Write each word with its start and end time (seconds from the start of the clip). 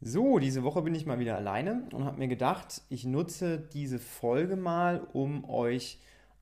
So, 0.00 0.38
diese 0.38 0.62
Woche 0.62 0.82
bin 0.82 0.94
ich 0.94 1.06
mal 1.06 1.18
wieder 1.18 1.36
alleine 1.36 1.82
und 1.92 2.04
habe 2.04 2.18
mir 2.18 2.28
gedacht, 2.28 2.82
ich 2.88 3.04
nutze 3.04 3.58
diese 3.58 3.98
Folge 3.98 4.54
mal, 4.54 5.04
um 5.12 5.44
euch 5.50 5.98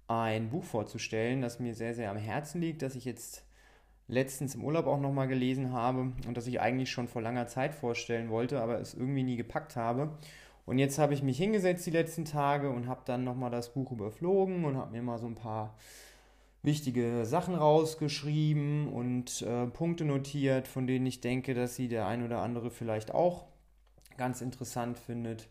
ein 0.09 0.51
Buch 0.51 0.63
vorzustellen, 0.63 1.41
das 1.41 1.59
mir 1.59 1.75
sehr, 1.75 1.95
sehr 1.95 2.11
am 2.11 2.19
Herzen 2.19 2.61
liegt, 2.61 2.83
das 2.83 2.97
ich 2.97 3.07
jetzt 3.07 3.45
letztens 4.09 4.55
im 4.55 4.63
Urlaub 4.63 4.87
auch 4.87 5.01
nochmal 5.01 5.27
gelesen 5.27 5.73
habe 5.73 6.13
und 6.27 6.37
das 6.37 6.47
ich 6.47 6.61
eigentlich 6.61 6.91
schon 6.91 7.09
vor 7.09 7.23
langer 7.23 7.47
Zeit 7.47 7.75
vorstellen 7.75 8.29
wollte, 8.29 8.61
aber 8.61 8.79
es 8.79 8.93
irgendwie 8.93 9.23
nie 9.23 9.37
gepackt 9.37 9.75
habe. 9.75 10.19
Und 10.67 10.79
jetzt 10.79 10.99
habe 10.99 11.15
ich 11.15 11.23
mich 11.23 11.39
hingesetzt 11.39 11.87
die 11.87 11.91
letzten 11.91 12.27
Tage 12.27 12.69
und 12.69 12.89
habe 12.89 13.03
dann 13.07 13.25
nochmal 13.25 13.51
das 13.51 13.73
Buch 13.73 13.91
überflogen 13.91 14.67
und 14.67 14.77
habe 14.77 14.93
mir 14.93 15.03
mal 15.03 15.19
so 15.19 15.27
ein 15.27 15.35
paar 15.35 15.77
wichtige 16.67 17.25
Sachen 17.25 17.55
rausgeschrieben 17.55 18.89
und 18.89 19.41
äh, 19.43 19.67
Punkte 19.69 20.05
notiert, 20.05 20.69
von 20.69 20.87
denen 20.87 21.07
ich 21.07 21.21
denke, 21.21 21.55
dass 21.55 21.77
sie 21.77 21.89
der 21.89 22.07
ein 22.07 22.25
oder 22.25 22.43
andere 22.43 22.71
vielleicht 22.71 23.15
auch 23.15 23.47
ganz 24.19 24.41
interessant 24.41 24.99
findet. 24.99 25.49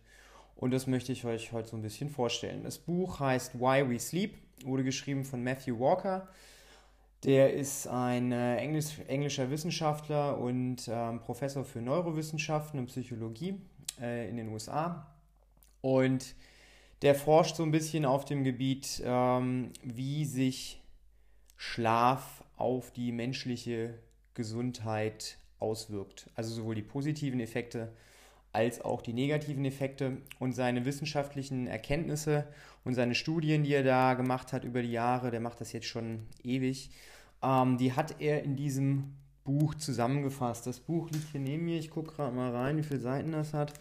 Und 0.55 0.71
das 0.71 0.87
möchte 0.87 1.11
ich 1.11 1.25
euch 1.25 1.53
heute 1.53 1.69
so 1.69 1.77
ein 1.77 1.81
bisschen 1.81 2.09
vorstellen. 2.09 2.63
Das 2.63 2.77
Buch 2.77 3.19
heißt 3.19 3.59
Why 3.59 3.89
We 3.89 3.99
Sleep, 3.99 4.35
wurde 4.63 4.83
geschrieben 4.83 5.23
von 5.23 5.43
Matthew 5.43 5.79
Walker. 5.79 6.27
Der 7.23 7.53
ist 7.53 7.87
ein 7.87 8.31
äh, 8.31 8.57
Englisch, 8.57 8.99
englischer 9.07 9.49
Wissenschaftler 9.49 10.37
und 10.37 10.87
äh, 10.87 11.13
Professor 11.19 11.63
für 11.63 11.81
Neurowissenschaften 11.81 12.79
und 12.79 12.87
Psychologie 12.87 13.55
äh, 14.01 14.29
in 14.29 14.37
den 14.37 14.49
USA. 14.49 15.07
Und 15.81 16.35
der 17.01 17.15
forscht 17.15 17.55
so 17.55 17.63
ein 17.63 17.71
bisschen 17.71 18.05
auf 18.05 18.25
dem 18.25 18.43
Gebiet, 18.43 19.01
ähm, 19.05 19.71
wie 19.83 20.25
sich 20.25 20.81
Schlaf 21.57 22.43
auf 22.57 22.91
die 22.91 23.11
menschliche 23.11 23.95
Gesundheit 24.33 25.37
auswirkt. 25.59 26.29
Also 26.35 26.53
sowohl 26.53 26.75
die 26.75 26.81
positiven 26.81 27.39
Effekte 27.39 27.91
als 28.55 28.79
auch 28.79 29.01
die 29.01 29.13
negativen 29.13 29.65
Effekte 29.65 30.17
und 30.39 30.53
seine 30.53 30.85
wissenschaftlichen 30.85 31.67
Erkenntnisse 31.67 32.47
und 32.85 32.93
seine 32.93 33.13
Studien, 33.13 33.63
die 33.63 33.73
er 33.73 33.83
da 33.83 34.13
gemacht 34.13 34.53
hat 34.53 34.63
über 34.63 34.81
die 34.81 34.91
Jahre, 34.91 35.29
der 35.29 35.41
macht 35.41 35.59
das 35.59 35.73
jetzt 35.73 35.87
schon 35.87 36.27
ewig, 36.41 36.89
ähm, 37.43 37.77
die 37.77 37.93
hat 37.93 38.21
er 38.21 38.43
in 38.43 38.55
diesem 38.55 39.15
Buch 39.43 39.75
zusammengefasst. 39.75 40.65
Das 40.67 40.79
Buch 40.79 41.09
liegt 41.11 41.31
hier 41.31 41.41
neben 41.41 41.65
mir, 41.65 41.77
ich 41.77 41.89
gucke 41.89 42.13
gerade 42.13 42.33
mal 42.33 42.51
rein, 42.51 42.77
wie 42.77 42.83
viele 42.83 43.01
Seiten 43.01 43.33
das 43.33 43.53
hat. 43.53 43.73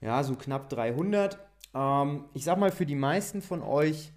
Ja, 0.00 0.24
so 0.24 0.34
knapp 0.34 0.68
300. 0.70 1.38
Ähm, 1.74 2.24
ich 2.34 2.44
sag 2.44 2.58
mal, 2.58 2.72
für 2.72 2.86
die 2.86 2.96
meisten 2.96 3.42
von 3.42 3.62
euch 3.62 4.10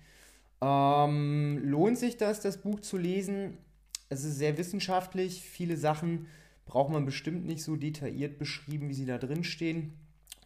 ähm, 0.62 1.62
lohnt 1.64 1.98
sich 1.98 2.18
das, 2.18 2.42
das 2.42 2.58
Buch 2.58 2.80
zu 2.80 2.98
lesen? 2.98 3.58
Es 4.10 4.24
ist 4.24 4.38
sehr 4.38 4.58
wissenschaftlich. 4.58 5.42
Viele 5.42 5.78
Sachen 5.78 6.28
braucht 6.66 6.92
man 6.92 7.06
bestimmt 7.06 7.46
nicht 7.46 7.64
so 7.64 7.76
detailliert 7.76 8.38
beschrieben, 8.38 8.90
wie 8.90 8.94
sie 8.94 9.06
da 9.06 9.18
drin 9.18 9.44
stehen. 9.44 9.94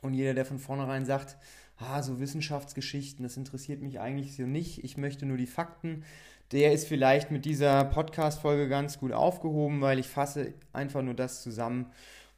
Und 0.02 0.14
jeder, 0.14 0.34
der 0.34 0.46
von 0.46 0.60
vornherein 0.60 1.06
sagt, 1.06 1.38
ah, 1.78 2.02
so 2.02 2.20
Wissenschaftsgeschichten, 2.20 3.24
das 3.24 3.38
interessiert 3.38 3.82
mich 3.82 4.00
eigentlich 4.00 4.36
so 4.36 4.44
nicht, 4.44 4.84
ich 4.84 4.98
möchte 4.98 5.26
nur 5.26 5.38
die 5.38 5.48
Fakten, 5.48 6.04
der 6.52 6.74
ist 6.74 6.88
vielleicht 6.88 7.32
mit 7.32 7.46
dieser 7.46 7.86
Podcast-Folge 7.86 8.68
ganz 8.68 9.00
gut 9.00 9.14
aufgehoben, 9.14 9.82
weil 9.82 10.00
ich 10.00 10.08
fasse 10.08 10.54
einfach 10.74 11.02
nur 11.02 11.14
das 11.14 11.42
zusammen, 11.42 11.88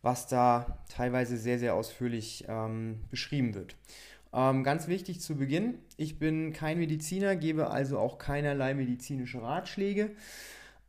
was 0.01 0.27
da 0.27 0.83
teilweise 0.87 1.37
sehr, 1.37 1.57
sehr 1.57 1.73
ausführlich 1.73 2.45
ähm, 2.47 3.01
beschrieben 3.09 3.55
wird. 3.55 3.75
Ähm, 4.33 4.63
ganz 4.63 4.87
wichtig 4.87 5.21
zu 5.21 5.35
Beginn, 5.35 5.75
ich 5.95 6.17
bin 6.17 6.53
kein 6.53 6.79
Mediziner, 6.79 7.35
gebe 7.35 7.69
also 7.69 7.99
auch 7.99 8.17
keinerlei 8.17 8.73
medizinische 8.73 9.41
Ratschläge. 9.41 10.11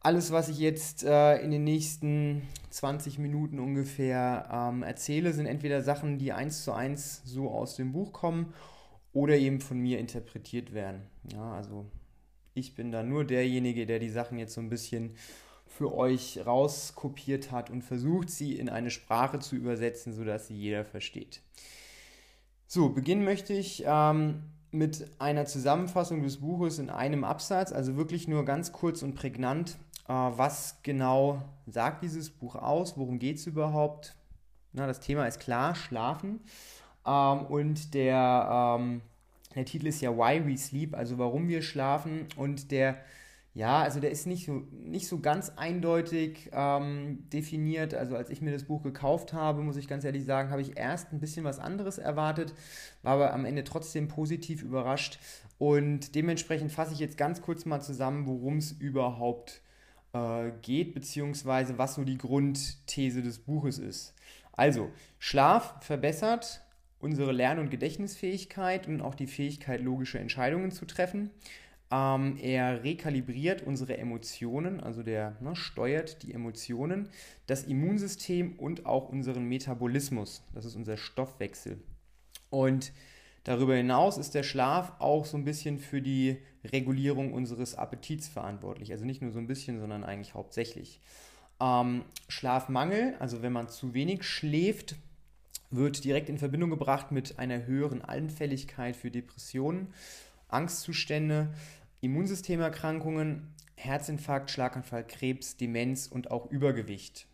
Alles, 0.01 0.33
was 0.33 0.49
ich 0.49 0.59
jetzt 0.59 1.05
äh, 1.05 1.39
in 1.39 1.51
den 1.51 1.65
nächsten 1.65 2.43
20 2.71 3.19
Minuten 3.19 3.59
ungefähr 3.59 4.49
ähm, 4.51 4.83
erzähle, 4.83 5.33
sind 5.33 5.47
entweder 5.47 5.83
Sachen, 5.83 6.19
die 6.19 6.33
eins 6.33 6.65
zu 6.65 6.73
eins 6.73 7.23
so 7.25 7.51
aus 7.51 7.77
dem 7.77 7.93
Buch 7.93 8.13
kommen 8.13 8.55
oder 9.13 9.37
eben 9.37 9.61
von 9.61 9.79
mir 9.79 9.99
interpretiert 9.99 10.73
werden. 10.73 11.03
Ja, 11.33 11.53
also 11.53 11.87
ich 12.55 12.75
bin 12.75 12.93
da 12.93 13.03
nur 13.03 13.25
derjenige, 13.25 13.87
der 13.87 13.99
die 13.99 14.11
Sachen 14.11 14.39
jetzt 14.39 14.55
so 14.55 14.61
ein 14.61 14.71
bisschen 14.71 15.17
für 15.67 15.95
euch 15.95 16.41
rauskopiert 16.47 17.51
hat 17.51 17.69
und 17.69 17.83
versucht, 17.83 18.31
sie 18.31 18.57
in 18.57 18.69
eine 18.69 18.91
Sprache 18.91 19.39
zu 19.39 19.57
übersetzen, 19.57 20.13
sodass 20.13 20.49
sie 20.49 20.55
jeder 20.55 20.85
versteht. 20.85 21.41
So, 22.67 22.89
beginnen 22.89 23.25
möchte 23.25 23.53
ich 23.53 23.85
ähm, 23.87 24.43
mit 24.71 25.09
einer 25.21 25.47
Zusammenfassung 25.47 26.23
des 26.23 26.39
Buches 26.39 26.79
in 26.79 26.91
einem 26.91 27.25
Absatz, 27.25 27.73
also 27.73 27.97
wirklich 27.97 28.27
nur 28.27 28.45
ganz 28.45 28.73
kurz 28.73 29.03
und 29.03 29.15
prägnant. 29.15 29.77
Äh, 30.09 30.13
was 30.13 30.81
genau 30.83 31.43
sagt 31.67 32.03
dieses 32.03 32.31
Buch 32.31 32.57
aus? 32.57 32.97
Worum 32.97 33.19
geht 33.19 33.37
es 33.37 33.47
überhaupt? 33.47 34.17
Na, 34.73 34.87
das 34.87 35.01
Thema 35.01 35.27
ist 35.27 35.41
klar, 35.41 35.75
Schlafen. 35.75 36.41
Ähm, 37.07 37.47
und 37.47 37.95
der, 37.95 38.77
ähm, 38.79 39.03
der 39.55 39.65
Titel 39.65 39.87
ist 39.87 40.01
ja 40.01 40.11
Why 40.17 40.45
We 40.47 40.57
Sleep, 40.59 40.95
also 40.95 41.19
warum 41.19 41.49
wir 41.49 41.63
schlafen. 41.63 42.27
Und 42.37 42.71
der 42.73 42.97
ja, 43.55 43.83
also 43.83 44.01
der 44.01 44.11
ist 44.11 44.27
nicht 44.27 44.47
so, 44.47 44.65
nicht 44.73 45.07
so 45.07 45.21
ganz 45.21 45.51
eindeutig 45.51 46.51
ähm, 46.53 47.29
definiert. 47.33 47.95
Also 47.95 48.17
als 48.17 48.29
ich 48.29 48.43
mir 48.43 48.51
das 48.51 48.65
Buch 48.65 48.83
gekauft 48.83 49.33
habe, 49.33 49.63
muss 49.63 49.77
ich 49.77 49.87
ganz 49.87 50.05
ehrlich 50.05 50.25
sagen, 50.25 50.51
habe 50.51 50.61
ich 50.61 50.77
erst 50.77 51.13
ein 51.13 51.21
bisschen 51.21 51.45
was 51.45 51.61
anderes 51.61 51.99
erwartet, 51.99 52.53
war 53.03 53.15
aber 53.15 53.33
am 53.33 53.45
Ende 53.45 53.63
trotzdem 53.63 54.09
positiv 54.09 54.65
überrascht. 54.65 55.21
Und 55.57 56.17
dementsprechend 56.17 56.73
fasse 56.73 56.95
ich 56.95 56.99
jetzt 56.99 57.17
ganz 57.17 57.43
kurz 57.43 57.65
mal 57.65 57.81
zusammen, 57.81 58.27
worum 58.27 58.57
es 58.57 58.73
überhaupt 58.73 59.63
äh, 60.13 60.51
geht, 60.63 60.93
beziehungsweise 60.93 61.79
was 61.79 61.95
so 61.95 62.03
die 62.03 62.19
Grundthese 62.19 63.23
des 63.23 63.39
Buches 63.39 63.79
ist. 63.79 64.15
Also, 64.51 64.91
Schlaf 65.21 65.77
verbessert 65.81 66.61
unsere 66.99 67.33
Lern- 67.33 67.59
und 67.59 67.71
Gedächtnisfähigkeit 67.71 68.89
und 68.89 69.01
auch 69.03 69.15
die 69.15 69.27
Fähigkeit, 69.27 69.81
logische 69.81 70.19
Entscheidungen 70.19 70.71
zu 70.71 70.87
treffen. 70.87 71.31
Ähm, 71.95 72.39
er 72.43 72.83
rekalibriert 72.83 73.63
unsere 73.63 73.97
Emotionen, 73.99 74.81
also 74.81 75.05
der 75.05 75.37
ne, 75.41 75.55
steuert 75.55 76.25
die 76.25 76.35
Emotionen, 76.35 77.09
das 77.47 77.63
Immunsystem 77.63 78.59
und 78.59 78.85
auch 78.85 79.11
unseren 79.11 79.45
Metabolismus. 79.45 80.43
Das 80.55 80.65
ist 80.65 80.75
unser 80.75 80.97
Stoffwechsel. 80.97 81.79
Und 82.51 82.93
darüber 83.45 83.77
hinaus 83.77 84.19
ist 84.19 84.35
der 84.35 84.43
Schlaf 84.43 84.95
auch 84.99 85.25
so 85.25 85.37
ein 85.37 85.45
bisschen 85.45 85.79
für 85.79 86.03
die 86.03 86.39
Regulierung 86.65 87.33
unseres 87.33 87.77
Appetits 87.77 88.27
verantwortlich. 88.27 88.91
Also 88.91 89.05
nicht 89.05 89.23
nur 89.23 89.31
so 89.31 89.39
ein 89.39 89.47
bisschen, 89.47 89.79
sondern 89.79 90.03
eigentlich 90.03 90.35
hauptsächlich. 90.35 91.01
Ähm, 91.61 92.05
Schlafmangel, 92.27 93.15
also 93.21 93.41
wenn 93.43 93.53
man 93.53 93.69
zu 93.69 93.95
wenig 93.95 94.25
schläft, 94.25 94.97
wird 95.71 96.03
direkt 96.03 96.29
in 96.29 96.39
Verbindung 96.39 96.71
gebracht 96.71 97.13
mit 97.13 97.39
einer 97.39 97.67
höheren 97.67 98.03
Anfälligkeit 98.03 98.97
für 98.97 99.13
Depressionen, 99.13 99.95
Angstzustände 100.49 101.51
Immunsystemerkrankungen, 102.05 103.55
Herzinfarkt, 103.77 104.51
Schlaganfall, 104.51 105.07
Krebs, 105.07 105.57
Demenz 105.57 106.07
und 106.07 106.31
auch 106.31 106.51
Übergewicht. 106.51 107.27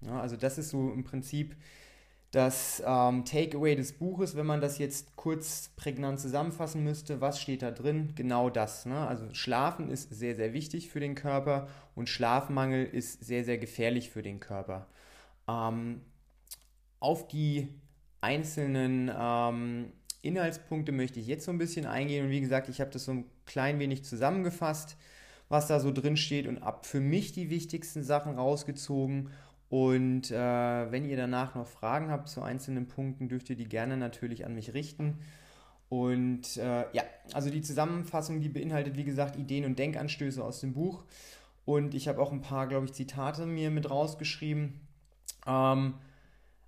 Ja, 0.00 0.20
also 0.20 0.36
das 0.36 0.58
ist 0.58 0.70
so 0.70 0.92
im 0.92 1.04
Prinzip 1.04 1.56
das 2.30 2.82
ähm, 2.86 3.24
Takeaway 3.24 3.74
des 3.74 3.94
Buches, 3.94 4.36
wenn 4.36 4.44
man 4.44 4.60
das 4.60 4.78
jetzt 4.78 5.16
kurz 5.16 5.70
prägnant 5.76 6.20
zusammenfassen 6.20 6.84
müsste, 6.84 7.22
was 7.22 7.40
steht 7.40 7.62
da 7.62 7.70
drin? 7.70 8.12
Genau 8.16 8.50
das. 8.50 8.84
Ne? 8.84 9.06
Also 9.06 9.32
Schlafen 9.32 9.88
ist 9.88 10.14
sehr, 10.14 10.36
sehr 10.36 10.52
wichtig 10.52 10.90
für 10.90 11.00
den 11.00 11.14
Körper 11.14 11.68
und 11.94 12.08
Schlafmangel 12.08 12.84
ist 12.84 13.24
sehr, 13.24 13.44
sehr 13.44 13.56
gefährlich 13.56 14.10
für 14.10 14.22
den 14.22 14.40
Körper. 14.40 14.88
Ähm, 15.48 16.02
auf 17.00 17.28
die 17.28 17.68
einzelnen 18.20 19.10
ähm, 19.16 19.92
Inhaltspunkte 20.20 20.92
möchte 20.92 21.20
ich 21.20 21.26
jetzt 21.28 21.46
so 21.46 21.50
ein 21.50 21.58
bisschen 21.58 21.86
eingehen. 21.86 22.26
Und 22.26 22.30
wie 22.30 22.40
gesagt, 22.40 22.68
ich 22.68 22.80
habe 22.80 22.90
das 22.90 23.06
so 23.06 23.12
ein 23.12 23.24
klein 23.48 23.80
wenig 23.80 24.04
zusammengefasst, 24.04 24.96
was 25.48 25.66
da 25.66 25.80
so 25.80 25.90
drin 25.90 26.16
steht 26.16 26.46
und 26.46 26.58
ab 26.58 26.86
für 26.86 27.00
mich 27.00 27.32
die 27.32 27.50
wichtigsten 27.50 28.04
Sachen 28.04 28.34
rausgezogen. 28.36 29.30
Und 29.70 30.30
äh, 30.30 30.90
wenn 30.92 31.04
ihr 31.04 31.16
danach 31.16 31.54
noch 31.54 31.66
Fragen 31.66 32.10
habt 32.10 32.28
zu 32.28 32.42
einzelnen 32.42 32.86
Punkten, 32.86 33.28
dürft 33.28 33.50
ihr 33.50 33.56
die 33.56 33.68
gerne 33.68 33.96
natürlich 33.96 34.46
an 34.46 34.54
mich 34.54 34.72
richten. 34.72 35.18
Und 35.88 36.56
äh, 36.58 36.84
ja, 36.92 37.02
also 37.32 37.50
die 37.50 37.62
Zusammenfassung, 37.62 38.40
die 38.40 38.48
beinhaltet, 38.48 38.96
wie 38.96 39.04
gesagt, 39.04 39.36
Ideen 39.36 39.64
und 39.64 39.78
Denkanstöße 39.78 40.44
aus 40.44 40.60
dem 40.60 40.74
Buch. 40.74 41.04
Und 41.64 41.94
ich 41.94 42.08
habe 42.08 42.20
auch 42.20 42.32
ein 42.32 42.40
paar, 42.40 42.66
glaube 42.66 42.86
ich, 42.86 42.92
Zitate 42.92 43.46
mir 43.46 43.70
mit 43.70 43.90
rausgeschrieben. 43.90 44.80
Ähm, 45.46 45.94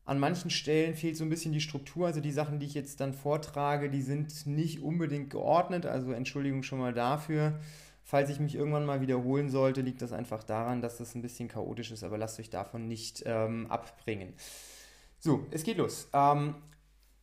an 0.04 0.18
manchen 0.18 0.50
Stellen 0.50 0.94
fehlt 0.94 1.16
so 1.16 1.24
ein 1.24 1.30
bisschen 1.30 1.52
die 1.52 1.60
Struktur. 1.60 2.06
Also 2.06 2.20
die 2.20 2.32
Sachen, 2.32 2.58
die 2.58 2.66
ich 2.66 2.74
jetzt 2.74 3.00
dann 3.00 3.12
vortrage, 3.12 3.90
die 3.90 4.02
sind 4.02 4.46
nicht 4.46 4.82
unbedingt 4.82 5.30
geordnet. 5.30 5.86
Also 5.86 6.12
Entschuldigung 6.12 6.62
schon 6.62 6.78
mal 6.78 6.92
dafür. 6.92 7.60
Falls 8.02 8.28
ich 8.28 8.40
mich 8.40 8.56
irgendwann 8.56 8.86
mal 8.86 9.00
wiederholen 9.00 9.50
sollte, 9.50 9.82
liegt 9.82 10.02
das 10.02 10.12
einfach 10.12 10.42
daran, 10.42 10.82
dass 10.82 10.96
das 10.96 11.14
ein 11.14 11.22
bisschen 11.22 11.46
chaotisch 11.46 11.92
ist, 11.92 12.02
aber 12.02 12.18
lasst 12.18 12.40
euch 12.40 12.50
davon 12.50 12.88
nicht 12.88 13.22
ähm, 13.24 13.66
abbringen. 13.68 14.34
So, 15.20 15.46
es 15.52 15.62
geht 15.62 15.76
los. 15.76 16.08
Ähm, 16.12 16.56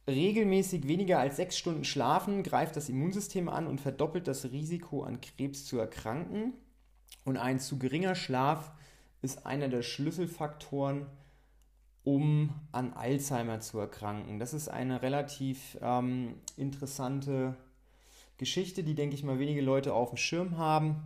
regelmäßig 0.08 0.88
weniger 0.88 1.20
als 1.20 1.36
sechs 1.36 1.58
Stunden 1.58 1.84
schlafen 1.84 2.42
greift 2.42 2.78
das 2.78 2.88
Immunsystem 2.88 3.50
an 3.50 3.68
und 3.68 3.82
verdoppelt 3.82 4.28
das 4.28 4.46
Risiko, 4.46 5.04
an 5.04 5.20
Krebs 5.20 5.66
zu 5.66 5.78
erkranken. 5.78 6.54
Und 7.26 7.36
ein 7.36 7.60
zu 7.60 7.78
geringer 7.78 8.16
Schlaf 8.16 8.72
ist 9.22 9.46
einer 9.46 9.68
der 9.68 9.82
Schlüsselfaktoren, 9.82 11.08
um 12.08 12.52
an 12.72 12.94
Alzheimer 12.94 13.60
zu 13.60 13.80
erkranken. 13.80 14.40
Das 14.40 14.54
ist 14.54 14.70
eine 14.70 15.02
relativ 15.02 15.78
ähm, 15.82 16.36
interessante 16.56 17.58
Geschichte, 18.38 18.82
die, 18.82 18.96
denke 18.96 19.14
ich 19.14 19.26
mal, 19.26 19.40
wenige 19.40 19.60
Leute 19.60 19.94
auf 19.94 20.12
dem 20.12 20.18
Schirm 20.18 20.58
haben. 20.58 21.04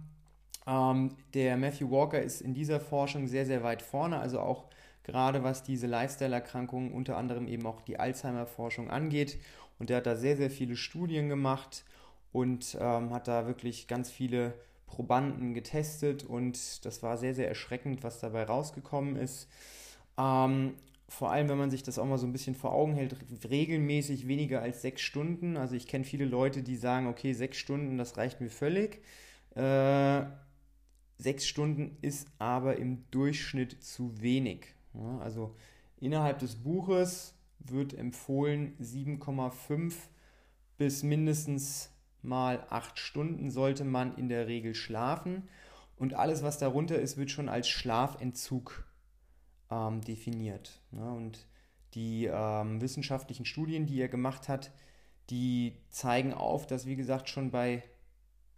Ähm, 0.68 1.15
der 1.33 1.57
Matthew 1.57 1.89
Walker 1.89 2.21
ist 2.21 2.42
in 2.42 2.53
dieser 2.53 2.80
Forschung 2.80 3.25
sehr, 3.25 3.48
sehr 3.48 3.63
weit 3.63 3.81
vorne, 3.81 4.19
also 4.19 4.42
auch 4.42 4.65
gerade 5.01 5.44
was 5.44 5.63
diese 5.63 5.88
Lifestyle-Erkrankungen, 5.88 6.92
unter 6.92 7.18
anderem 7.18 7.48
eben 7.48 7.65
auch 7.65 7.81
die 7.81 8.00
Alzheimer-Forschung 8.00 8.92
angeht. 8.92 9.39
Und 9.80 9.89
der 9.89 9.98
hat 9.98 10.06
da 10.06 10.15
sehr, 10.15 10.38
sehr 10.38 10.51
viele 10.51 10.75
Studien 10.75 11.30
gemacht 11.30 11.83
und 12.31 12.77
ähm, 12.80 13.09
hat 13.09 13.27
da 13.27 13.48
wirklich 13.48 13.88
ganz 13.88 14.12
viele 14.12 14.53
Probanden 14.86 15.56
getestet 15.56 16.24
und 16.24 16.86
das 16.86 17.01
war 17.01 17.18
sehr, 17.18 17.33
sehr 17.33 17.48
erschreckend, 17.48 18.03
was 18.03 18.19
dabei 18.19 18.44
rausgekommen 18.44 19.15
ist. 19.15 19.50
Ähm, 20.19 20.75
vor 21.12 21.30
allem, 21.30 21.50
wenn 21.50 21.58
man 21.58 21.69
sich 21.69 21.84
das 21.84 22.00
auch 22.00 22.06
mal 22.06 22.18
so 22.18 22.25
ein 22.25 22.31
bisschen 22.31 22.56
vor 22.56 22.72
Augen 22.72 22.94
hält, 22.94 23.18
regelmäßig 23.50 24.30
weniger 24.30 24.62
als 24.62 24.81
sechs 24.81 25.02
Stunden. 25.02 25.58
Also 25.58 25.75
ich 25.75 25.86
kenne 25.86 26.06
viele 26.06 26.24
Leute, 26.24 26.63
die 26.63 26.78
sagen, 26.78 27.08
okay, 27.08 27.34
sechs 27.34 27.58
Stunden, 27.58 27.98
das 27.98 28.16
reicht 28.16 28.40
mir 28.40 28.50
völlig. 28.50 29.02
Äh, 29.54 30.24
sechs 31.18 31.46
Stunden 31.46 31.98
ist 32.02 32.30
aber 32.40 32.78
im 32.78 33.04
Durchschnitt 33.12 33.84
zu 33.84 34.22
wenig. 34.22 34.68
Ja, 34.94 35.18
also 35.18 35.54
innerhalb 36.00 36.40
des 36.40 36.56
Buches 36.56 37.36
wird 37.60 37.94
empfohlen 37.94 38.78
7,5 38.81 39.94
bis 40.78 41.04
mindestens 41.04 41.92
mal 42.22 42.66
acht 42.69 43.00
Stunden 43.00 43.52
sollte 43.52 43.84
man 43.84 44.16
in 44.16 44.30
der 44.30 44.48
Regel 44.48 44.75
schlafen. 44.75 45.50
Und 45.98 46.13
alles, 46.13 46.42
was 46.42 46.58
darunter 46.58 46.98
ist, 47.00 47.18
wird 47.18 47.31
schon 47.31 47.50
als 47.50 47.68
Schlafentzug 47.68 48.86
ähm, 49.72 50.02
definiert. 50.02 50.80
Ne? 50.92 51.12
Und 51.12 51.48
die 51.94 52.26
ähm, 52.32 52.82
wissenschaftlichen 52.82 53.46
Studien, 53.46 53.86
die 53.86 54.00
er 54.00 54.08
gemacht 54.08 54.48
hat, 54.48 54.72
die 55.30 55.78
zeigen 55.90 56.34
auf, 56.34 56.68
dass, 56.68 56.86
wie 56.86 56.96
gesagt, 56.96 57.30
schon 57.30 57.52
bei 57.52 57.84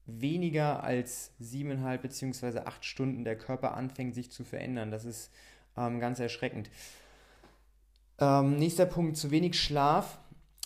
weniger 0.05 0.83
als 0.83 1.31
siebeneinhalb 1.39 2.01
bzw. 2.01 2.59
acht 2.59 2.83
Stunden 2.83 3.23
der 3.23 3.37
Körper 3.37 3.75
anfängt, 3.75 4.15
sich 4.15 4.31
zu 4.31 4.43
verändern. 4.43 4.91
Das 4.91 5.05
ist 5.05 5.31
ähm, 5.77 5.99
ganz 5.99 6.19
erschreckend. 6.19 6.69
Ähm, 8.19 8.57
nächster 8.57 8.85
Punkt, 8.85 9.17
zu 9.17 9.31
wenig 9.31 9.59
Schlaf. 9.59 10.19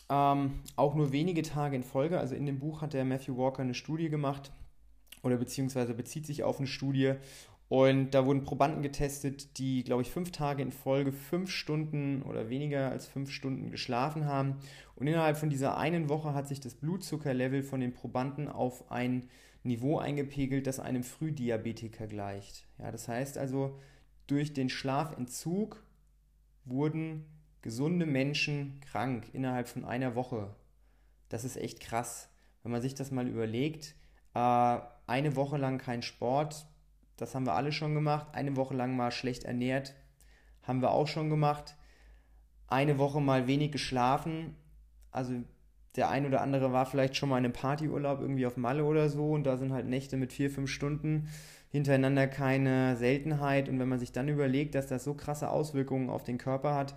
Ähm, 0.10 0.62
auch 0.76 0.96
nur 0.96 1.12
wenige 1.12 1.42
Tage 1.42 1.76
in 1.76 1.84
Folge. 1.84 2.20
Also 2.20 2.36
in 2.36 2.46
dem 2.46 2.60
Buch 2.60 2.82
hat 2.82 2.94
der 2.94 3.06
Matthew 3.06 3.38
Walker 3.38 3.62
eine 3.62 3.74
Studie 3.74 4.10
gemacht 4.10 4.52
oder 5.22 5.38
beziehungsweise 5.38 5.94
bezieht 5.94 6.26
sich 6.26 6.44
auf 6.44 6.60
eine 6.60 6.68
Studie 6.68 7.16
und 7.70 8.12
da 8.12 8.26
wurden 8.26 8.44
Probanden 8.44 8.82
getestet, 8.82 9.58
die, 9.58 9.84
glaube 9.84 10.02
ich, 10.02 10.10
fünf 10.10 10.32
Tage 10.32 10.64
in 10.64 10.72
Folge 10.72 11.12
fünf 11.12 11.52
Stunden 11.52 12.22
oder 12.22 12.50
weniger 12.50 12.90
als 12.90 13.08
fünf 13.08 13.30
Stunden 13.30 13.72
geschlafen 13.72 14.26
haben. 14.26 14.56
Und 14.96 15.08
innerhalb 15.08 15.38
von 15.38 15.50
dieser 15.50 15.78
einen 15.78 16.08
Woche 16.08 16.34
hat 16.34 16.48
sich 16.48 16.62
das 16.62 16.76
Blutzuckerlevel 16.76 17.64
von 17.64 17.82
den 17.82 17.94
Probanden 17.94 18.48
auf 18.48 18.90
ein 18.90 19.30
Niveau 19.64 19.98
eingepegelt, 19.98 20.66
das 20.66 20.80
einem 20.80 21.04
Frühdiabetiker 21.04 22.08
gleicht. 22.08 22.68
Ja, 22.80 22.90
das 22.90 23.10
heißt 23.10 23.38
also, 23.38 23.78
durch 24.28 24.54
den 24.54 24.70
Schlafentzug 24.70 25.84
wurden 26.64 27.26
gesunde 27.62 28.06
Menschen 28.06 28.80
krank 28.80 29.26
innerhalb 29.34 29.68
von 29.68 29.84
einer 29.84 30.16
Woche. 30.16 30.56
Das 31.28 31.44
ist 31.44 31.58
echt 31.58 31.82
krass. 31.82 32.30
Wenn 32.64 32.72
man 32.72 32.82
sich 32.82 32.96
das 32.96 33.12
mal 33.12 33.28
überlegt, 33.28 33.96
äh, 34.34 34.80
eine 35.06 35.36
Woche 35.36 35.58
lang 35.58 35.80
kein 35.80 36.02
Sport, 36.02 36.66
das 37.18 37.36
haben 37.36 37.46
wir 37.46 37.54
alle 37.54 37.72
schon 37.72 37.94
gemacht. 37.94 38.28
Eine 38.34 38.56
Woche 38.56 38.76
lang 38.76 38.96
mal 38.96 39.12
schlecht 39.12 39.44
ernährt, 39.44 39.96
haben 40.64 40.82
wir 40.82 40.92
auch 40.92 41.08
schon 41.08 41.30
gemacht. 41.30 41.76
Eine 42.68 42.98
Woche 42.98 43.22
mal 43.22 43.48
wenig 43.48 43.72
geschlafen. 43.72 44.56
Also 45.12 45.34
der 45.96 46.10
ein 46.10 46.26
oder 46.26 46.42
andere 46.42 46.72
war 46.72 46.86
vielleicht 46.86 47.16
schon 47.16 47.30
mal 47.30 47.40
in 47.40 47.46
einem 47.46 47.54
Partyurlaub 47.54 48.22
irgendwie 48.22 48.46
auf 48.46 48.56
Malle 48.56 48.86
oder 48.86 49.10
so 49.10 49.32
und 49.32 49.46
da 49.46 49.58
sind 49.58 49.74
halt 49.74 49.88
Nächte 49.88 50.16
mit 50.16 50.32
vier, 50.32 50.52
fünf 50.52 50.70
Stunden 50.70 51.28
hintereinander 51.70 52.28
keine 52.28 52.96
Seltenheit. 52.96 53.68
Und 53.68 53.80
wenn 53.80 53.90
man 53.90 54.00
sich 54.00 54.12
dann 54.12 54.30
überlegt, 54.30 54.76
dass 54.76 54.88
das 54.88 55.04
so 55.04 55.16
krasse 55.16 55.50
Auswirkungen 55.50 56.10
auf 56.10 56.24
den 56.24 56.38
Körper 56.38 56.76
hat, 56.76 56.96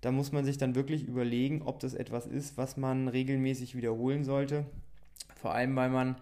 da 0.00 0.10
muss 0.10 0.32
man 0.32 0.44
sich 0.44 0.58
dann 0.58 0.74
wirklich 0.74 1.06
überlegen, 1.06 1.62
ob 1.62 1.78
das 1.80 1.94
etwas 1.94 2.26
ist, 2.26 2.56
was 2.56 2.76
man 2.76 3.08
regelmäßig 3.08 3.76
wiederholen 3.76 4.24
sollte. 4.24 4.64
Vor 5.36 5.54
allem, 5.54 5.76
weil 5.76 5.90
man 5.90 6.16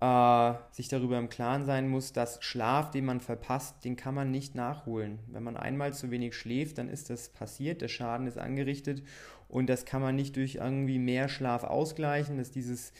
äh, 0.00 0.52
sich 0.70 0.88
darüber 0.88 1.18
im 1.18 1.28
Klaren 1.28 1.64
sein 1.64 1.88
muss, 1.88 2.12
dass 2.12 2.42
Schlaf, 2.42 2.90
den 2.90 3.04
man 3.04 3.20
verpasst, 3.20 3.84
den 3.84 3.96
kann 3.96 4.14
man 4.14 4.30
nicht 4.30 4.54
nachholen. 4.54 5.18
Wenn 5.28 5.42
man 5.42 5.56
einmal 5.56 5.94
zu 5.94 6.10
wenig 6.10 6.34
schläft, 6.34 6.78
dann 6.78 6.88
ist 6.88 7.10
das 7.10 7.30
passiert, 7.30 7.80
der 7.80 7.88
Schaden 7.88 8.26
ist 8.26 8.38
angerichtet 8.38 9.02
und 9.48 9.68
das 9.68 9.84
kann 9.84 10.02
man 10.02 10.16
nicht 10.16 10.36
durch 10.36 10.56
irgendwie 10.56 10.98
mehr 10.98 11.28
Schlaf 11.28 11.64
ausgleichen. 11.64 12.38
Das 12.38 12.48
ist 12.48 12.56
dieses 12.56 12.92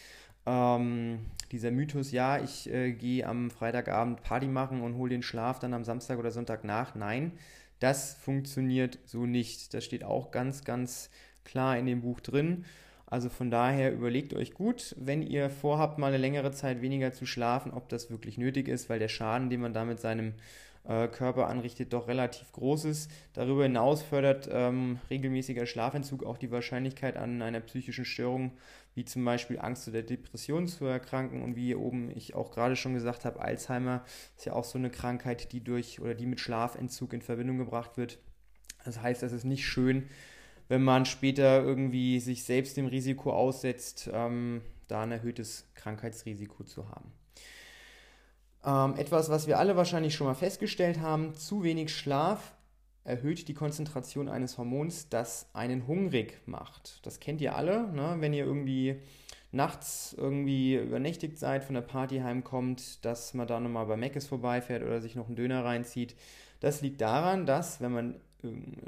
ähm, 0.47 1.27
dieser 1.53 1.71
Mythos, 1.71 2.13
ja, 2.13 2.39
ich 2.39 2.73
äh, 2.73 2.93
gehe 2.93 3.27
am 3.27 3.51
Freitagabend 3.51 4.23
Party 4.23 4.47
machen 4.47 4.81
und 4.81 4.97
hole 4.97 5.11
den 5.11 5.23
Schlaf 5.23 5.59
dann 5.59 5.75
am 5.75 5.85
Samstag 5.85 6.19
oder 6.19 6.31
Sonntag 6.31 6.65
nach. 6.65 6.95
Nein, 6.95 7.33
das 7.81 8.15
funktioniert 8.15 8.99
so 9.05 9.27
nicht. 9.27 9.75
Das 9.75 9.85
steht 9.85 10.05
auch 10.05 10.31
ganz, 10.31 10.65
ganz 10.65 11.11
klar 11.45 11.77
in 11.77 11.87
dem 11.87 12.01
Buch 12.01 12.21
drin. 12.21 12.65
Also 13.07 13.29
von 13.29 13.51
daher 13.51 13.93
überlegt 13.93 14.35
euch 14.35 14.53
gut, 14.53 14.95
wenn 14.99 15.23
ihr 15.23 15.49
vorhabt, 15.49 15.99
mal 15.99 16.09
eine 16.09 16.17
längere 16.17 16.51
Zeit 16.51 16.83
weniger 16.83 17.13
zu 17.13 17.25
schlafen, 17.25 17.73
ob 17.73 17.89
das 17.89 18.11
wirklich 18.11 18.37
nötig 18.37 18.67
ist, 18.67 18.91
weil 18.91 18.99
der 18.99 19.09
Schaden, 19.09 19.49
den 19.49 19.61
man 19.61 19.73
damit 19.73 20.01
seinem 20.01 20.35
äh, 20.89 21.07
Körper 21.07 21.47
anrichtet, 21.47 21.93
doch 21.93 22.09
relativ 22.09 22.51
groß 22.53 22.85
ist. 22.87 23.11
Darüber 23.33 23.63
hinaus 23.63 24.03
fördert 24.03 24.49
ähm, 24.51 24.99
regelmäßiger 25.09 25.67
Schlafentzug 25.67 26.25
auch 26.25 26.37
die 26.37 26.51
Wahrscheinlichkeit 26.51 27.17
an 27.17 27.43
einer 27.43 27.61
psychischen 27.61 28.05
Störung, 28.05 28.53
wie 28.95 29.05
zum 29.05 29.25
Beispiel 29.25 29.59
Angst 29.61 29.87
oder 29.87 30.03
Depression 30.03 30.67
zu 30.67 30.85
erkranken. 30.87 31.43
Und 31.43 31.55
wie 31.55 31.67
hier 31.67 31.81
oben 31.81 32.11
ich 32.11 32.35
auch 32.35 32.51
gerade 32.51 32.75
schon 32.75 32.95
gesagt 32.95 33.25
habe, 33.25 33.41
Alzheimer 33.41 34.05
ist 34.37 34.47
ja 34.47 34.53
auch 34.53 34.65
so 34.65 34.79
eine 34.79 34.91
Krankheit, 34.91 35.53
die 35.53 35.63
durch 35.63 36.01
oder 36.01 36.15
die 36.15 36.27
mit 36.27 36.41
Schlafentzug 36.41 37.13
in 37.13 37.23
Verbindung 37.23 37.59
gebracht 37.59 37.97
wird. 37.97 38.19
Das 38.85 39.01
heißt, 39.01 39.23
es 39.23 39.33
ist 39.33 39.45
nicht 39.45 39.67
schön, 39.67 40.09
wenn 40.69 40.83
man 40.83 41.07
später 41.07 41.63
irgendwie 41.63 42.21
sich 42.21 42.45
selbst 42.45 42.77
dem 42.77 42.87
Risiko 42.87 43.33
aussetzt, 43.33 44.11
ähm, 44.13 44.63
da 44.89 45.03
ein 45.03 45.13
erhöhtes 45.13 45.69
Krankheitsrisiko 45.75 46.65
zu 46.65 46.89
haben. 46.89 47.13
Ähm, 48.65 48.99
etwas, 48.99 49.29
was 49.29 49.47
wir 49.47 49.59
alle 49.59 49.77
wahrscheinlich 49.77 50.15
schon 50.15 50.27
mal 50.27 50.35
festgestellt 50.35 51.01
haben, 51.01 51.35
zu 51.35 51.63
wenig 51.63 51.95
Schlaf 51.95 52.53
erhöht 53.05 53.47
die 53.47 53.55
Konzentration 53.55 54.29
eines 54.29 54.59
Hormons, 54.59 55.09
das 55.09 55.49
einen 55.53 55.87
hungrig 55.87 56.41
macht. 56.47 57.07
Das 57.07 57.21
kennt 57.21 57.41
ihr 57.41 57.55
alle, 57.55 57.87
ne? 57.93 58.17
wenn 58.19 58.33
ihr 58.33 58.45
irgendwie 58.45 59.01
nachts 59.53 60.15
irgendwie 60.19 60.75
übernächtigt 60.75 61.39
seid, 61.39 61.65
von 61.65 61.75
der 61.75 61.83
Party 61.83 62.19
heimkommt, 62.19 63.05
dass 63.05 63.33
man 63.33 63.47
da 63.47 63.61
nochmal 63.61 63.87
bei 63.87 63.97
Meckes 63.97 64.27
vorbeifährt 64.27 64.83
oder 64.83 65.01
sich 65.01 65.15
noch 65.15 65.29
einen 65.29 65.37
Döner 65.37 65.65
reinzieht. 65.65 66.17
Das 66.59 66.81
liegt 66.81 67.01
daran, 67.01 67.47
dass 67.47 67.81
wenn 67.81 67.93
man 67.93 68.21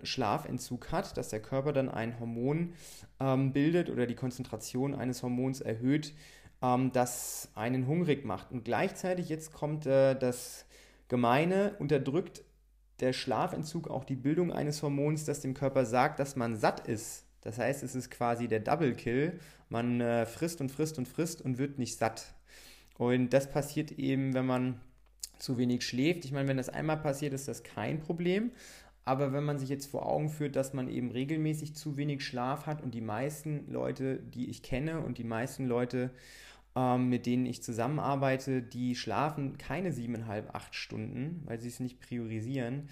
Schlafentzug 0.02 0.92
hat, 0.92 1.16
dass 1.16 1.28
der 1.28 1.40
Körper 1.40 1.72
dann 1.72 1.88
ein 1.88 2.18
Hormon 2.20 2.74
ähm, 3.20 3.52
bildet 3.52 3.90
oder 3.90 4.06
die 4.06 4.14
Konzentration 4.14 4.94
eines 4.94 5.22
Hormons 5.22 5.60
erhöht, 5.60 6.14
ähm, 6.62 6.92
das 6.92 7.50
einen 7.54 7.86
hungrig 7.86 8.24
macht. 8.24 8.52
Und 8.52 8.64
gleichzeitig, 8.64 9.28
jetzt 9.28 9.52
kommt 9.52 9.86
äh, 9.86 10.14
das 10.14 10.66
Gemeine, 11.08 11.74
unterdrückt 11.78 12.44
der 13.00 13.12
Schlafentzug 13.12 13.88
auch 13.88 14.04
die 14.04 14.16
Bildung 14.16 14.52
eines 14.52 14.82
Hormons, 14.82 15.24
das 15.24 15.40
dem 15.40 15.54
Körper 15.54 15.86
sagt, 15.86 16.18
dass 16.18 16.36
man 16.36 16.56
satt 16.56 16.86
ist. 16.86 17.24
Das 17.42 17.58
heißt, 17.58 17.82
es 17.82 17.94
ist 17.94 18.10
quasi 18.10 18.48
der 18.48 18.60
Double 18.60 18.94
Kill. 18.94 19.38
Man 19.68 20.00
äh, 20.00 20.26
frisst 20.26 20.60
und 20.60 20.70
frisst 20.70 20.98
und 20.98 21.06
frisst 21.06 21.40
und 21.40 21.58
wird 21.58 21.78
nicht 21.78 21.96
satt. 21.96 22.34
Und 22.96 23.30
das 23.30 23.48
passiert 23.48 23.92
eben, 23.92 24.34
wenn 24.34 24.46
man 24.46 24.80
zu 25.38 25.56
wenig 25.56 25.86
schläft. 25.86 26.24
Ich 26.24 26.32
meine, 26.32 26.48
wenn 26.48 26.56
das 26.56 26.68
einmal 26.68 26.96
passiert, 26.96 27.32
ist 27.32 27.46
das 27.46 27.62
kein 27.62 28.00
Problem. 28.00 28.50
Aber 29.08 29.32
wenn 29.32 29.44
man 29.44 29.58
sich 29.58 29.70
jetzt 29.70 29.90
vor 29.90 30.04
Augen 30.04 30.28
führt, 30.28 30.54
dass 30.54 30.74
man 30.74 30.86
eben 30.86 31.10
regelmäßig 31.10 31.74
zu 31.74 31.96
wenig 31.96 32.22
Schlaf 32.22 32.66
hat 32.66 32.82
und 32.82 32.92
die 32.92 33.00
meisten 33.00 33.64
Leute, 33.66 34.18
die 34.18 34.50
ich 34.50 34.62
kenne 34.62 35.00
und 35.00 35.16
die 35.16 35.24
meisten 35.24 35.64
Leute, 35.64 36.10
ähm, 36.76 37.08
mit 37.08 37.24
denen 37.24 37.46
ich 37.46 37.62
zusammenarbeite, 37.62 38.60
die 38.60 38.94
schlafen 38.96 39.56
keine 39.56 39.92
siebeneinhalb, 39.92 40.54
acht 40.54 40.74
Stunden, 40.74 41.40
weil 41.46 41.58
sie 41.58 41.68
es 41.68 41.80
nicht 41.80 42.00
priorisieren. 42.00 42.90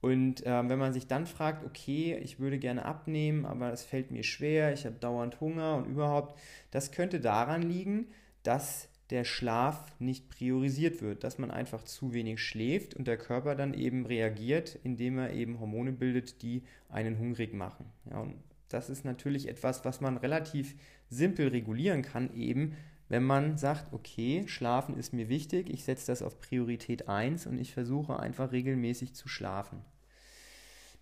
Und 0.00 0.42
ähm, 0.46 0.70
wenn 0.70 0.78
man 0.78 0.94
sich 0.94 1.06
dann 1.06 1.26
fragt, 1.26 1.66
okay, 1.66 2.16
ich 2.16 2.40
würde 2.40 2.58
gerne 2.58 2.86
abnehmen, 2.86 3.44
aber 3.44 3.70
es 3.70 3.84
fällt 3.84 4.10
mir 4.10 4.22
schwer, 4.22 4.72
ich 4.72 4.86
habe 4.86 4.96
dauernd 4.98 5.38
Hunger 5.38 5.76
und 5.76 5.84
überhaupt, 5.84 6.40
das 6.70 6.92
könnte 6.92 7.20
daran 7.20 7.60
liegen, 7.60 8.06
dass 8.42 8.88
der 9.10 9.24
Schlaf 9.24 9.86
nicht 9.98 10.28
priorisiert 10.28 11.00
wird, 11.00 11.24
dass 11.24 11.38
man 11.38 11.50
einfach 11.50 11.82
zu 11.84 12.12
wenig 12.12 12.40
schläft 12.40 12.94
und 12.94 13.06
der 13.06 13.16
Körper 13.16 13.54
dann 13.54 13.72
eben 13.72 14.04
reagiert, 14.04 14.78
indem 14.82 15.18
er 15.18 15.32
eben 15.32 15.60
Hormone 15.60 15.92
bildet, 15.92 16.42
die 16.42 16.62
einen 16.88 17.18
hungrig 17.18 17.54
machen. 17.54 17.86
Ja, 18.10 18.20
und 18.20 18.34
das 18.68 18.90
ist 18.90 19.04
natürlich 19.04 19.48
etwas, 19.48 19.84
was 19.84 20.00
man 20.00 20.18
relativ 20.18 20.74
simpel 21.08 21.48
regulieren 21.48 22.02
kann, 22.02 22.34
eben 22.34 22.74
wenn 23.08 23.24
man 23.24 23.56
sagt, 23.56 23.92
okay, 23.92 24.44
Schlafen 24.46 24.98
ist 24.98 25.14
mir 25.14 25.30
wichtig, 25.30 25.70
ich 25.70 25.84
setze 25.84 26.08
das 26.08 26.22
auf 26.22 26.40
Priorität 26.40 27.08
1 27.08 27.46
und 27.46 27.58
ich 27.58 27.72
versuche 27.72 28.20
einfach 28.20 28.52
regelmäßig 28.52 29.14
zu 29.14 29.28
schlafen. 29.28 29.82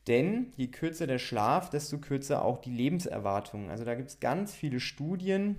Denn 0.07 0.53
je 0.57 0.69
kürzer 0.69 1.09
der 1.09 1.19
Schlaf, 1.19 1.69
desto 1.69 1.99
kürzer 1.99 2.45
auch 2.45 2.59
die 2.59 2.71
Lebenserwartung. 2.71 3.71
Also 3.71 3.85
da 3.85 3.97
gibt 3.97 4.09
es 4.11 4.21
ganz 4.21 4.55
viele 4.55 4.79
Studien 4.79 5.57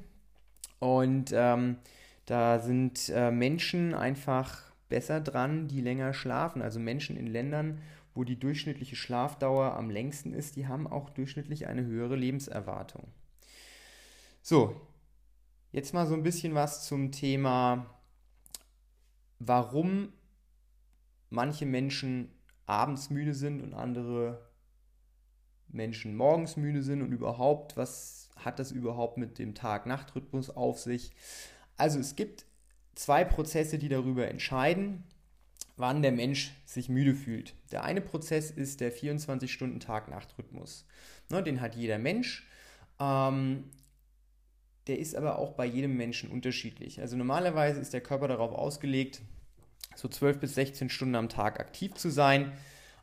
und 0.79 1.31
ähm, 1.33 1.77
da 2.27 2.59
sind 2.59 3.09
äh, 3.09 3.31
Menschen 3.31 3.93
einfach 3.93 4.61
besser 4.89 5.21
dran, 5.21 5.67
die 5.69 5.81
länger 5.81 6.13
schlafen. 6.13 6.61
Also 6.61 6.79
Menschen 6.79 7.15
in 7.15 7.25
Ländern, 7.25 7.81
wo 8.13 8.25
die 8.25 8.37
durchschnittliche 8.37 8.97
Schlafdauer 8.97 9.73
am 9.77 9.89
längsten 9.89 10.33
ist, 10.33 10.57
die 10.57 10.67
haben 10.67 10.87
auch 10.87 11.09
durchschnittlich 11.09 11.67
eine 11.67 11.85
höhere 11.85 12.17
Lebenserwartung. 12.17 13.07
So, 14.41 14.79
jetzt 15.71 15.93
mal 15.93 16.05
so 16.05 16.15
ein 16.15 16.23
bisschen 16.23 16.53
was 16.53 16.85
zum 16.85 17.13
Thema, 17.13 17.85
warum 19.39 20.11
manche 21.29 21.65
Menschen 21.65 22.29
abends 22.65 23.09
müde 23.09 23.33
sind 23.33 23.61
und 23.61 23.73
andere 23.73 24.49
Menschen 25.69 26.15
morgens 26.15 26.57
müde 26.57 26.83
sind 26.83 27.01
und 27.01 27.13
überhaupt, 27.13 27.77
was 27.77 28.29
hat 28.35 28.59
das 28.59 28.71
überhaupt 28.73 29.17
mit 29.17 29.39
dem 29.39 29.55
Tag-Nacht-Rhythmus 29.55 30.49
auf 30.49 30.79
sich? 30.79 31.13
Also 31.77 31.99
es 31.99 32.15
gibt 32.15 32.45
zwei 32.95 33.23
Prozesse, 33.23 33.77
die 33.77 33.89
darüber 33.89 34.27
entscheiden, 34.27 35.03
wann 35.77 36.01
der 36.01 36.11
Mensch 36.11 36.51
sich 36.65 36.89
müde 36.89 37.13
fühlt. 37.13 37.53
Der 37.71 37.83
eine 37.83 38.01
Prozess 38.01 38.51
ist 38.51 38.81
der 38.81 38.91
24-Stunden-Tag-Nacht-Rhythmus. 38.91 40.85
Ne, 41.29 41.43
den 41.43 41.61
hat 41.61 41.75
jeder 41.75 41.99
Mensch. 41.99 42.47
Ähm, 42.99 43.65
der 44.87 44.99
ist 44.99 45.15
aber 45.15 45.37
auch 45.37 45.53
bei 45.53 45.65
jedem 45.65 45.95
Menschen 45.95 46.31
unterschiedlich. 46.31 46.99
Also 46.99 47.15
normalerweise 47.15 47.79
ist 47.79 47.93
der 47.93 48.01
Körper 48.01 48.27
darauf 48.27 48.53
ausgelegt, 48.53 49.21
so 49.95 50.07
12 50.07 50.39
bis 50.39 50.55
16 50.55 50.89
Stunden 50.89 51.15
am 51.15 51.29
Tag 51.29 51.59
aktiv 51.59 51.93
zu 51.93 52.09
sein. 52.09 52.53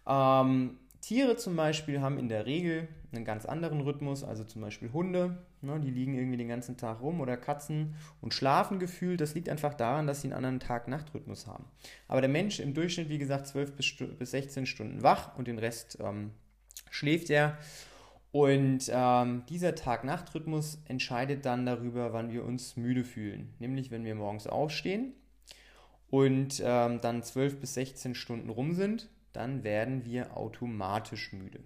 Ähm, 0.07 0.79
Tiere 1.05 1.37
zum 1.37 1.55
Beispiel 1.55 2.01
haben 2.01 2.19
in 2.19 2.31
der 2.31 2.47
Regel 2.47 2.89
einen 3.13 3.27
ganz 3.27 3.45
anderen 3.45 3.83
Rhythmus, 3.83 4.25
also 4.25 4.43
zum 4.43 4.63
Beispiel 4.63 4.91
Hunde, 4.91 5.37
ne, 5.61 5.79
die 5.79 5.91
liegen 5.91 6.15
irgendwie 6.15 6.39
den 6.39 6.49
ganzen 6.49 6.79
Tag 6.79 7.03
rum 7.03 7.21
oder 7.21 7.37
Katzen 7.37 7.95
und 8.23 8.33
schlafen 8.33 8.79
gefühlt. 8.79 9.21
Das 9.21 9.35
liegt 9.35 9.51
einfach 9.51 9.75
daran, 9.75 10.07
dass 10.07 10.23
sie 10.23 10.29
einen 10.29 10.37
anderen 10.37 10.61
Tag-Nacht-Rhythmus 10.61 11.47
haben. 11.47 11.67
Aber 12.09 12.23
der 12.23 12.31
Mensch 12.31 12.59
im 12.59 12.73
Durchschnitt, 12.73 13.11
wie 13.11 13.19
gesagt, 13.19 13.47
12 13.49 13.77
bis, 13.77 13.95
bis 14.19 14.31
16 14.31 14.65
Stunden 14.65 15.03
wach 15.03 15.37
und 15.37 15.47
den 15.47 15.59
Rest 15.59 15.99
ähm, 16.01 16.31
schläft 16.91 17.29
er. 17.29 17.59
Und 18.33 18.91
ähm, 18.91 19.43
dieser 19.51 19.75
Tag-Nacht-Rhythmus 19.75 20.79
entscheidet 20.89 21.45
dann 21.45 21.67
darüber, 21.67 22.15
wann 22.15 22.33
wir 22.33 22.47
uns 22.47 22.79
müde 22.79 23.05
fühlen. 23.05 23.53
Nämlich, 23.59 23.91
wenn 23.91 24.07
wir 24.07 24.15
morgens 24.15 24.47
aufstehen 24.47 25.13
und 26.09 26.63
ähm, 26.65 27.03
dann 27.03 27.23
12 27.23 27.61
bis 27.61 27.75
16 27.75 28.15
Stunden 28.15 28.49
rum 28.49 28.73
sind, 28.73 29.11
dann 29.35 29.65
werden 29.65 30.05
wir 30.05 30.37
automatisch 30.37 31.33
müde. 31.33 31.61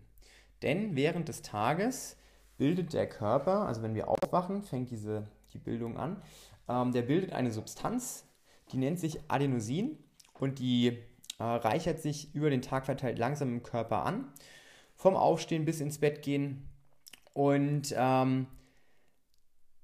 Denn 0.63 0.97
während 0.97 1.29
des 1.29 1.43
Tages 1.43 2.17
bildet 2.57 2.93
der 2.93 3.09
Körper, 3.09 3.67
also 3.67 3.83
wenn 3.83 3.95
wir 3.95 4.09
aufwachen, 4.09 4.63
fängt 4.63 4.91
diese, 4.91 5.29
die 5.53 5.59
Bildung 5.59 5.97
an, 5.97 6.21
ähm, 6.69 6.93
der 6.93 7.03
bildet 7.03 7.33
eine 7.33 7.53
Substanz, 7.53 8.27
die 8.73 8.79
nennt 8.79 8.99
sich 8.99 9.31
Adenosin 9.31 9.97
und 10.35 10.59
die 10.59 10.99
äh, 11.39 11.45
reichert 11.45 12.01
sich 12.01 12.35
über 12.35 12.51
den 12.51 12.63
Tag 12.63 12.87
verteilt 12.87 13.19
langsam 13.19 13.49
im 13.49 13.63
Körper 13.63 14.05
an, 14.05 14.33
vom 14.95 15.15
Aufstehen 15.15 15.65
bis 15.65 15.81
ins 15.81 15.99
Bett 15.99 16.23
gehen. 16.23 16.69
Und 17.33 17.95
ähm, 17.97 18.49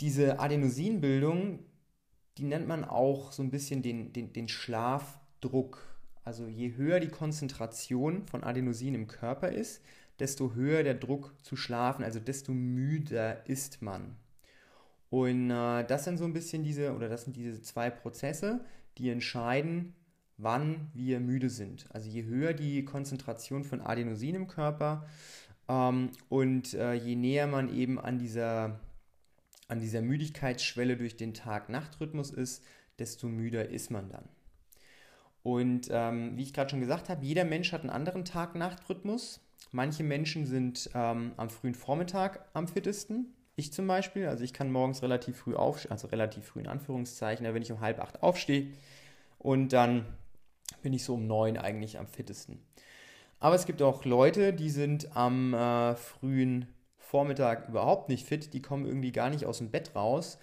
diese 0.00 0.40
Adenosinbildung, 0.40 1.60
die 2.36 2.44
nennt 2.44 2.66
man 2.66 2.84
auch 2.84 3.30
so 3.30 3.42
ein 3.42 3.50
bisschen 3.50 3.82
den, 3.82 4.12
den, 4.12 4.32
den 4.32 4.48
Schlafdruck 4.48 5.93
also 6.24 6.46
je 6.46 6.74
höher 6.76 7.00
die 7.00 7.08
Konzentration 7.08 8.26
von 8.26 8.42
Adenosin 8.42 8.94
im 8.94 9.06
Körper 9.06 9.50
ist, 9.50 9.82
desto 10.18 10.54
höher 10.54 10.82
der 10.82 10.94
Druck 10.94 11.34
zu 11.42 11.56
schlafen, 11.56 12.04
also 12.04 12.20
desto 12.20 12.52
müder 12.52 13.46
ist 13.48 13.82
man. 13.82 14.16
Und 15.10 15.50
äh, 15.50 15.84
das 15.84 16.04
sind 16.04 16.16
so 16.16 16.24
ein 16.24 16.32
bisschen 16.32 16.62
diese, 16.62 16.94
oder 16.94 17.08
das 17.08 17.24
sind 17.24 17.36
diese 17.36 17.60
zwei 17.62 17.90
Prozesse, 17.90 18.64
die 18.98 19.10
entscheiden, 19.10 19.94
wann 20.36 20.90
wir 20.94 21.20
müde 21.20 21.50
sind. 21.50 21.86
Also 21.90 22.08
je 22.08 22.24
höher 22.24 22.52
die 22.52 22.84
Konzentration 22.84 23.64
von 23.64 23.80
Adenosin 23.80 24.34
im 24.34 24.48
Körper 24.48 25.06
ähm, 25.68 26.10
und 26.28 26.74
äh, 26.74 26.94
je 26.94 27.16
näher 27.16 27.46
man 27.46 27.72
eben 27.72 28.00
an 28.00 28.18
dieser, 28.18 28.80
an 29.68 29.80
dieser 29.80 30.02
Müdigkeitsschwelle 30.02 30.96
durch 30.96 31.16
den 31.16 31.34
Tag-Nacht-Rhythmus 31.34 32.30
ist, 32.30 32.64
desto 32.98 33.28
müder 33.28 33.68
ist 33.68 33.90
man 33.90 34.08
dann. 34.08 34.28
Und 35.44 35.88
ähm, 35.90 36.36
wie 36.36 36.42
ich 36.42 36.54
gerade 36.54 36.70
schon 36.70 36.80
gesagt 36.80 37.10
habe, 37.10 37.24
jeder 37.24 37.44
Mensch 37.44 37.72
hat 37.72 37.82
einen 37.82 37.90
anderen 37.90 38.24
Tag-Nacht-Rhythmus. 38.24 39.40
Manche 39.72 40.02
Menschen 40.02 40.46
sind 40.46 40.90
ähm, 40.94 41.32
am 41.36 41.50
frühen 41.50 41.74
Vormittag 41.74 42.48
am 42.54 42.66
fittesten. 42.66 43.34
Ich 43.54 43.70
zum 43.70 43.86
Beispiel, 43.86 44.26
also 44.26 44.42
ich 44.42 44.54
kann 44.54 44.72
morgens 44.72 45.02
relativ 45.02 45.36
früh 45.36 45.54
aufstehen, 45.54 45.92
also 45.92 46.08
relativ 46.08 46.46
früh 46.46 46.60
in 46.60 46.66
Anführungszeichen, 46.66 47.44
wenn 47.44 47.62
ich 47.62 47.70
um 47.70 47.80
halb 47.80 48.00
acht 48.00 48.22
aufstehe 48.22 48.72
und 49.38 49.74
dann 49.74 50.06
bin 50.82 50.94
ich 50.94 51.04
so 51.04 51.14
um 51.14 51.26
neun 51.26 51.58
eigentlich 51.58 51.98
am 51.98 52.08
fittesten. 52.08 52.62
Aber 53.38 53.54
es 53.54 53.66
gibt 53.66 53.82
auch 53.82 54.06
Leute, 54.06 54.54
die 54.54 54.70
sind 54.70 55.14
am 55.14 55.52
äh, 55.52 55.94
frühen 55.94 56.66
Vormittag 56.96 57.68
überhaupt 57.68 58.08
nicht 58.08 58.26
fit, 58.26 58.54
die 58.54 58.62
kommen 58.62 58.86
irgendwie 58.86 59.12
gar 59.12 59.28
nicht 59.28 59.44
aus 59.44 59.58
dem 59.58 59.70
Bett 59.70 59.94
raus 59.94 60.38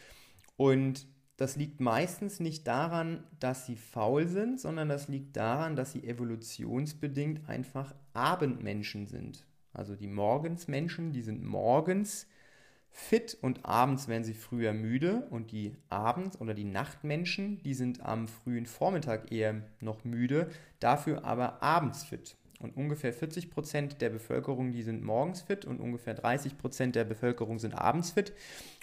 und 0.57 1.07
das 1.37 1.55
liegt 1.55 1.79
meistens 1.79 2.39
nicht 2.39 2.67
daran, 2.67 3.23
dass 3.39 3.65
sie 3.65 3.75
faul 3.75 4.27
sind, 4.27 4.59
sondern 4.59 4.89
das 4.89 5.07
liegt 5.07 5.35
daran, 5.37 5.75
dass 5.75 5.91
sie 5.91 6.03
evolutionsbedingt 6.03 7.49
einfach 7.49 7.95
Abendmenschen 8.13 9.07
sind. 9.07 9.45
Also 9.73 9.95
die 9.95 10.07
Morgensmenschen, 10.07 11.13
die 11.13 11.21
sind 11.21 11.43
morgens 11.43 12.27
fit 12.91 13.37
und 13.41 13.65
abends 13.65 14.07
werden 14.07 14.25
sie 14.25 14.33
früher 14.33 14.73
müde 14.73 15.27
und 15.29 15.51
die 15.51 15.75
Abends- 15.89 16.39
oder 16.39 16.53
die 16.53 16.65
Nachtmenschen, 16.65 17.63
die 17.63 17.73
sind 17.73 18.01
am 18.01 18.27
frühen 18.27 18.65
Vormittag 18.65 19.31
eher 19.31 19.61
noch 19.79 20.03
müde, 20.03 20.49
dafür 20.79 21.23
aber 21.23 21.63
abends 21.63 22.03
fit. 22.03 22.35
Und 22.59 22.77
ungefähr 22.77 23.11
40 23.11 23.49
Prozent 23.49 24.01
der 24.01 24.11
Bevölkerung, 24.11 24.71
die 24.71 24.83
sind 24.83 25.03
morgens 25.03 25.41
fit 25.41 25.65
und 25.65 25.79
ungefähr 25.79 26.13
30 26.13 26.59
Prozent 26.59 26.95
der 26.95 27.05
Bevölkerung 27.05 27.57
sind 27.57 27.73
abends 27.73 28.11
fit. 28.11 28.33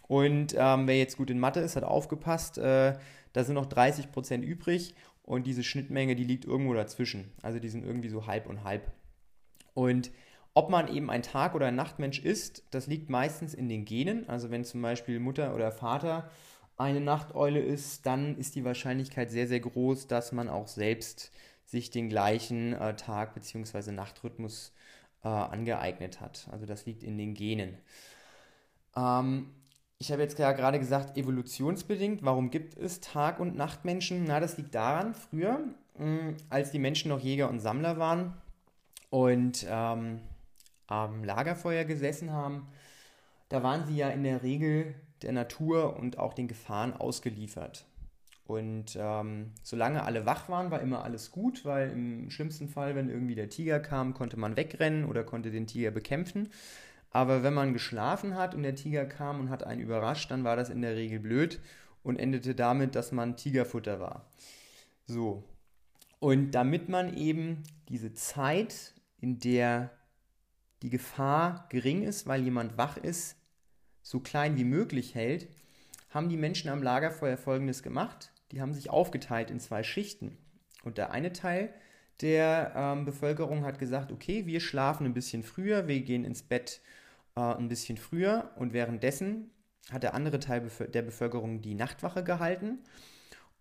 Und 0.09 0.55
ähm, 0.59 0.87
wer 0.87 0.99
jetzt 0.99 1.17
gut 1.17 1.31
in 1.31 1.38
Mathe 1.38 1.61
ist, 1.61 1.77
hat 1.77 1.85
aufgepasst, 1.85 2.59
äh, 2.59 2.99
da 3.35 3.45
sind 3.45 3.55
noch 3.55 3.67
30 3.67 4.11
Prozent 4.11 4.45
übrig 4.45 4.95
und 5.23 5.47
diese 5.47 5.62
Schnittmenge, 5.62 6.17
die 6.17 6.25
liegt 6.25 6.47
irgendwo 6.47 6.73
dazwischen. 6.73 7.31
Also 7.43 7.59
die 7.59 7.69
sind 7.69 7.85
irgendwie 7.85 8.09
so 8.09 8.27
halb 8.27 8.47
und 8.47 8.65
halb. 8.65 8.91
Und 9.75 10.11
ob 10.55 10.71
man 10.71 10.88
eben 10.88 11.11
ein 11.11 11.23
Tag- 11.23 11.55
oder 11.55 11.67
ein 11.67 11.77
Nachtmensch 11.77 12.19
ist, 12.19 12.65
das 12.71 12.87
liegt 12.87 13.11
meistens 13.11 13.55
in 13.55 13.69
den 13.69 13.85
Genen. 13.85 14.29
Also 14.29 14.50
wenn 14.50 14.65
zum 14.65 14.81
Beispiel 14.83 15.21
Mutter 15.21 15.55
oder 15.55 15.71
Vater 15.71 16.31
eine 16.79 17.00
Nachteule 17.00 17.61
ist, 17.61 18.07
dann 18.07 18.37
ist 18.38 18.55
die 18.55 18.65
Wahrscheinlichkeit 18.65 19.31
sehr, 19.31 19.47
sehr 19.47 19.61
groß, 19.61 20.07
dass 20.07 20.33
man 20.33 20.49
auch 20.49 20.67
selbst 20.67 21.31
sich 21.65 21.91
den 21.91 22.09
gleichen 22.09 22.73
äh, 22.73 22.97
Tag- 22.97 23.35
bzw. 23.35 23.93
Nachtrhythmus 23.93 24.73
äh, 25.23 25.29
angeeignet 25.29 26.21
hat. 26.21 26.49
Also 26.50 26.65
das 26.65 26.87
liegt 26.87 27.03
in 27.03 27.19
den 27.19 27.35
Genen. 27.35 27.77
Ähm, 28.97 29.50
ich 29.99 30.12
habe 30.12 30.23
jetzt 30.23 30.38
ja 30.38 30.52
gerade 30.52 30.78
gesagt, 30.78 31.17
evolutionsbedingt. 31.17 32.23
Warum 32.23 32.50
gibt 32.50 32.78
es 32.78 33.00
Tag- 33.00 33.40
und 33.40 33.57
Nachtmenschen? 33.57 34.25
Na, 34.25 34.38
das 34.38 34.57
liegt 34.57 34.75
daran, 34.75 35.14
früher, 35.14 35.61
mh, 35.99 36.35
als 36.50 36.71
die 36.71 36.78
Menschen 36.78 37.09
noch 37.09 37.21
Jäger 37.21 37.50
und 37.50 37.61
Sammler 37.61 37.99
waren 37.99 38.35
und 39.11 39.67
ähm, 39.69 40.21
am 40.87 41.25
Lagerfeuer 41.25 41.85
gesessen 41.85 42.33
haben, 42.33 42.69
da 43.49 43.62
waren 43.62 43.87
sie 43.87 43.97
ja 43.97 44.09
in 44.11 44.23
der 44.23 44.43
Regel 44.43 44.95
der 45.23 45.33
Natur 45.33 45.97
und 45.97 46.19
auch 46.19 46.35
den 46.35 46.49
Gefahren 46.49 46.95
ausgeliefert. 46.95 47.85
Und 48.47 48.97
ähm, 48.99 49.52
solange 49.62 50.05
alle 50.05 50.25
wach 50.25 50.49
waren, 50.49 50.71
war 50.71 50.81
immer 50.81 51.05
alles 51.05 51.33
gut, 51.33 51.64
weil 51.64 51.90
im 51.90 52.31
schlimmsten 52.31 52.69
Fall, 52.69 52.95
wenn 52.95 53.11
irgendwie 53.11 53.35
der 53.35 53.50
Tiger 53.50 53.78
kam, 53.81 54.14
konnte 54.14 54.38
man 54.38 54.57
wegrennen 54.57 55.05
oder 55.05 55.23
konnte 55.25 55.50
den 55.50 55.67
Tiger 55.67 55.90
bekämpfen. 55.90 56.49
Aber 57.11 57.43
wenn 57.43 57.55
man 57.55 57.73
geschlafen 57.73 58.35
hat 58.35 58.55
und 58.55 58.62
der 58.62 58.75
Tiger 58.75 59.07
kam 59.07 59.41
und 59.41 59.50
hat 59.50 59.65
einen 59.65 59.81
überrascht, 59.81 60.31
dann 60.31 60.45
war 60.45 60.57
das 60.57 60.71
in 60.71 60.83
der 60.83 60.95
Regel 60.97 61.21
blöd 61.21 61.61
und 62.03 62.19
endete 62.19 62.55
damit, 62.55 62.95
dass 62.95 63.12
man 63.12 63.37
Tigerfutter 63.37 64.00
war. 64.00 64.31
So. 65.07 65.45
Und 66.21 66.50
damit 66.53 66.88
man 66.88 67.17
eben 67.17 67.62
diese 67.88 68.12
Zeit, 68.12 68.95
in 69.21 69.38
der 69.38 69.91
die 70.83 70.91
Gefahr 70.91 71.67
gering 71.71 72.03
ist, 72.03 72.27
weil 72.27 72.43
jemand 72.43 72.77
wach 72.77 72.97
ist, 72.97 73.37
so 74.03 74.21
klein 74.21 74.57
wie 74.57 74.65
möglich 74.65 75.15
hält, 75.15 75.49
haben 76.11 76.29
die 76.29 76.37
Menschen 76.37 76.71
am 76.71 76.83
Lagerfeuer 76.83 77.37
Folgendes 77.37 77.83
gemacht. 77.83 78.33
Die 78.53 78.61
haben 78.61 78.73
sich 78.73 78.91
aufgeteilt 78.91 79.50
in 79.50 79.61
zwei 79.61 79.83
Schichten. 79.83 80.38
Und 80.85 80.99
der 80.99 81.11
eine 81.11 81.33
Teil 81.33 81.75
der 82.21 82.73
ähm, 82.75 83.05
Bevölkerung 83.05 83.65
hat 83.65 83.79
gesagt, 83.79 84.11
okay, 84.11 84.47
wir 84.47 84.61
schlafen 84.61 85.07
ein 85.07 85.15
bisschen 85.15 85.43
früher, 85.43 85.87
wir 85.87 86.00
gehen 86.00 86.25
ins 86.25 86.43
Bett 86.43 86.81
äh, 87.38 87.57
ein 87.57 87.68
bisschen 87.68 87.97
früher 87.97 88.50
und 88.57 88.73
währenddessen 88.73 89.50
hat 89.90 90.02
der 90.02 90.14
andere 90.14 90.38
Teil 90.40 90.68
der 90.92 91.02
Bevölkerung 91.02 91.62
die 91.62 91.75
Nachtwache 91.75 92.23
gehalten. 92.23 92.80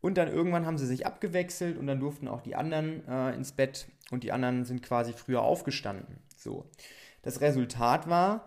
Und 0.02 0.18
dann 0.18 0.28
irgendwann 0.28 0.66
haben 0.66 0.78
sie 0.78 0.86
sich 0.86 1.06
abgewechselt 1.06 1.78
und 1.78 1.88
dann 1.88 2.00
durften 2.00 2.28
auch 2.28 2.42
die 2.42 2.56
anderen 2.56 3.08
äh, 3.08 3.34
ins 3.34 3.52
Bett 3.52 3.88
und 4.12 4.24
die 4.24 4.32
anderen 4.32 4.66
sind 4.66 4.84
quasi 4.84 5.14
früher 5.14 5.42
aufgestanden. 5.42 6.18
So. 6.36 6.70
Das 7.24 7.42
Resultat 7.42 8.08
war, 8.08 8.46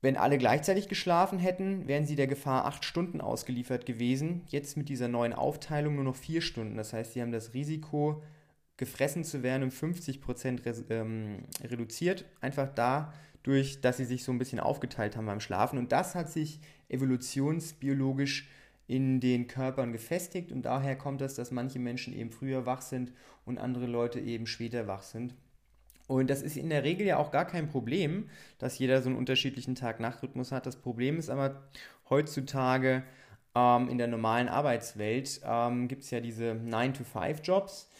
wenn 0.00 0.16
alle 0.16 0.38
gleichzeitig 0.38 0.88
geschlafen 0.88 1.38
hätten, 1.38 1.86
wären 1.88 2.06
sie 2.06 2.16
der 2.16 2.26
Gefahr 2.26 2.64
acht 2.64 2.84
Stunden 2.84 3.20
ausgeliefert 3.20 3.86
gewesen. 3.86 4.42
Jetzt 4.46 4.76
mit 4.76 4.88
dieser 4.88 5.08
neuen 5.08 5.32
Aufteilung 5.32 5.96
nur 5.96 6.04
noch 6.04 6.16
vier 6.16 6.40
Stunden. 6.40 6.76
Das 6.76 6.92
heißt, 6.92 7.12
sie 7.12 7.22
haben 7.22 7.32
das 7.32 7.54
Risiko, 7.54 8.22
gefressen 8.76 9.24
zu 9.24 9.42
werden, 9.42 9.64
um 9.64 9.70
50 9.70 10.20
Prozent 10.20 10.62
ähm, 10.90 11.44
reduziert. 11.62 12.24
Einfach 12.40 12.68
dadurch, 13.48 13.80
dass 13.80 13.96
sie 13.96 14.04
sich 14.04 14.24
so 14.24 14.32
ein 14.32 14.38
bisschen 14.38 14.60
aufgeteilt 14.60 15.16
haben 15.16 15.26
beim 15.26 15.40
Schlafen. 15.40 15.78
Und 15.78 15.90
das 15.90 16.14
hat 16.14 16.30
sich 16.30 16.60
evolutionsbiologisch 16.90 18.46
in 18.86 19.20
den 19.20 19.46
Körpern 19.46 19.92
gefestigt. 19.92 20.52
Und 20.52 20.62
daher 20.62 20.96
kommt 20.96 21.22
es, 21.22 21.34
dass 21.34 21.50
manche 21.50 21.78
Menschen 21.78 22.12
eben 22.12 22.30
früher 22.30 22.66
wach 22.66 22.82
sind 22.82 23.12
und 23.46 23.58
andere 23.58 23.86
Leute 23.86 24.20
eben 24.20 24.46
später 24.46 24.86
wach 24.86 25.02
sind. 25.02 25.34
Und 26.08 26.28
das 26.28 26.42
ist 26.42 26.56
in 26.56 26.68
der 26.68 26.84
Regel 26.84 27.06
ja 27.06 27.16
auch 27.16 27.30
gar 27.30 27.46
kein 27.46 27.68
Problem, 27.68 28.28
dass 28.58 28.78
jeder 28.78 29.00
so 29.00 29.08
einen 29.08 29.18
unterschiedlichen 29.18 29.74
Tag-Nacht-Rhythmus 29.74 30.52
hat. 30.52 30.66
Das 30.66 30.76
Problem 30.76 31.18
ist 31.18 31.30
aber 31.30 31.62
heutzutage 32.10 33.02
ähm, 33.54 33.88
in 33.88 33.96
der 33.96 34.08
normalen 34.08 34.48
Arbeitswelt 34.48 35.40
ähm, 35.44 35.88
gibt 35.88 36.02
es 36.02 36.10
ja 36.10 36.20
diese 36.20 36.52
9-to-5-Jobs, 36.52 37.90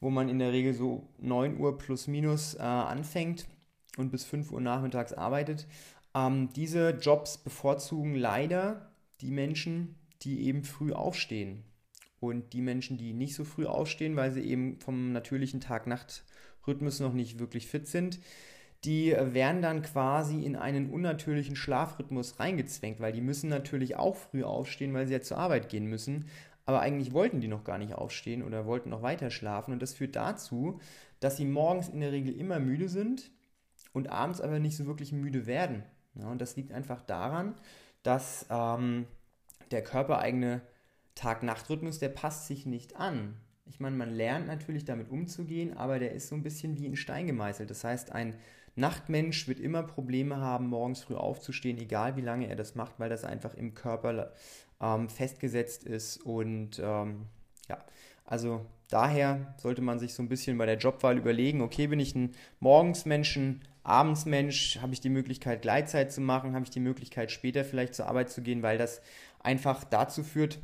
wo 0.00 0.10
man 0.10 0.28
in 0.28 0.38
der 0.38 0.52
Regel 0.52 0.74
so 0.74 1.08
9 1.18 1.58
Uhr 1.58 1.76
plus 1.76 2.06
minus 2.06 2.54
äh, 2.54 2.60
anfängt 2.60 3.46
und 3.98 4.10
bis 4.10 4.24
5 4.24 4.52
Uhr 4.52 4.60
nachmittags 4.60 5.12
arbeitet. 5.12 5.66
Ähm, 6.14 6.50
diese 6.54 6.90
Jobs 6.90 7.38
bevorzugen 7.38 8.14
leider 8.14 8.90
die 9.20 9.30
Menschen, 9.30 9.96
die 10.22 10.46
eben 10.46 10.64
früh 10.64 10.92
aufstehen. 10.92 11.64
Und 12.20 12.52
die 12.52 12.62
Menschen, 12.62 12.96
die 12.96 13.12
nicht 13.12 13.34
so 13.34 13.44
früh 13.44 13.66
aufstehen, 13.66 14.16
weil 14.16 14.32
sie 14.32 14.42
eben 14.42 14.80
vom 14.80 15.12
natürlichen 15.12 15.60
Tag-Nacht-Rhythmus 15.60 16.24
Rhythmus 16.68 17.00
noch 17.00 17.14
nicht 17.14 17.40
wirklich 17.40 17.66
fit 17.66 17.88
sind, 17.88 18.20
die 18.84 19.10
werden 19.10 19.60
dann 19.60 19.82
quasi 19.82 20.44
in 20.44 20.54
einen 20.54 20.90
unnatürlichen 20.90 21.56
Schlafrhythmus 21.56 22.38
reingezwängt, 22.38 23.00
weil 23.00 23.12
die 23.12 23.20
müssen 23.20 23.50
natürlich 23.50 23.96
auch 23.96 24.14
früh 24.14 24.44
aufstehen, 24.44 24.94
weil 24.94 25.08
sie 25.08 25.14
ja 25.14 25.20
zur 25.20 25.38
Arbeit 25.38 25.68
gehen 25.68 25.86
müssen. 25.86 26.26
Aber 26.64 26.80
eigentlich 26.80 27.12
wollten 27.12 27.40
die 27.40 27.48
noch 27.48 27.64
gar 27.64 27.78
nicht 27.78 27.94
aufstehen 27.94 28.44
oder 28.44 28.66
wollten 28.66 28.90
noch 28.90 29.02
weiter 29.02 29.30
schlafen. 29.30 29.72
Und 29.72 29.82
das 29.82 29.94
führt 29.94 30.14
dazu, 30.14 30.80
dass 31.18 31.36
sie 31.36 31.46
morgens 31.46 31.88
in 31.88 32.00
der 32.00 32.12
Regel 32.12 32.38
immer 32.38 32.60
müde 32.60 32.88
sind 32.88 33.30
und 33.92 34.10
abends 34.10 34.40
aber 34.40 34.58
nicht 34.58 34.76
so 34.76 34.86
wirklich 34.86 35.12
müde 35.12 35.46
werden. 35.46 35.82
Ja, 36.14 36.26
und 36.28 36.40
das 36.40 36.56
liegt 36.56 36.72
einfach 36.72 37.02
daran, 37.02 37.54
dass 38.02 38.46
ähm, 38.50 39.06
der 39.70 39.82
körpereigene 39.82 40.62
Tag-Nacht-Rhythmus, 41.14 41.98
der 41.98 42.08
passt 42.10 42.46
sich 42.46 42.66
nicht 42.66 42.96
an. 42.96 43.36
Ich 43.66 43.80
meine, 43.80 43.96
man 43.96 44.10
lernt 44.10 44.46
natürlich 44.46 44.84
damit 44.84 45.10
umzugehen, 45.10 45.76
aber 45.76 45.98
der 45.98 46.12
ist 46.12 46.28
so 46.28 46.34
ein 46.34 46.42
bisschen 46.42 46.76
wie 46.76 46.86
in 46.86 46.96
Stein 46.96 47.26
gemeißelt. 47.26 47.68
Das 47.70 47.84
heißt, 47.84 48.12
ein 48.12 48.34
Nachtmensch 48.76 49.48
wird 49.48 49.60
immer 49.60 49.82
Probleme 49.82 50.38
haben, 50.38 50.68
morgens 50.68 51.02
früh 51.02 51.16
aufzustehen, 51.16 51.78
egal 51.78 52.16
wie 52.16 52.22
lange 52.22 52.48
er 52.48 52.56
das 52.56 52.76
macht, 52.76 52.98
weil 52.98 53.10
das 53.10 53.24
einfach 53.24 53.54
im 53.54 53.74
Körper 53.74 54.32
ähm, 54.80 55.08
festgesetzt 55.08 55.84
ist. 55.84 56.18
Und 56.18 56.78
ähm, 56.78 57.26
ja, 57.68 57.84
also 58.24 58.64
daher 58.88 59.54
sollte 59.58 59.82
man 59.82 59.98
sich 59.98 60.14
so 60.14 60.22
ein 60.22 60.28
bisschen 60.28 60.56
bei 60.56 60.66
der 60.66 60.78
Jobwahl 60.78 61.18
überlegen, 61.18 61.60
okay, 61.60 61.88
bin 61.88 62.00
ich 62.00 62.14
ein 62.14 62.34
Morgensmenschen, 62.60 63.62
Abendsmensch, 63.88 64.78
habe 64.80 64.92
ich 64.92 65.00
die 65.00 65.08
Möglichkeit, 65.08 65.62
Gleitzeit 65.62 66.12
zu 66.12 66.20
machen, 66.20 66.54
habe 66.54 66.64
ich 66.64 66.70
die 66.70 66.80
Möglichkeit, 66.80 67.30
später 67.30 67.64
vielleicht 67.64 67.94
zur 67.94 68.06
Arbeit 68.06 68.30
zu 68.30 68.42
gehen, 68.42 68.62
weil 68.62 68.78
das 68.78 69.00
einfach 69.40 69.84
dazu 69.84 70.22
führt, 70.22 70.58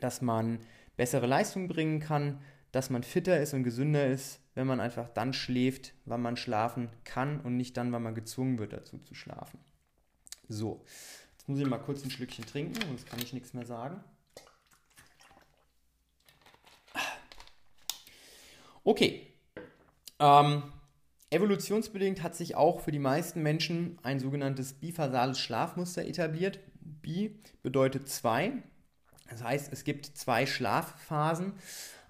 dass 0.00 0.22
man 0.22 0.58
bessere 0.96 1.26
Leistung 1.26 1.68
bringen 1.68 2.00
kann, 2.00 2.40
dass 2.72 2.90
man 2.90 3.02
fitter 3.02 3.40
ist 3.40 3.54
und 3.54 3.64
gesünder 3.64 4.06
ist, 4.06 4.40
wenn 4.54 4.66
man 4.66 4.80
einfach 4.80 5.08
dann 5.08 5.32
schläft, 5.32 5.94
wann 6.04 6.22
man 6.22 6.36
schlafen 6.36 6.90
kann 7.04 7.40
und 7.40 7.56
nicht 7.56 7.76
dann, 7.76 7.92
wann 7.92 8.02
man 8.02 8.14
gezwungen 8.14 8.58
wird, 8.58 8.72
dazu 8.72 8.98
zu 8.98 9.14
schlafen. 9.14 9.58
So, 10.48 10.84
jetzt 11.32 11.48
muss 11.48 11.58
ich 11.58 11.66
mal 11.66 11.78
kurz 11.78 12.04
ein 12.04 12.10
Schlückchen 12.10 12.44
trinken, 12.46 12.74
sonst 12.86 13.06
kann 13.06 13.20
ich 13.20 13.32
nichts 13.32 13.54
mehr 13.54 13.66
sagen. 13.66 14.02
Okay. 18.84 19.26
Ähm, 20.18 20.62
evolutionsbedingt 21.32 22.22
hat 22.22 22.34
sich 22.34 22.54
auch 22.54 22.80
für 22.80 22.92
die 22.92 22.98
meisten 22.98 23.42
Menschen 23.42 23.98
ein 24.02 24.20
sogenanntes 24.20 24.74
bifasales 24.74 25.38
Schlafmuster 25.38 26.04
etabliert. 26.04 26.58
Bi 26.80 27.36
bedeutet 27.62 28.08
zwei 28.08 28.62
das 29.32 29.42
heißt, 29.42 29.72
es 29.72 29.84
gibt 29.84 30.06
zwei 30.06 30.46
Schlafphasen. 30.46 31.54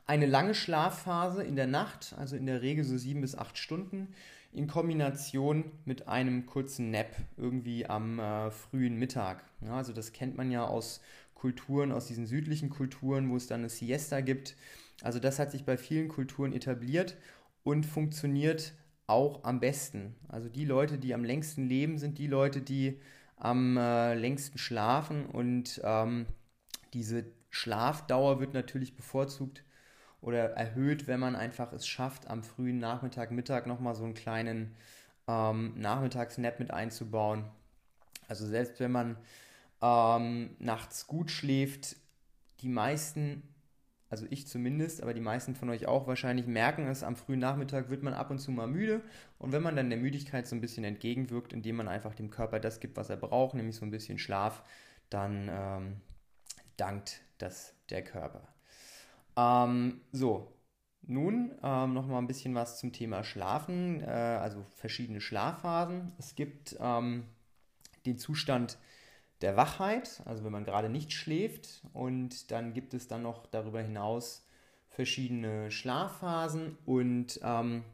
Eine 0.06 0.26
lange 0.26 0.54
Schlafphase 0.54 1.42
in 1.42 1.56
der 1.56 1.68
Nacht, 1.68 2.14
also 2.18 2.36
in 2.36 2.46
der 2.46 2.62
Regel 2.62 2.84
so 2.84 2.98
sieben 2.98 3.20
bis 3.20 3.36
acht 3.36 3.56
Stunden, 3.56 4.08
in 4.52 4.66
Kombination 4.66 5.64
mit 5.84 6.08
einem 6.08 6.46
kurzen 6.46 6.90
Nap 6.90 7.14
irgendwie 7.36 7.86
am 7.86 8.18
äh, 8.18 8.50
frühen 8.50 8.96
Mittag. 8.96 9.44
Ja, 9.64 9.76
also 9.76 9.92
das 9.92 10.12
kennt 10.12 10.36
man 10.36 10.50
ja 10.50 10.66
aus 10.66 11.00
Kulturen, 11.34 11.92
aus 11.92 12.06
diesen 12.06 12.26
südlichen 12.26 12.68
Kulturen, 12.68 13.30
wo 13.30 13.36
es 13.36 13.46
dann 13.46 13.60
eine 13.60 13.68
Siesta 13.68 14.20
gibt. 14.20 14.56
Also 15.00 15.18
das 15.18 15.38
hat 15.38 15.52
sich 15.52 15.64
bei 15.64 15.76
vielen 15.76 16.08
Kulturen 16.08 16.52
etabliert 16.52 17.16
und 17.62 17.86
funktioniert 17.86 18.74
auch 19.06 19.44
am 19.44 19.60
besten. 19.60 20.14
Also 20.28 20.48
die 20.48 20.64
Leute, 20.64 20.98
die 20.98 21.14
am 21.14 21.24
längsten 21.24 21.66
leben, 21.66 21.98
sind 21.98 22.18
die 22.18 22.26
Leute, 22.26 22.60
die 22.60 23.00
am 23.36 23.76
äh, 23.76 24.14
längsten 24.14 24.58
schlafen 24.58 25.26
und 25.26 25.80
ähm, 25.84 26.26
diese 26.92 27.24
Schlafdauer 27.50 28.40
wird 28.40 28.54
natürlich 28.54 28.94
bevorzugt 28.94 29.64
oder 30.20 30.52
erhöht, 30.52 31.06
wenn 31.08 31.20
man 31.20 31.36
einfach 31.36 31.72
es 31.72 31.86
schafft, 31.86 32.28
am 32.28 32.42
frühen 32.44 32.78
Nachmittag, 32.78 33.32
Mittag 33.32 33.66
nochmal 33.66 33.94
so 33.94 34.04
einen 34.04 34.14
kleinen 34.14 34.74
ähm, 35.26 35.74
Nachmittagsnap 35.76 36.60
mit 36.60 36.70
einzubauen. 36.70 37.44
Also 38.28 38.46
selbst 38.46 38.78
wenn 38.80 38.92
man 38.92 39.16
ähm, 39.82 40.56
nachts 40.58 41.06
gut 41.06 41.30
schläft, 41.30 41.96
die 42.60 42.68
meisten, 42.68 43.42
also 44.12 44.26
ich 44.28 44.46
zumindest, 44.46 45.02
aber 45.02 45.14
die 45.14 45.22
meisten 45.22 45.54
von 45.54 45.70
euch 45.70 45.86
auch 45.86 46.06
wahrscheinlich 46.06 46.46
merken 46.46 46.86
es, 46.86 47.02
am 47.02 47.16
frühen 47.16 47.40
Nachmittag 47.40 47.88
wird 47.88 48.02
man 48.02 48.12
ab 48.12 48.30
und 48.30 48.40
zu 48.40 48.50
mal 48.50 48.66
müde. 48.66 49.00
Und 49.38 49.52
wenn 49.52 49.62
man 49.62 49.74
dann 49.74 49.88
der 49.88 49.98
Müdigkeit 49.98 50.46
so 50.46 50.54
ein 50.54 50.60
bisschen 50.60 50.84
entgegenwirkt, 50.84 51.54
indem 51.54 51.76
man 51.76 51.88
einfach 51.88 52.14
dem 52.14 52.28
Körper 52.28 52.60
das 52.60 52.78
gibt, 52.78 52.98
was 52.98 53.08
er 53.08 53.16
braucht, 53.16 53.54
nämlich 53.54 53.74
so 53.74 53.86
ein 53.86 53.90
bisschen 53.90 54.18
Schlaf, 54.18 54.62
dann 55.08 55.48
ähm, 55.50 55.96
dankt 56.76 57.22
das 57.38 57.74
der 57.88 58.04
Körper. 58.04 58.46
Ähm, 59.34 60.02
so, 60.12 60.52
nun 61.00 61.52
ähm, 61.62 61.94
noch 61.94 62.06
mal 62.06 62.18
ein 62.18 62.26
bisschen 62.26 62.54
was 62.54 62.78
zum 62.78 62.92
Thema 62.92 63.24
Schlafen, 63.24 64.02
äh, 64.02 64.10
also 64.10 64.62
verschiedene 64.74 65.22
Schlafphasen. 65.22 66.12
Es 66.18 66.34
gibt 66.34 66.76
ähm, 66.80 67.24
den 68.04 68.18
Zustand 68.18 68.76
der 69.42 69.56
Wachheit, 69.56 70.22
also 70.24 70.44
wenn 70.44 70.52
man 70.52 70.64
gerade 70.64 70.88
nicht 70.88 71.12
schläft, 71.12 71.82
und 71.92 72.50
dann 72.50 72.72
gibt 72.72 72.94
es 72.94 73.08
dann 73.08 73.22
noch 73.22 73.46
darüber 73.46 73.82
hinaus 73.82 74.46
verschiedene 74.88 75.70
Schlafphasen 75.70 76.76
und 76.84 77.40
ähm, 77.42 77.84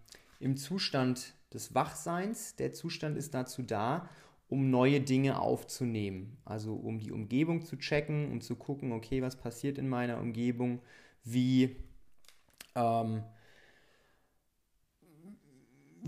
im 0.40 0.56
Zustand 0.56 1.34
des 1.52 1.74
Wachseins, 1.74 2.56
der 2.56 2.72
Zustand 2.72 3.16
ist 3.16 3.34
dazu 3.34 3.62
da, 3.62 4.08
um 4.48 4.70
neue 4.70 5.00
Dinge 5.00 5.40
aufzunehmen. 5.40 6.38
Also 6.44 6.74
um 6.74 6.98
die 6.98 7.12
Umgebung 7.12 7.62
zu 7.62 7.76
checken, 7.76 8.30
um 8.30 8.40
zu 8.40 8.56
gucken, 8.56 8.92
okay, 8.92 9.22
was 9.22 9.37
passiert 9.37 9.78
in 9.78 9.88
meiner 9.88 10.18
Umgebung, 10.18 10.80
wie, 11.24 11.76
ähm, 12.74 13.22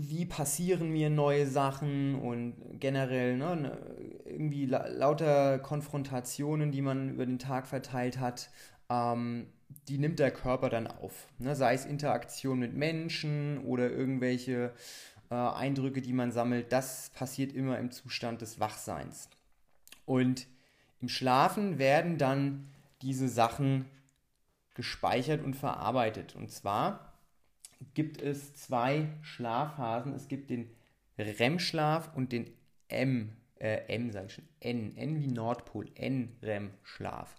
wie 0.09 0.25
passieren 0.25 0.91
mir 0.91 1.09
neue 1.09 1.47
Sachen 1.47 2.15
und 2.15 2.55
generell 2.79 3.37
ne, 3.37 3.55
ne 3.55 3.77
irgendwie 4.25 4.65
la 4.65 4.87
lauter 4.87 5.59
Konfrontationen, 5.59 6.71
die 6.71 6.81
man 6.81 7.09
über 7.09 7.25
den 7.25 7.39
Tag 7.39 7.67
verteilt 7.67 8.19
hat, 8.19 8.49
ähm, 8.89 9.47
die 9.87 9.97
nimmt 9.97 10.19
der 10.19 10.31
Körper 10.31 10.69
dann 10.69 10.87
auf. 10.87 11.27
Ne? 11.37 11.55
Sei 11.55 11.73
es 11.73 11.85
Interaktion 11.85 12.59
mit 12.59 12.75
Menschen 12.75 13.63
oder 13.65 13.89
irgendwelche 13.89 14.73
äh, 15.29 15.35
Eindrücke, 15.35 16.01
die 16.01 16.13
man 16.13 16.31
sammelt, 16.31 16.71
das 16.71 17.11
passiert 17.11 17.53
immer 17.53 17.77
im 17.79 17.91
Zustand 17.91 18.41
des 18.41 18.59
Wachseins. 18.59 19.29
Und 20.05 20.47
im 20.99 21.09
Schlafen 21.09 21.79
werden 21.79 22.17
dann 22.17 22.69
diese 23.01 23.27
Sachen 23.27 23.85
gespeichert 24.73 25.43
und 25.43 25.55
verarbeitet. 25.55 26.35
Und 26.35 26.51
zwar 26.51 27.10
gibt 27.93 28.21
es 28.21 28.53
zwei 28.55 29.07
Schlafphasen. 29.21 30.13
Es 30.13 30.27
gibt 30.27 30.49
den 30.49 30.69
REM-Schlaf 31.17 32.15
und 32.15 32.31
den 32.31 32.49
M, 32.87 33.33
äh, 33.59 33.85
M 33.87 34.11
sage 34.11 34.27
ich 34.27 34.33
schon, 34.33 34.47
N, 34.59 34.95
N 34.95 35.19
wie 35.19 35.27
Nordpol, 35.27 35.87
N-REM-Schlaf. 35.95 37.35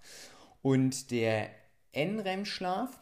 Und 0.63 1.11
der 1.11 1.51
N-REM-Schlaf, 1.93 3.01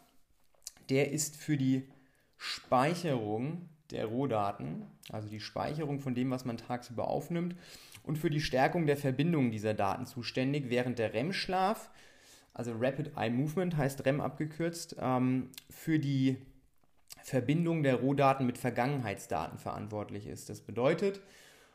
der 0.89 1.13
ist 1.13 1.37
für 1.37 1.57
die 1.57 1.89
Speicherung 2.37 3.69
der 3.91 4.07
Rohdaten, 4.07 4.87
also 5.11 5.29
die 5.29 5.41
Speicherung 5.41 6.01
von 6.01 6.15
dem, 6.15 6.31
was 6.31 6.45
man 6.45 6.57
tagsüber 6.57 7.09
aufnimmt, 7.09 7.57
und 8.03 8.17
für 8.17 8.31
die 8.31 8.41
Stärkung 8.41 8.87
der 8.87 8.97
Verbindungen 8.97 9.51
dieser 9.51 9.75
Daten 9.75 10.07
zuständig, 10.07 10.71
während 10.71 10.99
der 10.99 11.13
REM-Schlaf, 11.13 11.91
also 12.55 12.73
Rapid 12.79 13.17
Eye 13.17 13.31
Movement 13.31 13.77
heißt 13.77 14.05
REM 14.07 14.21
abgekürzt, 14.21 14.97
ähm, 14.99 15.51
für 15.69 15.99
die 15.99 16.39
Verbindung 17.23 17.83
der 17.83 17.97
Rohdaten 17.97 18.47
mit 18.47 18.59
Vergangenheitsdaten 18.59 19.59
verantwortlich 19.59 20.27
ist. 20.27 20.49
Das 20.49 20.61
bedeutet, 20.61 21.21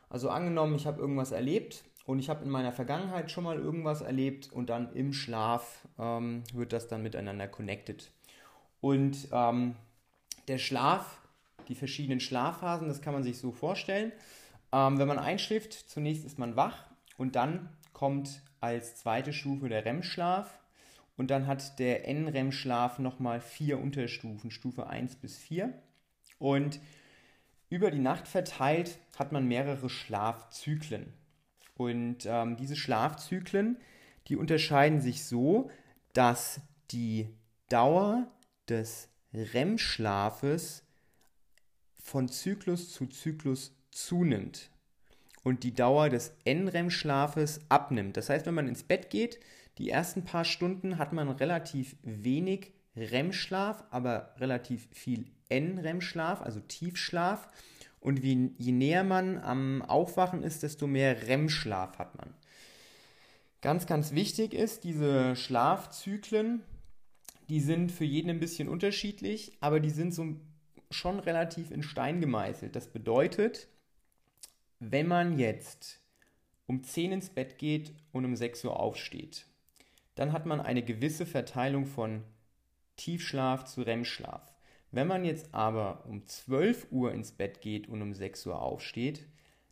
also 0.08 0.30
angenommen, 0.30 0.74
ich 0.74 0.86
habe 0.86 1.00
irgendwas 1.00 1.32
erlebt 1.32 1.84
und 2.06 2.18
ich 2.18 2.28
habe 2.28 2.44
in 2.44 2.50
meiner 2.50 2.72
Vergangenheit 2.72 3.30
schon 3.30 3.44
mal 3.44 3.58
irgendwas 3.58 4.00
erlebt 4.00 4.52
und 4.52 4.70
dann 4.70 4.92
im 4.92 5.12
Schlaf 5.12 5.86
ähm, 5.98 6.44
wird 6.54 6.72
das 6.72 6.88
dann 6.88 7.02
miteinander 7.02 7.48
connected. 7.48 8.10
Und 8.80 9.28
ähm, 9.32 9.74
der 10.48 10.58
Schlaf, 10.58 11.18
die 11.68 11.74
verschiedenen 11.74 12.20
Schlafphasen, 12.20 12.88
das 12.88 13.02
kann 13.02 13.14
man 13.14 13.24
sich 13.24 13.38
so 13.38 13.50
vorstellen. 13.50 14.12
Ähm, 14.72 14.98
wenn 14.98 15.08
man 15.08 15.18
einschläft, 15.18 15.72
zunächst 15.72 16.24
ist 16.24 16.38
man 16.38 16.54
wach 16.54 16.84
und 17.16 17.34
dann 17.34 17.68
kommt 17.92 18.42
als 18.60 18.96
zweite 18.96 19.32
Stufe 19.32 19.68
der 19.68 19.84
REM-Schlaf 19.84 20.58
und 21.16 21.30
dann 21.30 21.46
hat 21.46 21.78
der 21.78 22.06
NREM-Schlaf 22.08 22.98
nochmal 22.98 23.40
vier 23.40 23.78
Unterstufen, 23.78 24.50
Stufe 24.50 24.86
1 24.86 25.16
bis 25.16 25.36
4. 25.38 25.72
Und 26.38 26.80
über 27.70 27.90
die 27.90 27.98
Nacht 27.98 28.28
verteilt 28.28 28.98
hat 29.18 29.32
man 29.32 29.48
mehrere 29.48 29.88
Schlafzyklen. 29.88 31.12
Und 31.76 32.26
ähm, 32.26 32.56
diese 32.56 32.76
Schlafzyklen, 32.76 33.78
die 34.28 34.36
unterscheiden 34.36 35.00
sich 35.00 35.24
so, 35.24 35.70
dass 36.12 36.60
die 36.90 37.28
Dauer 37.68 38.26
des 38.68 39.08
REM-Schlafes 39.32 40.82
von 41.98 42.28
Zyklus 42.28 42.92
zu 42.92 43.06
Zyklus 43.06 43.74
zunimmt 43.90 44.70
und 45.42 45.64
die 45.64 45.74
Dauer 45.74 46.08
des 46.08 46.34
NREM-Schlafes 46.44 47.60
abnimmt. 47.68 48.16
Das 48.16 48.28
heißt, 48.28 48.46
wenn 48.46 48.54
man 48.54 48.68
ins 48.68 48.82
Bett 48.82 49.10
geht, 49.10 49.38
die 49.78 49.90
ersten 49.90 50.24
paar 50.24 50.44
Stunden 50.44 50.98
hat 50.98 51.12
man 51.12 51.28
relativ 51.28 51.96
wenig 52.02 52.72
REM-Schlaf, 52.96 53.84
aber 53.90 54.34
relativ 54.38 54.88
viel 54.92 55.26
NREM-Schlaf, 55.50 56.40
also 56.40 56.60
Tiefschlaf. 56.60 57.48
Und 58.00 58.22
wie, 58.22 58.52
je 58.58 58.72
näher 58.72 59.04
man 59.04 59.38
am 59.38 59.82
Aufwachen 59.82 60.42
ist, 60.42 60.62
desto 60.62 60.86
mehr 60.86 61.28
REM-Schlaf 61.28 61.98
hat 61.98 62.16
man. 62.16 62.32
Ganz, 63.60 63.86
ganz 63.86 64.12
wichtig 64.12 64.54
ist, 64.54 64.84
diese 64.84 65.34
Schlafzyklen, 65.34 66.62
die 67.48 67.60
sind 67.60 67.92
für 67.92 68.04
jeden 68.04 68.30
ein 68.30 68.40
bisschen 68.40 68.68
unterschiedlich, 68.68 69.56
aber 69.60 69.80
die 69.80 69.90
sind 69.90 70.14
so 70.14 70.36
schon 70.90 71.18
relativ 71.18 71.70
in 71.70 71.82
Stein 71.82 72.20
gemeißelt. 72.20 72.76
Das 72.76 72.88
bedeutet, 72.88 73.68
wenn 74.78 75.08
man 75.08 75.38
jetzt 75.38 76.00
um 76.66 76.82
10 76.82 77.12
ins 77.12 77.30
Bett 77.30 77.58
geht 77.58 77.92
und 78.12 78.24
um 78.24 78.36
6 78.36 78.64
Uhr 78.64 78.78
aufsteht, 78.78 79.46
dann 80.16 80.32
hat 80.32 80.46
man 80.46 80.60
eine 80.60 80.82
gewisse 80.82 81.26
Verteilung 81.26 81.86
von 81.86 82.24
Tiefschlaf 82.96 83.64
zu 83.64 83.82
REM-Schlaf. 83.82 84.52
Wenn 84.90 85.06
man 85.06 85.24
jetzt 85.24 85.54
aber 85.54 86.04
um 86.06 86.26
12 86.26 86.88
Uhr 86.90 87.12
ins 87.12 87.32
Bett 87.32 87.60
geht 87.60 87.86
und 87.86 88.02
um 88.02 88.14
6 88.14 88.46
Uhr 88.46 88.60
aufsteht, 88.60 89.26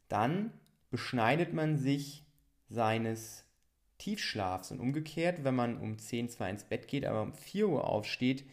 dann 0.08 0.52
beschneidet 0.90 1.54
man 1.54 1.76
sich 1.76 2.24
seines 2.68 3.44
Tiefschlafs. 3.98 4.70
Und 4.70 4.80
umgekehrt, 4.80 5.44
wenn 5.44 5.54
man 5.54 5.78
um 5.78 5.98
10 5.98 6.28
zwar 6.28 6.50
ins 6.50 6.64
Bett 6.64 6.88
geht, 6.88 7.06
aber 7.06 7.22
um 7.22 7.32
4 7.32 7.68
Uhr 7.68 7.88
aufsteht, 7.88 8.44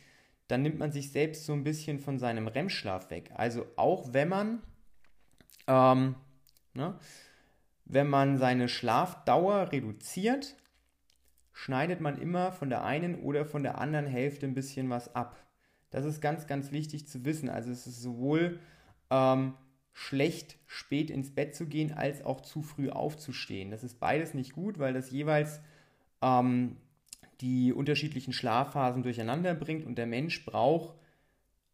dann 0.47 0.61
nimmt 0.61 0.79
man 0.79 0.91
sich 0.91 1.11
selbst 1.11 1.45
so 1.45 1.53
ein 1.53 1.63
bisschen 1.63 1.99
von 1.99 2.19
seinem 2.19 2.47
REM-Schlaf 2.47 3.09
weg. 3.09 3.31
Also 3.35 3.65
auch 3.75 4.13
wenn 4.13 4.29
man, 4.29 4.61
ähm, 5.67 6.15
ne, 6.73 6.97
wenn 7.85 8.07
man 8.07 8.37
seine 8.37 8.69
Schlafdauer 8.69 9.73
reduziert, 9.73 10.55
schneidet 11.61 12.01
man 12.01 12.19
immer 12.19 12.51
von 12.51 12.71
der 12.71 12.83
einen 12.83 13.21
oder 13.21 13.45
von 13.45 13.61
der 13.61 13.77
anderen 13.77 14.07
Hälfte 14.07 14.47
ein 14.47 14.55
bisschen 14.55 14.89
was 14.89 15.13
ab. 15.13 15.37
Das 15.91 16.05
ist 16.05 16.19
ganz, 16.19 16.47
ganz 16.47 16.71
wichtig 16.71 17.07
zu 17.07 17.23
wissen. 17.23 17.49
Also 17.49 17.69
es 17.69 17.85
ist 17.85 18.01
sowohl 18.01 18.57
ähm, 19.11 19.53
schlecht, 19.93 20.57
spät 20.65 21.11
ins 21.11 21.35
Bett 21.35 21.53
zu 21.53 21.67
gehen, 21.67 21.93
als 21.93 22.25
auch 22.25 22.41
zu 22.41 22.63
früh 22.63 22.89
aufzustehen. 22.89 23.69
Das 23.69 23.83
ist 23.83 23.99
beides 23.99 24.33
nicht 24.33 24.53
gut, 24.53 24.79
weil 24.79 24.93
das 24.93 25.11
jeweils 25.11 25.61
ähm, 26.23 26.77
die 27.41 27.73
unterschiedlichen 27.73 28.33
Schlafphasen 28.33 29.03
durcheinander 29.03 29.53
bringt 29.53 29.85
und 29.85 29.99
der 29.99 30.07
Mensch 30.07 30.43
braucht 30.43 30.95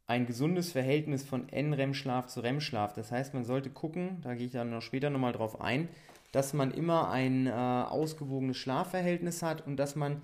ein 0.06 0.26
gesundes 0.26 0.74
Verhältnis 0.74 1.24
von 1.24 1.48
N-REM-Schlaf 1.48 2.28
zu 2.28 2.42
REM-Schlaf. 2.42 2.92
Das 2.92 3.14
heißt, 3.14 3.34
man 3.34 3.46
sollte 3.46 3.70
gucken, 3.70 4.20
da 4.22 4.36
gehe 4.36 4.48
ich 4.48 4.52
dann 4.52 4.70
noch 4.70 4.82
später 4.82 5.10
nochmal 5.10 5.32
drauf 5.32 5.62
ein, 5.62 5.88
dass 6.32 6.54
man 6.54 6.72
immer 6.72 7.10
ein 7.10 7.48
äh, 7.48 7.52
ausgewogenes 7.52 8.58
Schlafverhältnis 8.58 9.42
hat 9.42 9.66
und 9.66 9.78
dass 9.78 9.96
man 9.96 10.22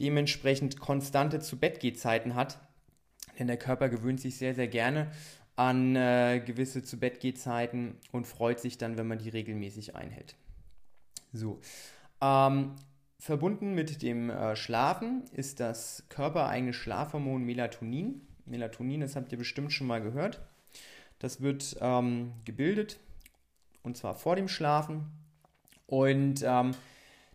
dementsprechend 0.00 0.78
konstante 0.78 1.40
Zu-Bett-Gehzeiten 1.40 2.34
hat, 2.34 2.58
denn 3.38 3.46
der 3.46 3.56
Körper 3.56 3.88
gewöhnt 3.88 4.20
sich 4.20 4.36
sehr, 4.36 4.54
sehr 4.54 4.68
gerne 4.68 5.10
an 5.56 5.96
äh, 5.96 6.42
gewisse 6.44 6.82
zu 6.82 6.98
Bett 6.98 7.38
Zeiten 7.38 7.96
und 8.12 8.26
freut 8.26 8.60
sich 8.60 8.76
dann, 8.76 8.98
wenn 8.98 9.06
man 9.06 9.18
die 9.18 9.30
regelmäßig 9.30 9.96
einhält. 9.96 10.36
So. 11.32 11.60
Ähm, 12.20 12.76
verbunden 13.18 13.74
mit 13.74 14.02
dem 14.02 14.30
äh, 14.30 14.54
Schlafen 14.54 15.24
ist 15.32 15.60
das 15.60 16.04
körpereigene 16.10 16.74
Schlafhormon 16.74 17.44
Melatonin. 17.44 18.20
Melatonin, 18.44 19.00
das 19.00 19.16
habt 19.16 19.32
ihr 19.32 19.38
bestimmt 19.38 19.72
schon 19.72 19.86
mal 19.86 20.02
gehört. 20.02 20.40
Das 21.18 21.40
wird 21.40 21.76
ähm, 21.80 22.34
gebildet 22.44 22.98
und 23.82 23.96
zwar 23.96 24.14
vor 24.14 24.36
dem 24.36 24.48
Schlafen. 24.48 25.06
Und 25.86 26.44
ähm, 26.44 26.72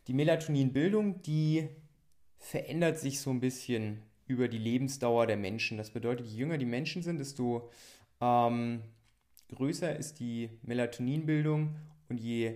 die 0.08 0.14
Melatoninbildung, 0.14 1.22
die 1.22 1.70
verändert 2.38 3.00
sich 3.00 3.20
so 3.20 3.30
ein 3.30 3.40
bisschen 3.40 4.02
über 4.28 4.48
die 4.48 4.58
Lebensdauer 4.58 5.28
der 5.28 5.38
Menschen. 5.38 5.78
Das 5.78 5.92
bedeutet, 5.92 6.28
je 6.28 6.40
jünger 6.40 6.58
die 6.58 6.66
Menschen 6.66 7.02
sind, 7.02 7.20
desto 7.20 7.70
ähm, 8.20 8.82
größer 9.54 9.96
ist 9.96 10.20
die 10.20 10.50
Melatoninbildung 10.64 11.76
und 12.10 12.20
je 12.20 12.56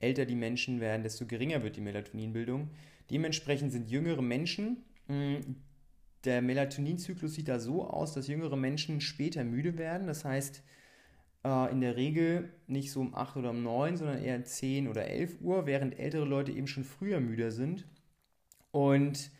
älter 0.00 0.26
die 0.26 0.34
Menschen 0.34 0.80
werden, 0.80 1.02
desto 1.02 1.26
geringer 1.26 1.62
wird 1.62 1.76
die 1.76 1.80
Melatoninbildung. 1.80 2.70
Dementsprechend 3.10 3.72
sind 3.72 3.88
jüngere 3.88 4.22
Menschen, 4.22 4.84
mh, 5.08 5.40
der 6.24 6.42
Melatoninzyklus 6.42 7.34
sieht 7.34 7.48
da 7.48 7.58
so 7.58 7.84
aus, 7.88 8.12
dass 8.12 8.28
jüngere 8.28 8.56
Menschen 8.56 9.00
später 9.00 9.42
müde 9.42 9.78
werden. 9.78 10.06
Das 10.06 10.24
heißt, 10.24 10.62
äh, 11.44 11.70
in 11.72 11.80
der 11.80 11.96
Regel 11.96 12.50
nicht 12.66 12.92
so 12.92 13.00
um 13.00 13.14
8 13.14 13.36
oder 13.36 13.50
um 13.50 13.62
9, 13.62 13.96
sondern 13.96 14.22
eher 14.22 14.44
10 14.44 14.88
oder 14.88 15.06
11 15.06 15.40
Uhr, 15.40 15.66
während 15.66 15.98
ältere 15.98 16.24
Leute 16.24 16.52
eben 16.52 16.66
schon 16.66 16.84
früher 16.84 17.20
müder 17.20 17.50
sind. 17.50 17.86
Und 18.70 19.30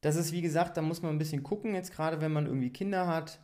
das 0.00 0.16
ist, 0.16 0.32
wie 0.32 0.42
gesagt, 0.42 0.76
da 0.76 0.82
muss 0.82 1.02
man 1.02 1.12
ein 1.14 1.18
bisschen 1.18 1.42
gucken, 1.42 1.74
jetzt 1.74 1.92
gerade 1.92 2.20
wenn 2.20 2.32
man 2.32 2.46
irgendwie 2.46 2.70
Kinder 2.70 3.06
hat 3.06 3.40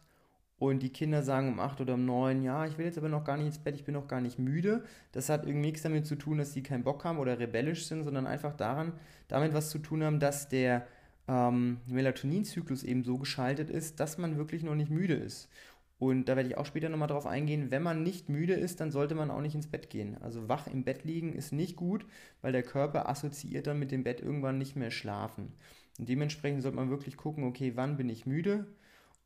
und 0.59 0.83
die 0.83 0.91
Kinder 0.91 1.23
sagen 1.23 1.49
um 1.49 1.61
8 1.61 1.83
oder 1.83 1.95
um 1.95 2.07
9, 2.07 2.43
ja, 2.43 2.65
ich 2.65 2.79
will 2.79 2.87
jetzt 2.87 2.97
aber 2.97 3.11
noch 3.11 3.25
gar 3.25 3.37
nicht 3.37 3.47
ins 3.47 3.59
Bett, 3.59 3.75
ich 3.75 3.85
bin 3.85 3.95
noch 3.95 4.09
gar 4.09 4.23
nicht 4.23 4.39
müde. 4.39 4.85
Das 5.13 5.29
hat 5.29 5.45
irgendwie 5.45 5.67
nichts 5.67 5.83
damit 5.83 6.07
zu 6.07 6.17
tun, 6.17 6.39
dass 6.39 6.53
die 6.53 6.63
keinen 6.63 6.85
Bock 6.85 7.05
haben 7.05 7.19
oder 7.19 7.39
rebellisch 7.39 7.87
sind, 7.87 8.05
sondern 8.05 8.27
einfach 8.27 8.55
daran, 8.55 8.93
damit 9.29 9.53
was 9.53 9.69
zu 9.69 9.79
tun 9.79 10.03
haben, 10.03 10.19
dass 10.19 10.49
der 10.49 10.87
ähm, 11.29 11.79
Melatoninzyklus 11.87 12.85
eben 12.85 13.05
so 13.05 13.19
geschaltet 13.19 13.69
ist, 13.69 14.01
dass 14.01 14.17
man 14.17 14.39
wirklich 14.39 14.63
noch 14.63 14.75
nicht 14.75 14.91
müde 14.91 15.15
ist. 15.15 15.49
Und 15.99 16.27
da 16.27 16.37
werde 16.37 16.49
ich 16.51 16.59
auch 16.59 16.67
später 16.67 16.91
nochmal 16.91 17.09
drauf 17.09 17.27
eingehen, 17.27 17.71
wenn 17.71 17.83
man 17.83 18.03
nicht 18.03 18.29
müde 18.29 18.53
ist, 18.53 18.81
dann 18.81 18.91
sollte 18.91 19.15
man 19.15 19.31
auch 19.31 19.41
nicht 19.41 19.55
ins 19.55 19.71
Bett 19.71 19.89
gehen. 19.89 20.19
Also 20.21 20.49
wach 20.49 20.67
im 20.67 20.85
Bett 20.85 21.05
liegen 21.05 21.33
ist 21.33 21.53
nicht 21.53 21.77
gut, 21.77 22.07
weil 22.43 22.53
der 22.53 22.63
Körper 22.63 23.09
assoziiert 23.09 23.67
dann 23.67 23.79
mit 23.79 23.93
dem 23.93 24.05
Bett 24.05 24.21
irgendwann 24.21 24.59
nicht 24.59 24.77
mehr 24.77 24.91
schlafen. 24.91 25.55
Und 25.99 26.09
dementsprechend 26.09 26.63
sollte 26.63 26.77
man 26.77 26.91
wirklich 26.91 27.17
gucken, 27.17 27.45
okay, 27.45 27.73
wann 27.77 27.97
bin 27.97 28.11
ich 28.11 28.27
müde 28.27 28.67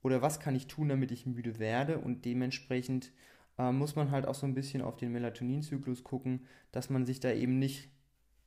oder 0.03 0.23
was 0.23 0.39
kann 0.39 0.55
ich 0.55 0.69
tun, 0.69 0.89
damit 0.89 1.11
ich 1.11 1.27
müde 1.27 1.59
werde. 1.59 1.99
Und 1.99 2.25
dementsprechend 2.25 3.11
äh, 3.59 3.73
muss 3.73 3.97
man 3.97 4.13
halt 4.13 4.27
auch 4.27 4.37
so 4.37 4.47
ein 4.47 4.55
bisschen 4.55 4.81
auf 4.81 4.97
den 4.97 5.11
Melatoninzyklus 5.11 6.05
gucken, 6.05 6.47
dass 6.71 6.89
man 6.89 7.05
sich 7.05 7.19
da 7.19 7.33
eben 7.33 7.59
nicht 7.59 7.89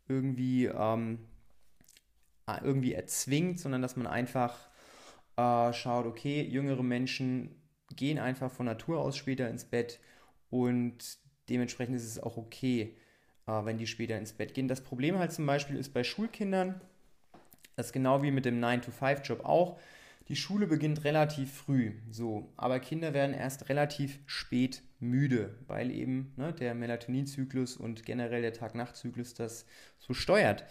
irgendwie, 0.07 0.65
ähm, 0.65 1.19
irgendwie 2.63 2.93
erzwingt, 2.93 3.59
sondern 3.59 3.81
dass 3.81 3.97
man 3.97 4.07
einfach 4.07 4.69
äh, 5.35 5.73
schaut, 5.73 6.05
okay, 6.05 6.41
jüngere 6.41 6.83
Menschen 6.83 7.55
gehen 7.95 8.19
einfach 8.19 8.51
von 8.51 8.65
Natur 8.65 8.99
aus 8.99 9.17
später 9.17 9.49
ins 9.49 9.65
Bett 9.65 9.99
und 10.49 11.17
dementsprechend 11.49 11.95
ist 11.95 12.05
es 12.05 12.21
auch 12.21 12.37
okay, 12.37 12.95
äh, 13.47 13.65
wenn 13.65 13.77
die 13.77 13.87
später 13.87 14.17
ins 14.17 14.33
Bett 14.33 14.53
gehen. 14.53 14.67
Das 14.67 14.81
Problem 14.81 15.17
halt 15.17 15.31
zum 15.31 15.45
Beispiel 15.45 15.77
ist 15.77 15.93
bei 15.93 16.03
Schulkindern, 16.03 16.81
das 17.75 17.87
ist 17.87 17.93
genau 17.93 18.21
wie 18.21 18.31
mit 18.31 18.45
dem 18.45 18.61
9-to-5-Job 18.61 19.45
auch. 19.45 19.79
Die 20.29 20.35
Schule 20.37 20.67
beginnt 20.67 21.03
relativ 21.03 21.51
früh, 21.51 21.91
so, 22.09 22.53
aber 22.55 22.79
Kinder 22.79 23.13
werden 23.13 23.35
erst 23.35 23.67
relativ 23.67 24.19
spät 24.25 24.81
müde, 25.01 25.57
weil 25.67 25.91
eben 25.91 26.31
ne, 26.37 26.53
der 26.53 26.75
Melatoninzyklus 26.75 27.75
und 27.75 28.05
generell 28.05 28.41
der 28.41 28.53
Tag-Nacht-Zyklus 28.53 29.33
das 29.33 29.65
so 29.99 30.13
steuert. 30.13 30.63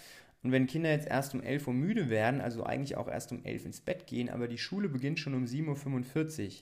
Und 0.43 0.53
wenn 0.53 0.67
Kinder 0.67 0.91
jetzt 0.91 1.07
erst 1.07 1.35
um 1.35 1.43
11 1.43 1.69
Uhr 1.69 1.75
müde 1.75 2.09
werden, 2.09 2.41
also 2.41 2.65
eigentlich 2.65 2.97
auch 2.97 3.09
erst 3.09 3.31
um 3.31 3.45
11 3.45 3.67
ins 3.67 3.81
Bett 3.81 4.07
gehen, 4.07 4.31
aber 4.31 4.49
die 4.49 4.59
Schule 4.59 4.89
beginnt 4.89 5.19
schon 5.19 5.35
um 5.35 5.45
7.45 5.45 6.47
Uhr, 6.47 6.53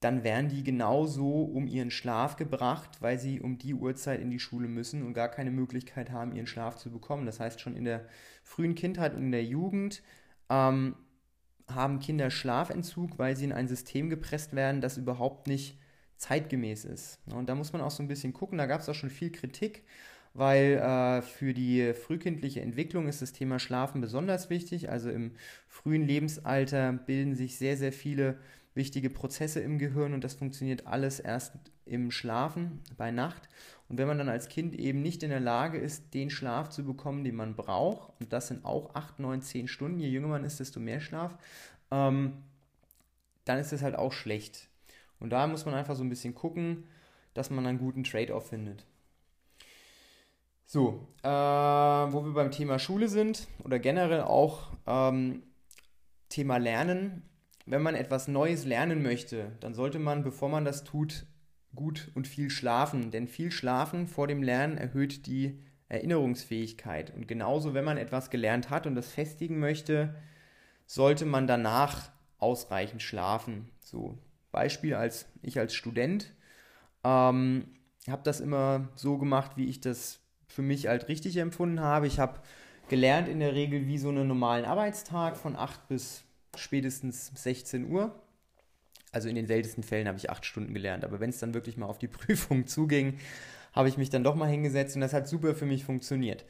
dann 0.00 0.22
werden 0.22 0.48
die 0.48 0.62
genauso 0.62 1.42
um 1.42 1.66
ihren 1.66 1.90
Schlaf 1.90 2.36
gebracht, 2.36 2.98
weil 3.00 3.18
sie 3.18 3.40
um 3.40 3.58
die 3.58 3.74
Uhrzeit 3.74 4.20
in 4.20 4.30
die 4.30 4.38
Schule 4.38 4.68
müssen 4.68 5.02
und 5.04 5.12
gar 5.12 5.28
keine 5.28 5.50
Möglichkeit 5.50 6.12
haben, 6.12 6.32
ihren 6.32 6.46
Schlaf 6.46 6.76
zu 6.76 6.90
bekommen. 6.90 7.26
Das 7.26 7.40
heißt, 7.40 7.60
schon 7.60 7.74
in 7.74 7.84
der 7.84 8.06
frühen 8.44 8.76
Kindheit 8.76 9.14
und 9.14 9.22
in 9.22 9.32
der 9.32 9.44
Jugend 9.44 10.02
ähm, 10.50 10.94
haben 11.68 11.98
Kinder 11.98 12.30
Schlafentzug, 12.30 13.18
weil 13.18 13.36
sie 13.36 13.44
in 13.44 13.52
ein 13.52 13.66
System 13.66 14.08
gepresst 14.08 14.54
werden, 14.54 14.80
das 14.80 14.98
überhaupt 14.98 15.48
nicht 15.48 15.78
zeitgemäß 16.16 16.84
ist. 16.84 17.20
Und 17.32 17.48
da 17.48 17.54
muss 17.56 17.72
man 17.72 17.82
auch 17.82 17.90
so 17.90 18.02
ein 18.02 18.08
bisschen 18.08 18.32
gucken, 18.32 18.58
da 18.58 18.66
gab 18.66 18.80
es 18.80 18.88
auch 18.88 18.94
schon 18.94 19.10
viel 19.10 19.32
Kritik, 19.32 19.84
weil 20.32 20.74
äh, 20.74 21.22
für 21.22 21.54
die 21.54 21.92
frühkindliche 21.92 22.60
Entwicklung 22.60 23.08
ist 23.08 23.20
das 23.20 23.32
Thema 23.32 23.58
Schlafen 23.58 24.00
besonders 24.00 24.48
wichtig. 24.48 24.90
Also 24.90 25.10
im 25.10 25.32
frühen 25.66 26.06
Lebensalter 26.06 26.92
bilden 26.92 27.34
sich 27.34 27.58
sehr, 27.58 27.76
sehr 27.76 27.92
viele 27.92 28.38
wichtige 28.78 29.10
Prozesse 29.10 29.60
im 29.60 29.78
Gehirn 29.78 30.14
und 30.14 30.24
das 30.24 30.32
funktioniert 30.32 30.86
alles 30.86 31.20
erst 31.20 31.52
im 31.84 32.10
Schlafen 32.10 32.80
bei 32.96 33.10
Nacht. 33.10 33.50
Und 33.88 33.98
wenn 33.98 34.08
man 34.08 34.16
dann 34.16 34.30
als 34.30 34.48
Kind 34.48 34.74
eben 34.74 35.02
nicht 35.02 35.22
in 35.22 35.28
der 35.28 35.40
Lage 35.40 35.76
ist, 35.76 36.14
den 36.14 36.30
Schlaf 36.30 36.70
zu 36.70 36.84
bekommen, 36.84 37.24
den 37.24 37.34
man 37.34 37.56
braucht, 37.56 38.12
und 38.20 38.32
das 38.32 38.48
sind 38.48 38.64
auch 38.64 38.94
8, 38.94 39.18
9, 39.18 39.42
10 39.42 39.68
Stunden, 39.68 40.00
je 40.00 40.08
jünger 40.08 40.28
man 40.28 40.44
ist, 40.44 40.60
desto 40.60 40.80
mehr 40.80 41.00
Schlaf, 41.00 41.36
ähm, 41.90 42.44
dann 43.44 43.58
ist 43.58 43.72
das 43.72 43.82
halt 43.82 43.96
auch 43.96 44.12
schlecht. 44.12 44.68
Und 45.20 45.30
da 45.30 45.46
muss 45.46 45.66
man 45.66 45.74
einfach 45.74 45.96
so 45.96 46.04
ein 46.04 46.10
bisschen 46.10 46.34
gucken, 46.34 46.84
dass 47.34 47.50
man 47.50 47.66
einen 47.66 47.78
guten 47.78 48.04
Trade-off 48.04 48.48
findet. 48.48 48.84
So, 50.66 51.08
äh, 51.22 51.28
wo 51.28 52.24
wir 52.24 52.34
beim 52.34 52.50
Thema 52.50 52.78
Schule 52.78 53.08
sind 53.08 53.48
oder 53.64 53.78
generell 53.78 54.20
auch 54.20 54.72
ähm, 54.86 55.42
Thema 56.28 56.58
Lernen. 56.58 57.22
Wenn 57.70 57.82
man 57.82 57.94
etwas 57.94 58.28
Neues 58.28 58.64
lernen 58.64 59.02
möchte, 59.02 59.52
dann 59.60 59.74
sollte 59.74 59.98
man, 59.98 60.24
bevor 60.24 60.48
man 60.48 60.64
das 60.64 60.84
tut, 60.84 61.26
gut 61.74 62.10
und 62.14 62.26
viel 62.26 62.48
schlafen. 62.48 63.10
Denn 63.10 63.28
viel 63.28 63.50
Schlafen 63.50 64.06
vor 64.06 64.26
dem 64.26 64.42
Lernen 64.42 64.78
erhöht 64.78 65.26
die 65.26 65.60
Erinnerungsfähigkeit. 65.88 67.14
Und 67.14 67.28
genauso, 67.28 67.74
wenn 67.74 67.84
man 67.84 67.98
etwas 67.98 68.30
gelernt 68.30 68.70
hat 68.70 68.86
und 68.86 68.94
das 68.94 69.10
festigen 69.10 69.58
möchte, 69.58 70.14
sollte 70.86 71.26
man 71.26 71.46
danach 71.46 72.10
ausreichend 72.38 73.02
schlafen. 73.02 73.68
So, 73.80 74.16
Beispiel 74.50 74.94
als 74.94 75.26
ich 75.42 75.58
als 75.58 75.74
Student 75.74 76.32
ähm, 77.04 77.68
habe 78.08 78.22
das 78.24 78.40
immer 78.40 78.88
so 78.94 79.18
gemacht, 79.18 79.52
wie 79.56 79.66
ich 79.66 79.82
das 79.82 80.20
für 80.46 80.62
mich 80.62 80.86
halt 80.86 81.08
richtig 81.08 81.36
empfunden 81.36 81.80
habe. 81.80 82.06
Ich 82.06 82.18
habe 82.18 82.40
gelernt 82.88 83.28
in 83.28 83.40
der 83.40 83.54
Regel 83.54 83.86
wie 83.86 83.98
so 83.98 84.08
einen 84.08 84.26
normalen 84.26 84.64
Arbeitstag 84.64 85.36
von 85.36 85.54
8 85.54 85.88
bis 85.88 86.24
spätestens 86.56 87.32
16 87.34 87.90
Uhr. 87.90 88.14
Also 89.12 89.28
in 89.28 89.34
den 89.34 89.46
seltensten 89.46 89.82
Fällen 89.82 90.06
habe 90.06 90.18
ich 90.18 90.30
8 90.30 90.44
Stunden 90.44 90.74
gelernt, 90.74 91.04
aber 91.04 91.20
wenn 91.20 91.30
es 91.30 91.38
dann 91.38 91.54
wirklich 91.54 91.76
mal 91.76 91.86
auf 91.86 91.98
die 91.98 92.08
Prüfung 92.08 92.66
zuging, 92.66 93.18
habe 93.72 93.88
ich 93.88 93.96
mich 93.96 94.10
dann 94.10 94.24
doch 94.24 94.34
mal 94.34 94.48
hingesetzt 94.48 94.96
und 94.96 95.00
das 95.00 95.12
hat 95.12 95.28
super 95.28 95.54
für 95.54 95.66
mich 95.66 95.84
funktioniert. 95.84 96.44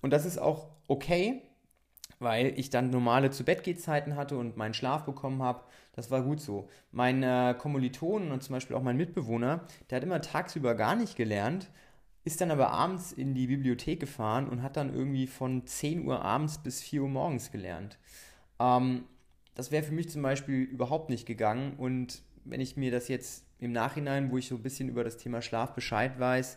Und 0.00 0.12
das 0.12 0.24
ist 0.24 0.38
auch 0.38 0.68
okay, 0.88 1.40
weil 2.18 2.58
ich 2.58 2.70
dann 2.70 2.90
normale 2.90 3.30
zu 3.30 3.44
Bett 3.44 3.66
hatte 3.66 4.36
und 4.36 4.56
meinen 4.56 4.74
Schlaf 4.74 5.04
bekommen 5.04 5.42
habe. 5.42 5.64
Das 5.94 6.10
war 6.10 6.22
gut 6.22 6.40
so. 6.40 6.68
Mein 6.90 7.22
äh, 7.22 7.54
Kommilitonen 7.58 8.32
und 8.32 8.42
zum 8.42 8.54
Beispiel 8.54 8.76
auch 8.76 8.82
mein 8.82 8.96
Mitbewohner, 8.96 9.66
der 9.90 9.96
hat 9.96 10.04
immer 10.04 10.20
tagsüber 10.20 10.74
gar 10.74 10.96
nicht 10.96 11.16
gelernt, 11.16 11.68
ist 12.24 12.40
dann 12.40 12.50
aber 12.50 12.70
abends 12.70 13.12
in 13.12 13.34
die 13.34 13.48
Bibliothek 13.48 14.00
gefahren 14.00 14.48
und 14.48 14.62
hat 14.62 14.76
dann 14.76 14.94
irgendwie 14.94 15.26
von 15.26 15.66
10 15.66 16.06
Uhr 16.06 16.22
abends 16.22 16.58
bis 16.58 16.80
4 16.80 17.02
Uhr 17.02 17.08
morgens 17.08 17.50
gelernt. 17.50 17.98
Ähm, 18.60 19.04
das 19.54 19.70
wäre 19.70 19.82
für 19.82 19.92
mich 19.92 20.08
zum 20.08 20.22
Beispiel 20.22 20.62
überhaupt 20.62 21.10
nicht 21.10 21.26
gegangen. 21.26 21.74
Und 21.76 22.22
wenn 22.44 22.60
ich 22.60 22.76
mir 22.76 22.90
das 22.90 23.08
jetzt 23.08 23.44
im 23.58 23.72
Nachhinein, 23.72 24.30
wo 24.30 24.38
ich 24.38 24.48
so 24.48 24.56
ein 24.56 24.62
bisschen 24.62 24.88
über 24.88 25.04
das 25.04 25.16
Thema 25.16 25.42
Schlaf 25.42 25.74
Bescheid 25.74 26.18
weiß, 26.18 26.56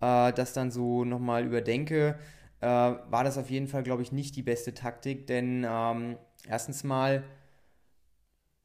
äh, 0.00 0.32
das 0.32 0.52
dann 0.52 0.70
so 0.70 1.04
nochmal 1.04 1.44
überdenke, 1.44 2.18
äh, 2.60 2.66
war 2.66 3.24
das 3.24 3.38
auf 3.38 3.50
jeden 3.50 3.68
Fall, 3.68 3.82
glaube 3.82 4.02
ich, 4.02 4.12
nicht 4.12 4.36
die 4.36 4.42
beste 4.42 4.74
Taktik, 4.74 5.26
denn 5.26 5.66
ähm, 5.68 6.16
erstens 6.48 6.84
mal 6.84 7.24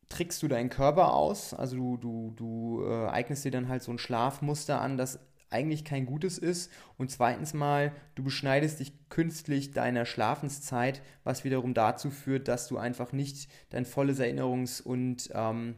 trickst 0.10 0.44
du 0.44 0.48
deinen 0.48 0.70
Körper 0.70 1.14
aus, 1.14 1.54
also 1.54 1.76
du, 1.76 1.98
du, 1.98 2.34
du 2.36 2.84
äh, 2.86 3.08
eignest 3.08 3.46
dir 3.46 3.52
dann 3.52 3.70
halt 3.70 3.82
so 3.82 3.92
ein 3.92 3.98
Schlafmuster 3.98 4.82
an, 4.82 4.98
das 4.98 5.20
eigentlich 5.52 5.86
kein 5.86 6.06
gutes 6.06 6.38
ist. 6.38 6.72
Und 6.98 7.12
zweitens 7.12 7.54
mal, 7.54 7.92
du 8.16 8.24
beschneidest 8.24 8.80
dich 8.80 8.94
künstlich 9.10 9.72
deiner 9.72 10.06
Schlafenszeit, 10.06 11.02
was 11.24 11.44
wiederum 11.44 11.74
dazu 11.74 12.10
führt, 12.10 12.48
dass 12.48 12.68
du 12.68 12.78
einfach 12.78 13.12
nicht 13.12 13.50
dein 13.70 13.86
volles 13.86 14.20
Erinnerungs- 14.20 14.82
und 14.82 15.30
ähm, 15.34 15.76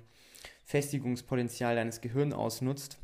Festigungspotenzial 0.65 1.75
deines 1.75 2.01
Gehirns 2.01 2.33
ausnutzt. 2.33 2.97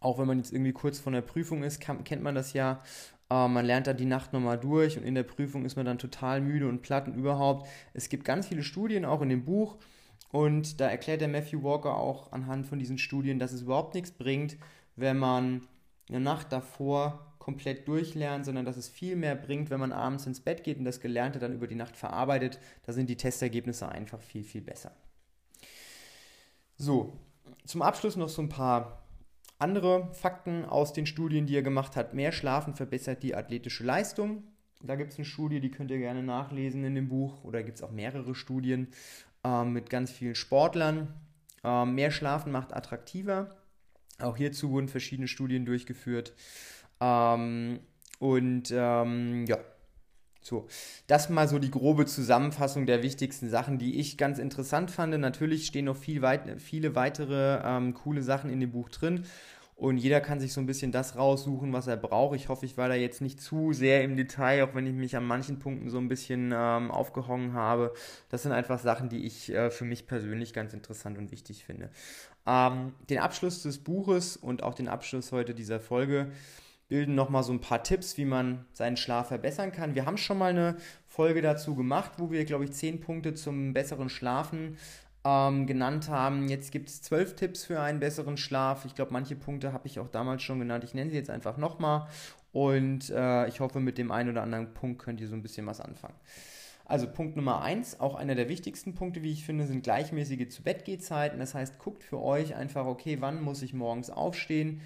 Auch 0.00 0.18
wenn 0.18 0.26
man 0.26 0.38
jetzt 0.38 0.52
irgendwie 0.52 0.72
kurz 0.72 0.98
vor 0.98 1.12
der 1.12 1.20
Prüfung 1.20 1.62
ist, 1.62 1.80
kann, 1.80 2.04
kennt 2.04 2.22
man 2.22 2.34
das 2.34 2.54
ja. 2.54 2.82
Äh, 3.30 3.48
man 3.48 3.64
lernt 3.64 3.86
da 3.86 3.92
die 3.92 4.06
Nacht 4.06 4.32
nochmal 4.32 4.58
durch 4.58 4.96
und 4.98 5.04
in 5.04 5.14
der 5.14 5.22
Prüfung 5.22 5.64
ist 5.64 5.76
man 5.76 5.86
dann 5.86 5.98
total 5.98 6.40
müde 6.40 6.68
und 6.68 6.82
platt 6.82 7.06
und 7.06 7.14
überhaupt. 7.14 7.68
Es 7.92 8.08
gibt 8.08 8.24
ganz 8.24 8.48
viele 8.48 8.62
Studien, 8.62 9.04
auch 9.04 9.22
in 9.22 9.28
dem 9.28 9.44
Buch. 9.44 9.76
Und 10.32 10.80
da 10.80 10.88
erklärt 10.88 11.20
der 11.20 11.28
Matthew 11.28 11.62
Walker 11.62 11.96
auch 11.96 12.32
anhand 12.32 12.66
von 12.66 12.78
diesen 12.78 12.98
Studien, 12.98 13.38
dass 13.38 13.52
es 13.52 13.62
überhaupt 13.62 13.94
nichts 13.94 14.12
bringt, 14.12 14.56
wenn 14.94 15.18
man 15.18 15.66
eine 16.10 16.20
Nacht 16.20 16.52
davor 16.52 17.26
komplett 17.38 17.88
durchlernt, 17.88 18.44
sondern 18.44 18.64
dass 18.64 18.76
es 18.76 18.88
viel 18.88 19.16
mehr 19.16 19.34
bringt, 19.34 19.70
wenn 19.70 19.80
man 19.80 19.92
abends 19.92 20.26
ins 20.26 20.40
Bett 20.40 20.62
geht 20.62 20.78
und 20.78 20.84
das 20.84 21.00
Gelernte 21.00 21.38
dann 21.38 21.54
über 21.54 21.66
die 21.66 21.74
Nacht 21.74 21.96
verarbeitet. 21.96 22.60
Da 22.84 22.92
sind 22.92 23.08
die 23.08 23.16
Testergebnisse 23.16 23.88
einfach 23.88 24.20
viel, 24.20 24.44
viel 24.44 24.60
besser. 24.60 24.92
So, 26.76 27.18
zum 27.64 27.82
Abschluss 27.82 28.16
noch 28.16 28.28
so 28.28 28.42
ein 28.42 28.48
paar 28.48 29.02
andere 29.58 30.12
Fakten 30.12 30.64
aus 30.64 30.92
den 30.92 31.06
Studien, 31.06 31.46
die 31.46 31.56
er 31.56 31.62
gemacht 31.62 31.96
hat. 31.96 32.14
Mehr 32.14 32.32
Schlafen 32.32 32.74
verbessert 32.74 33.22
die 33.22 33.34
athletische 33.34 33.84
Leistung. 33.84 34.44
Da 34.82 34.96
gibt 34.96 35.12
es 35.12 35.18
eine 35.18 35.26
Studie, 35.26 35.60
die 35.60 35.70
könnt 35.70 35.90
ihr 35.90 35.98
gerne 35.98 36.22
nachlesen 36.22 36.84
in 36.84 36.94
dem 36.94 37.08
Buch. 37.08 37.44
Oder 37.44 37.62
gibt 37.62 37.76
es 37.76 37.82
auch 37.82 37.90
mehrere 37.90 38.34
Studien 38.34 38.88
äh, 39.44 39.64
mit 39.64 39.90
ganz 39.90 40.10
vielen 40.10 40.34
Sportlern. 40.34 41.12
Äh, 41.62 41.84
mehr 41.84 42.10
Schlafen 42.10 42.52
macht 42.52 42.74
attraktiver. 42.74 43.59
Auch 44.22 44.36
hierzu 44.36 44.70
wurden 44.70 44.88
verschiedene 44.88 45.28
Studien 45.28 45.64
durchgeführt. 45.64 46.34
Ähm, 47.00 47.80
und 48.18 48.72
ähm, 48.72 49.46
ja, 49.46 49.58
so, 50.42 50.66
das 51.06 51.28
mal 51.28 51.48
so 51.48 51.58
die 51.58 51.70
grobe 51.70 52.06
Zusammenfassung 52.06 52.86
der 52.86 53.02
wichtigsten 53.02 53.48
Sachen, 53.48 53.78
die 53.78 53.98
ich 53.98 54.16
ganz 54.16 54.38
interessant 54.38 54.90
fand. 54.90 55.18
Natürlich 55.18 55.66
stehen 55.66 55.84
noch 55.86 55.96
viel 55.96 56.22
weit, 56.22 56.60
viele 56.60 56.94
weitere 56.94 57.60
ähm, 57.64 57.94
coole 57.94 58.22
Sachen 58.22 58.50
in 58.50 58.60
dem 58.60 58.72
Buch 58.72 58.88
drin 58.88 59.24
und 59.80 59.96
jeder 59.96 60.20
kann 60.20 60.40
sich 60.40 60.52
so 60.52 60.60
ein 60.60 60.66
bisschen 60.66 60.92
das 60.92 61.16
raussuchen, 61.16 61.72
was 61.72 61.86
er 61.86 61.96
braucht. 61.96 62.36
Ich 62.36 62.50
hoffe, 62.50 62.66
ich 62.66 62.76
war 62.76 62.90
da 62.90 62.94
jetzt 62.94 63.22
nicht 63.22 63.40
zu 63.40 63.72
sehr 63.72 64.04
im 64.04 64.14
Detail, 64.14 64.62
auch 64.64 64.74
wenn 64.74 64.86
ich 64.86 64.92
mich 64.92 65.16
an 65.16 65.24
manchen 65.24 65.58
Punkten 65.58 65.88
so 65.88 65.96
ein 65.96 66.06
bisschen 66.06 66.52
ähm, 66.54 66.90
aufgehongen 66.90 67.54
habe. 67.54 67.94
Das 68.28 68.42
sind 68.42 68.52
einfach 68.52 68.78
Sachen, 68.78 69.08
die 69.08 69.24
ich 69.24 69.50
äh, 69.54 69.70
für 69.70 69.86
mich 69.86 70.06
persönlich 70.06 70.52
ganz 70.52 70.74
interessant 70.74 71.16
und 71.16 71.32
wichtig 71.32 71.64
finde. 71.64 71.88
Ähm, 72.50 72.94
den 73.08 73.20
Abschluss 73.20 73.62
des 73.62 73.78
Buches 73.78 74.36
und 74.36 74.64
auch 74.64 74.74
den 74.74 74.88
Abschluss 74.88 75.30
heute 75.30 75.54
dieser 75.54 75.78
Folge 75.78 76.32
bilden 76.88 77.14
nochmal 77.14 77.44
so 77.44 77.52
ein 77.52 77.60
paar 77.60 77.84
Tipps, 77.84 78.16
wie 78.16 78.24
man 78.24 78.64
seinen 78.72 78.96
Schlaf 78.96 79.28
verbessern 79.28 79.70
kann. 79.70 79.94
Wir 79.94 80.04
haben 80.04 80.16
schon 80.16 80.38
mal 80.38 80.50
eine 80.50 80.76
Folge 81.06 81.42
dazu 81.42 81.76
gemacht, 81.76 82.10
wo 82.16 82.32
wir, 82.32 82.44
glaube 82.44 82.64
ich, 82.64 82.72
zehn 82.72 83.00
Punkte 83.00 83.34
zum 83.34 83.72
besseren 83.72 84.08
Schlafen 84.08 84.76
ähm, 85.24 85.68
genannt 85.68 86.08
haben. 86.08 86.48
Jetzt 86.48 86.72
gibt 86.72 86.88
es 86.88 87.02
zwölf 87.02 87.36
Tipps 87.36 87.64
für 87.64 87.80
einen 87.80 88.00
besseren 88.00 88.36
Schlaf. 88.36 88.84
Ich 88.84 88.96
glaube, 88.96 89.12
manche 89.12 89.36
Punkte 89.36 89.72
habe 89.72 89.86
ich 89.86 90.00
auch 90.00 90.08
damals 90.08 90.42
schon 90.42 90.58
genannt. 90.58 90.82
Ich 90.82 90.92
nenne 90.92 91.10
sie 91.10 91.16
jetzt 91.16 91.30
einfach 91.30 91.56
nochmal 91.56 92.08
und 92.50 93.10
äh, 93.10 93.46
ich 93.46 93.60
hoffe, 93.60 93.78
mit 93.78 93.96
dem 93.96 94.10
einen 94.10 94.30
oder 94.30 94.42
anderen 94.42 94.74
Punkt 94.74 95.00
könnt 95.00 95.20
ihr 95.20 95.28
so 95.28 95.36
ein 95.36 95.42
bisschen 95.42 95.66
was 95.66 95.80
anfangen. 95.80 96.16
Also 96.90 97.06
Punkt 97.06 97.36
Nummer 97.36 97.62
eins, 97.62 98.00
auch 98.00 98.16
einer 98.16 98.34
der 98.34 98.48
wichtigsten 98.48 98.94
Punkte, 98.94 99.22
wie 99.22 99.30
ich 99.30 99.44
finde, 99.44 99.64
sind 99.64 99.84
gleichmäßige 99.84 100.48
Zu-Bett-Gehzeiten. 100.48 101.38
Das 101.38 101.54
heißt, 101.54 101.78
guckt 101.78 102.02
für 102.02 102.20
euch 102.20 102.56
einfach, 102.56 102.84
okay, 102.84 103.18
wann 103.20 103.40
muss 103.42 103.62
ich 103.62 103.72
morgens 103.72 104.10
aufstehen? 104.10 104.80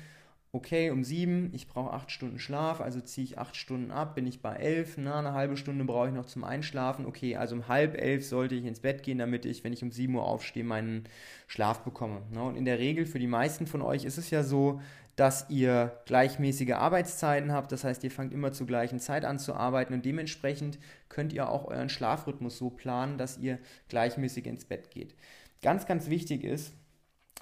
okay, 0.54 0.90
um 0.90 1.02
sieben, 1.02 1.50
ich 1.52 1.66
brauche 1.66 1.92
acht 1.92 2.12
Stunden 2.12 2.38
Schlaf, 2.38 2.80
also 2.80 3.00
ziehe 3.00 3.24
ich 3.24 3.38
acht 3.38 3.56
Stunden 3.56 3.90
ab, 3.90 4.14
bin 4.14 4.24
ich 4.24 4.40
bei 4.40 4.54
elf, 4.54 4.96
na, 4.96 5.18
eine 5.18 5.32
halbe 5.32 5.56
Stunde 5.56 5.84
brauche 5.84 6.08
ich 6.08 6.14
noch 6.14 6.26
zum 6.26 6.44
Einschlafen, 6.44 7.06
okay, 7.06 7.36
also 7.36 7.56
um 7.56 7.66
halb 7.66 8.00
elf 8.00 8.24
sollte 8.24 8.54
ich 8.54 8.64
ins 8.64 8.78
Bett 8.78 9.02
gehen, 9.02 9.18
damit 9.18 9.46
ich, 9.46 9.64
wenn 9.64 9.72
ich 9.72 9.82
um 9.82 9.90
sieben 9.90 10.14
Uhr 10.14 10.24
aufstehe, 10.24 10.62
meinen 10.62 11.04
Schlaf 11.48 11.80
bekomme. 11.80 12.22
Ne? 12.32 12.40
Und 12.40 12.56
in 12.56 12.64
der 12.64 12.78
Regel 12.78 13.04
für 13.04 13.18
die 13.18 13.26
meisten 13.26 13.66
von 13.66 13.82
euch 13.82 14.04
ist 14.04 14.16
es 14.16 14.30
ja 14.30 14.44
so, 14.44 14.80
dass 15.16 15.48
ihr 15.48 16.00
gleichmäßige 16.06 16.72
Arbeitszeiten 16.72 17.52
habt, 17.52 17.70
das 17.70 17.84
heißt, 17.84 18.02
ihr 18.02 18.10
fangt 18.10 18.32
immer 18.32 18.52
zur 18.52 18.66
gleichen 18.66 18.98
Zeit 18.98 19.24
an 19.24 19.38
zu 19.38 19.54
arbeiten 19.54 19.94
und 19.94 20.04
dementsprechend 20.04 20.78
könnt 21.08 21.32
ihr 21.32 21.48
auch 21.48 21.66
euren 21.66 21.88
Schlafrhythmus 21.88 22.58
so 22.58 22.70
planen, 22.70 23.16
dass 23.16 23.38
ihr 23.38 23.58
gleichmäßig 23.88 24.46
ins 24.46 24.64
Bett 24.64 24.90
geht. 24.90 25.14
Ganz, 25.62 25.86
ganz 25.86 26.08
wichtig 26.08 26.42
ist, 26.42 26.74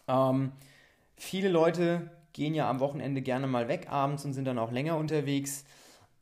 ähm, 0.06 0.52
viele 1.16 1.48
Leute 1.48 2.10
gehen 2.32 2.54
ja 2.54 2.68
am 2.68 2.80
Wochenende 2.80 3.22
gerne 3.22 3.46
mal 3.46 3.68
weg 3.68 3.88
abends 3.90 4.24
und 4.24 4.32
sind 4.32 4.44
dann 4.44 4.58
auch 4.58 4.70
länger 4.70 4.96
unterwegs. 4.96 5.64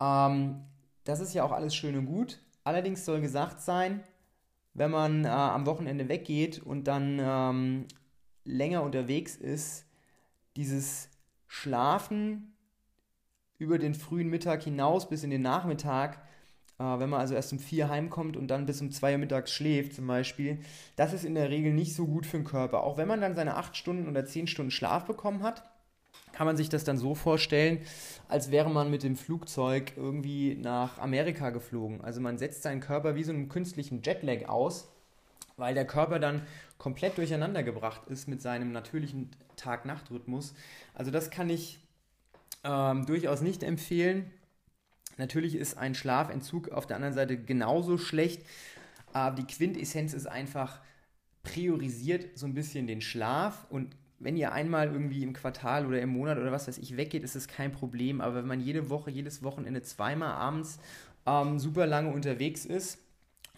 Ähm, 0.00 0.62
das 1.04 1.20
ist 1.20 1.34
ja 1.34 1.44
auch 1.44 1.52
alles 1.52 1.74
schön 1.74 1.96
und 1.96 2.06
gut. 2.06 2.40
Allerdings 2.64 3.04
soll 3.04 3.20
gesagt 3.20 3.60
sein, 3.60 4.02
wenn 4.74 4.90
man 4.90 5.24
äh, 5.24 5.28
am 5.28 5.66
Wochenende 5.66 6.08
weggeht 6.08 6.60
und 6.60 6.84
dann 6.84 7.18
ähm, 7.20 7.86
länger 8.44 8.82
unterwegs 8.82 9.36
ist, 9.36 9.86
dieses 10.56 11.09
Schlafen 11.52 12.54
über 13.58 13.78
den 13.78 13.94
frühen 13.94 14.28
Mittag 14.28 14.62
hinaus 14.62 15.08
bis 15.08 15.24
in 15.24 15.30
den 15.30 15.42
Nachmittag 15.42 16.22
wenn 16.80 17.10
man 17.10 17.20
also 17.20 17.34
erst 17.34 17.52
um 17.52 17.58
4 17.58 17.90
heimkommt 17.90 18.38
und 18.38 18.48
dann 18.48 18.64
bis 18.64 18.80
um 18.80 18.90
2 18.90 19.12
Uhr 19.12 19.18
mittags 19.18 19.52
schläft 19.52 19.92
zum 19.92 20.06
Beispiel, 20.06 20.60
das 20.96 21.12
ist 21.12 21.26
in 21.26 21.34
der 21.34 21.50
Regel 21.50 21.74
nicht 21.74 21.94
so 21.94 22.06
gut 22.06 22.24
für 22.24 22.38
den 22.38 22.44
Körper. 22.44 22.84
Auch 22.84 22.96
wenn 22.96 23.06
man 23.06 23.20
dann 23.20 23.34
seine 23.34 23.56
8 23.56 23.76
Stunden 23.76 24.08
oder 24.08 24.24
10 24.24 24.46
Stunden 24.46 24.70
Schlaf 24.70 25.04
bekommen 25.04 25.42
hat, 25.42 25.62
kann 26.32 26.46
man 26.46 26.56
sich 26.56 26.70
das 26.70 26.84
dann 26.84 26.96
so 26.96 27.14
vorstellen, 27.14 27.80
als 28.28 28.50
wäre 28.50 28.70
man 28.70 28.90
mit 28.90 29.02
dem 29.02 29.16
Flugzeug 29.16 29.92
irgendwie 29.94 30.54
nach 30.54 30.98
Amerika 30.98 31.50
geflogen. 31.50 32.00
Also 32.00 32.22
man 32.22 32.38
setzt 32.38 32.62
seinen 32.62 32.80
Körper 32.80 33.14
wie 33.14 33.24
so 33.24 33.32
einem 33.32 33.50
künstlichen 33.50 34.00
Jetlag 34.00 34.48
aus, 34.48 34.90
weil 35.60 35.74
der 35.74 35.86
Körper 35.86 36.18
dann 36.18 36.42
komplett 36.78 37.18
durcheinander 37.18 37.62
gebracht 37.62 38.02
ist 38.08 38.26
mit 38.26 38.42
seinem 38.42 38.72
natürlichen 38.72 39.30
Tag-Nacht-Rhythmus. 39.56 40.54
Also 40.94 41.10
das 41.10 41.30
kann 41.30 41.50
ich 41.50 41.78
ähm, 42.64 43.06
durchaus 43.06 43.42
nicht 43.42 43.62
empfehlen. 43.62 44.30
Natürlich 45.18 45.54
ist 45.54 45.76
ein 45.76 45.94
Schlafentzug 45.94 46.70
auf 46.70 46.86
der 46.86 46.96
anderen 46.96 47.14
Seite 47.14 47.36
genauso 47.36 47.98
schlecht, 47.98 48.42
aber 49.12 49.36
die 49.36 49.46
Quintessenz 49.46 50.14
ist 50.14 50.26
einfach, 50.26 50.80
priorisiert 51.42 52.38
so 52.38 52.46
ein 52.46 52.54
bisschen 52.54 52.86
den 52.86 53.00
Schlaf 53.00 53.66
und 53.70 53.94
wenn 54.18 54.36
ihr 54.36 54.52
einmal 54.52 54.88
irgendwie 54.88 55.22
im 55.22 55.32
Quartal 55.32 55.86
oder 55.86 56.00
im 56.00 56.10
Monat 56.10 56.36
oder 56.36 56.52
was 56.52 56.68
weiß 56.68 56.76
ich 56.78 56.98
weggeht, 56.98 57.24
ist 57.24 57.36
es 57.36 57.48
kein 57.48 57.72
Problem. 57.72 58.20
Aber 58.20 58.34
wenn 58.34 58.46
man 58.46 58.60
jede 58.60 58.90
Woche, 58.90 59.10
jedes 59.10 59.42
Wochenende 59.42 59.80
zweimal 59.80 60.32
abends 60.32 60.78
ähm, 61.24 61.58
super 61.58 61.86
lange 61.86 62.12
unterwegs 62.12 62.66
ist 62.66 62.98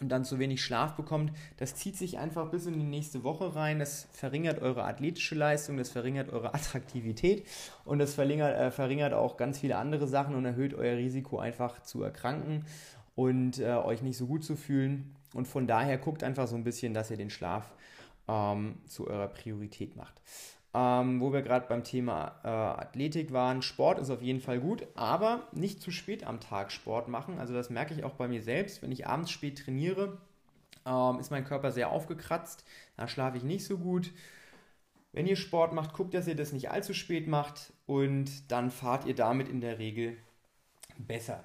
und 0.00 0.08
dann 0.08 0.24
zu 0.24 0.38
wenig 0.38 0.62
Schlaf 0.62 0.94
bekommt, 0.94 1.32
das 1.58 1.74
zieht 1.74 1.96
sich 1.96 2.18
einfach 2.18 2.50
bis 2.50 2.66
in 2.66 2.78
die 2.78 2.84
nächste 2.84 3.22
Woche 3.24 3.54
rein. 3.54 3.78
Das 3.78 4.08
verringert 4.12 4.60
eure 4.60 4.84
athletische 4.84 5.34
Leistung, 5.34 5.76
das 5.76 5.90
verringert 5.90 6.30
eure 6.30 6.54
Attraktivität 6.54 7.46
und 7.84 7.98
das 7.98 8.14
verringert, 8.14 8.58
äh, 8.58 8.70
verringert 8.70 9.12
auch 9.12 9.36
ganz 9.36 9.60
viele 9.60 9.76
andere 9.76 10.06
Sachen 10.08 10.34
und 10.34 10.44
erhöht 10.44 10.74
euer 10.74 10.96
Risiko 10.96 11.38
einfach 11.38 11.82
zu 11.82 12.02
erkranken 12.02 12.64
und 13.14 13.58
äh, 13.58 13.74
euch 13.74 14.02
nicht 14.02 14.16
so 14.16 14.26
gut 14.26 14.44
zu 14.44 14.56
fühlen. 14.56 15.14
Und 15.34 15.48
von 15.48 15.66
daher 15.66 15.98
guckt 15.98 16.22
einfach 16.22 16.46
so 16.46 16.56
ein 16.56 16.64
bisschen, 16.64 16.94
dass 16.94 17.10
ihr 17.10 17.16
den 17.16 17.30
Schlaf 17.30 17.72
ähm, 18.28 18.76
zu 18.86 19.08
eurer 19.08 19.28
Priorität 19.28 19.96
macht. 19.96 20.20
Ähm, 20.74 21.20
wo 21.20 21.32
wir 21.34 21.42
gerade 21.42 21.66
beim 21.68 21.84
Thema 21.84 22.40
äh, 22.44 22.48
Athletik 22.48 23.30
waren, 23.32 23.60
Sport 23.60 23.98
ist 23.98 24.08
auf 24.08 24.22
jeden 24.22 24.40
Fall 24.40 24.58
gut, 24.58 24.86
aber 24.94 25.46
nicht 25.52 25.82
zu 25.82 25.90
spät 25.90 26.24
am 26.24 26.40
Tag 26.40 26.72
Sport 26.72 27.08
machen. 27.08 27.38
Also 27.38 27.52
das 27.52 27.68
merke 27.68 27.92
ich 27.92 28.04
auch 28.04 28.14
bei 28.14 28.26
mir 28.26 28.42
selbst. 28.42 28.80
Wenn 28.80 28.90
ich 28.90 29.06
abends 29.06 29.30
spät 29.30 29.58
trainiere, 29.58 30.16
ähm, 30.86 31.18
ist 31.18 31.30
mein 31.30 31.44
Körper 31.44 31.72
sehr 31.72 31.90
aufgekratzt, 31.90 32.64
da 32.96 33.06
schlafe 33.06 33.36
ich 33.36 33.42
nicht 33.42 33.66
so 33.66 33.76
gut. 33.78 34.12
Wenn 35.12 35.26
ihr 35.26 35.36
Sport 35.36 35.74
macht, 35.74 35.92
guckt, 35.92 36.14
dass 36.14 36.26
ihr 36.26 36.36
das 36.36 36.52
nicht 36.52 36.70
allzu 36.70 36.94
spät 36.94 37.28
macht 37.28 37.74
und 37.84 38.50
dann 38.50 38.70
fahrt 38.70 39.04
ihr 39.04 39.14
damit 39.14 39.48
in 39.48 39.60
der 39.60 39.78
Regel 39.78 40.16
besser. 40.96 41.44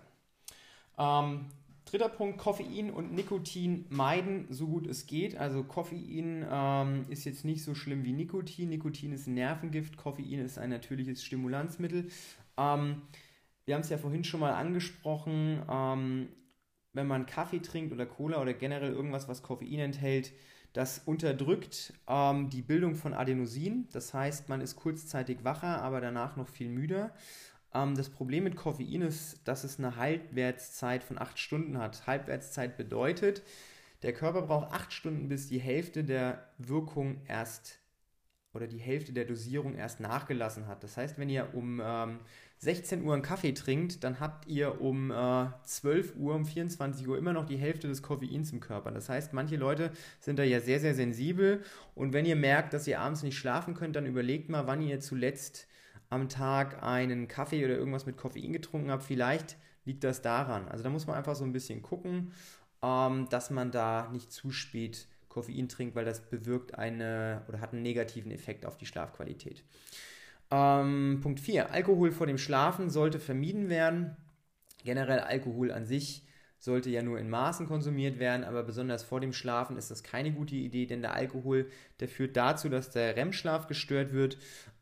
Ähm, 0.97 1.47
Dritter 1.89 2.10
Punkt, 2.10 2.38
Koffein 2.38 2.91
und 2.91 3.13
Nikotin 3.13 3.86
meiden, 3.89 4.45
so 4.50 4.67
gut 4.67 4.88
es 4.88 5.06
geht. 5.08 5.38
Also 5.38 5.63
Koffein 5.63 6.45
ähm, 6.50 7.06
ist 7.08 7.23
jetzt 7.23 7.45
nicht 7.45 7.63
so 7.63 7.76
schlimm 7.76 8.04
wie 8.04 8.12
Nikotin. 8.12 8.69
Nikotin 8.69 9.13
ist 9.13 9.28
ein 9.28 9.36
Nervengift, 9.36 9.95
Koffein 9.95 10.39
ist 10.39 10.58
ein 10.58 10.69
natürliches 10.69 11.23
Stimulanzmittel. 11.23 12.10
Ähm, 12.58 13.04
wir 13.65 13.76
haben 13.76 13.82
es 13.82 13.89
ja 13.89 13.97
vorhin 13.97 14.26
schon 14.26 14.41
mal 14.41 14.54
angesprochen, 14.54 15.62
ähm, 15.69 16.28
wenn 16.91 17.08
man 17.08 17.26
Kaffee 17.26 17.60
trinkt 17.60 17.93
oder 17.93 18.06
Cola 18.06 18.41
oder 18.41 18.54
generell 18.54 18.91
irgendwas, 18.91 19.30
was 19.30 19.41
Koffein 19.41 19.80
enthält, 19.80 20.34
das 20.73 21.00
unterdrückt 21.00 21.93
ähm, 22.08 22.50
die 22.50 22.62
Bildung 22.62 22.95
von 22.95 23.13
Adenosin. 23.13 23.88
Das 23.93 24.13
heißt, 24.13 24.50
man 24.50 24.60
ist 24.60 24.76
kurzzeitig 24.76 25.43
wacher, 25.43 25.82
aber 25.82 26.02
danach 26.02 26.36
noch 26.36 26.50
viel 26.50 26.69
müder. 26.69 27.13
Ähm, 27.77 27.95
das 27.95 28.09
Problem 28.09 28.43
mit 28.43 28.55
Koffein 28.55 29.01
ist, 29.01 29.47
dass 29.47 29.63
es 29.63 29.79
eine 29.79 29.95
Halbwertszeit 29.95 31.03
von 31.03 31.17
acht 31.17 31.39
Stunden 31.39 31.77
hat. 31.77 32.07
Halbwertszeit 32.07 32.77
bedeutet, 32.77 33.43
der 34.03 34.13
Körper 34.13 34.43
braucht 34.43 34.71
acht 34.73 34.93
Stunden, 34.93 35.27
bis 35.27 35.47
die 35.47 35.59
Hälfte 35.59 36.03
der 36.03 36.47
Wirkung 36.57 37.21
erst 37.27 37.79
oder 38.53 38.67
die 38.67 38.79
Hälfte 38.79 39.13
der 39.13 39.25
Dosierung 39.25 39.75
erst 39.75 39.99
nachgelassen 39.99 40.67
hat. 40.67 40.83
Das 40.83 40.97
heißt, 40.97 41.19
wenn 41.19 41.29
ihr 41.29 41.53
um 41.53 41.79
ähm, 41.83 42.19
16 42.59 43.03
Uhr 43.03 43.13
einen 43.13 43.21
Kaffee 43.21 43.51
trinkt, 43.51 44.03
dann 44.03 44.19
habt 44.19 44.47
ihr 44.47 44.81
um 44.81 45.11
äh, 45.11 45.47
12 45.63 46.15
Uhr, 46.15 46.33
um 46.33 46.45
24 46.45 47.07
Uhr 47.07 47.19
immer 47.19 47.33
noch 47.33 47.45
die 47.45 47.57
Hälfte 47.57 47.87
des 47.87 48.01
Koffeins 48.01 48.51
im 48.51 48.59
Körper. 48.59 48.89
Das 48.89 49.09
heißt, 49.09 49.33
manche 49.33 49.57
Leute 49.57 49.91
sind 50.19 50.39
da 50.39 50.43
ja 50.43 50.59
sehr, 50.59 50.79
sehr 50.79 50.95
sensibel 50.95 51.61
und 51.93 52.13
wenn 52.13 52.25
ihr 52.25 52.35
merkt, 52.35 52.73
dass 52.73 52.87
ihr 52.87 52.99
abends 52.99 53.21
nicht 53.21 53.37
schlafen 53.37 53.75
könnt, 53.75 53.95
dann 53.95 54.07
überlegt 54.07 54.49
mal, 54.49 54.65
wann 54.65 54.81
ihr 54.81 54.99
zuletzt 54.99 55.67
am 56.09 56.29
Tag 56.29 56.83
einen 56.83 57.27
Kaffee 57.27 57.63
oder 57.65 57.75
irgendwas 57.75 58.05
mit 58.05 58.17
Koffein 58.17 58.53
getrunken 58.53 58.91
habe, 58.91 59.03
vielleicht 59.03 59.57
liegt 59.85 60.03
das 60.03 60.21
daran. 60.21 60.67
Also 60.67 60.83
da 60.83 60.89
muss 60.89 61.07
man 61.07 61.15
einfach 61.15 61.35
so 61.35 61.43
ein 61.43 61.53
bisschen 61.53 61.81
gucken, 61.81 62.31
ähm, 62.81 63.27
dass 63.29 63.49
man 63.49 63.71
da 63.71 64.09
nicht 64.11 64.31
zu 64.31 64.51
spät 64.51 65.07
Koffein 65.29 65.69
trinkt, 65.69 65.95
weil 65.95 66.05
das 66.05 66.21
bewirkt 66.21 66.75
eine 66.75 67.43
oder 67.47 67.61
hat 67.61 67.73
einen 67.73 67.83
negativen 67.83 68.31
Effekt 68.31 68.65
auf 68.65 68.77
die 68.77 68.85
Schlafqualität. 68.85 69.63
Ähm, 70.49 71.19
Punkt 71.21 71.39
4. 71.39 71.71
Alkohol 71.71 72.11
vor 72.11 72.27
dem 72.27 72.37
Schlafen 72.37 72.89
sollte 72.89 73.19
vermieden 73.19 73.69
werden. 73.69 74.15
Generell 74.83 75.19
Alkohol 75.19 75.71
an 75.71 75.85
sich 75.85 76.23
sollte 76.59 76.89
ja 76.89 77.03
nur 77.03 77.19
in 77.19 77.29
Maßen 77.29 77.67
konsumiert 77.67 78.19
werden, 78.19 78.43
aber 78.43 78.63
besonders 78.63 79.03
vor 79.03 79.19
dem 79.19 79.33
Schlafen 79.33 79.77
ist 79.77 79.91
das 79.91 80.03
keine 80.03 80.31
gute 80.31 80.55
Idee, 80.55 80.85
denn 80.85 81.01
der 81.01 81.13
Alkohol, 81.13 81.69
der 81.99 82.07
führt 82.07 82.35
dazu, 82.35 82.67
dass 82.69 82.89
der 82.89 83.15
REM-Schlaf 83.15 83.67
gestört 83.67 84.11
wird. 84.13 84.37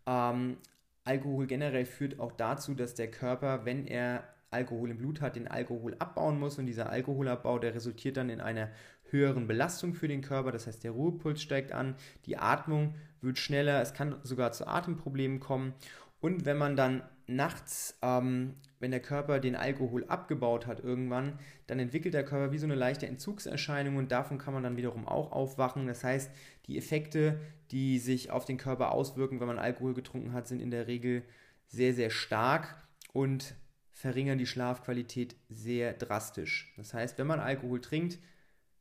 Ähm, 0.05 0.57
Alkohol 1.05 1.47
generell 1.47 1.85
führt 1.85 2.19
auch 2.19 2.31
dazu, 2.31 2.73
dass 2.73 2.95
der 2.95 3.09
Körper, 3.09 3.63
wenn 3.63 3.87
er 3.87 4.23
Alkohol 4.51 4.89
im 4.89 4.97
Blut 4.97 5.21
hat, 5.21 5.35
den 5.35 5.47
Alkohol 5.47 5.95
abbauen 5.99 6.39
muss 6.39 6.57
und 6.57 6.65
dieser 6.65 6.89
Alkoholabbau, 6.89 7.59
der 7.59 7.75
resultiert 7.75 8.17
dann 8.17 8.29
in 8.29 8.41
einer 8.41 8.69
höheren 9.11 9.47
Belastung 9.47 9.93
für 9.93 10.07
den 10.07 10.21
Körper, 10.21 10.51
das 10.51 10.65
heißt 10.65 10.83
der 10.83 10.91
Ruhepuls 10.91 11.41
steigt 11.41 11.71
an, 11.71 11.95
die 12.25 12.37
Atmung 12.37 12.95
wird 13.21 13.37
schneller, 13.37 13.81
es 13.81 13.93
kann 13.93 14.15
sogar 14.23 14.51
zu 14.51 14.67
Atemproblemen 14.67 15.39
kommen 15.39 15.73
und 16.21 16.45
wenn 16.45 16.57
man 16.57 16.75
dann 16.75 17.03
nachts, 17.27 17.97
ähm, 18.01 18.55
wenn 18.79 18.91
der 18.91 18.99
Körper 18.99 19.39
den 19.39 19.55
Alkohol 19.55 20.05
abgebaut 20.05 20.67
hat 20.67 20.79
irgendwann, 20.83 21.39
dann 21.67 21.79
entwickelt 21.79 22.13
der 22.13 22.25
Körper 22.25 22.51
wie 22.51 22.57
so 22.57 22.65
eine 22.65 22.75
leichte 22.75 23.07
Entzugserscheinung 23.07 23.97
und 23.97 24.11
davon 24.11 24.37
kann 24.37 24.53
man 24.53 24.63
dann 24.63 24.77
wiederum 24.77 25.07
auch 25.07 25.31
aufwachen. 25.31 25.87
Das 25.87 26.03
heißt, 26.03 26.31
die 26.67 26.77
Effekte, 26.77 27.39
die 27.71 27.99
sich 27.99 28.31
auf 28.31 28.45
den 28.45 28.57
Körper 28.57 28.91
auswirken, 28.91 29.39
wenn 29.39 29.47
man 29.47 29.59
Alkohol 29.59 29.93
getrunken 29.93 30.33
hat, 30.33 30.47
sind 30.47 30.59
in 30.59 30.71
der 30.71 30.87
Regel 30.87 31.23
sehr, 31.67 31.93
sehr 31.93 32.09
stark 32.09 32.75
und 33.13 33.55
verringern 33.91 34.37
die 34.37 34.45
Schlafqualität 34.45 35.35
sehr 35.49 35.93
drastisch. 35.93 36.73
Das 36.77 36.93
heißt, 36.93 37.17
wenn 37.17 37.27
man 37.27 37.39
Alkohol 37.39 37.81
trinkt, 37.81 38.19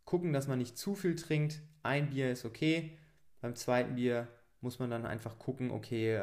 gucken, 0.05 0.33
dass 0.33 0.49
man 0.49 0.59
nicht 0.59 0.77
zu 0.77 0.95
viel 0.95 1.15
trinkt. 1.17 1.63
Ein 1.83 2.11
Bier 2.11 2.31
ist 2.31 2.45
okay, 2.45 2.99
beim 3.41 3.55
zweiten 3.55 3.95
Bier 3.95 4.29
muss 4.61 4.79
man 4.79 4.91
dann 4.91 5.07
einfach 5.07 5.39
gucken, 5.39 5.71
okay, 5.71 6.15
äh, 6.15 6.19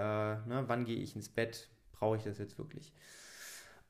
ne, 0.48 0.64
wann 0.68 0.86
gehe 0.86 0.98
ich 0.98 1.16
ins 1.16 1.30
Bett, 1.30 1.70
brauche 1.92 2.18
ich 2.18 2.24
das 2.24 2.40
jetzt 2.40 2.58
wirklich. 2.58 2.94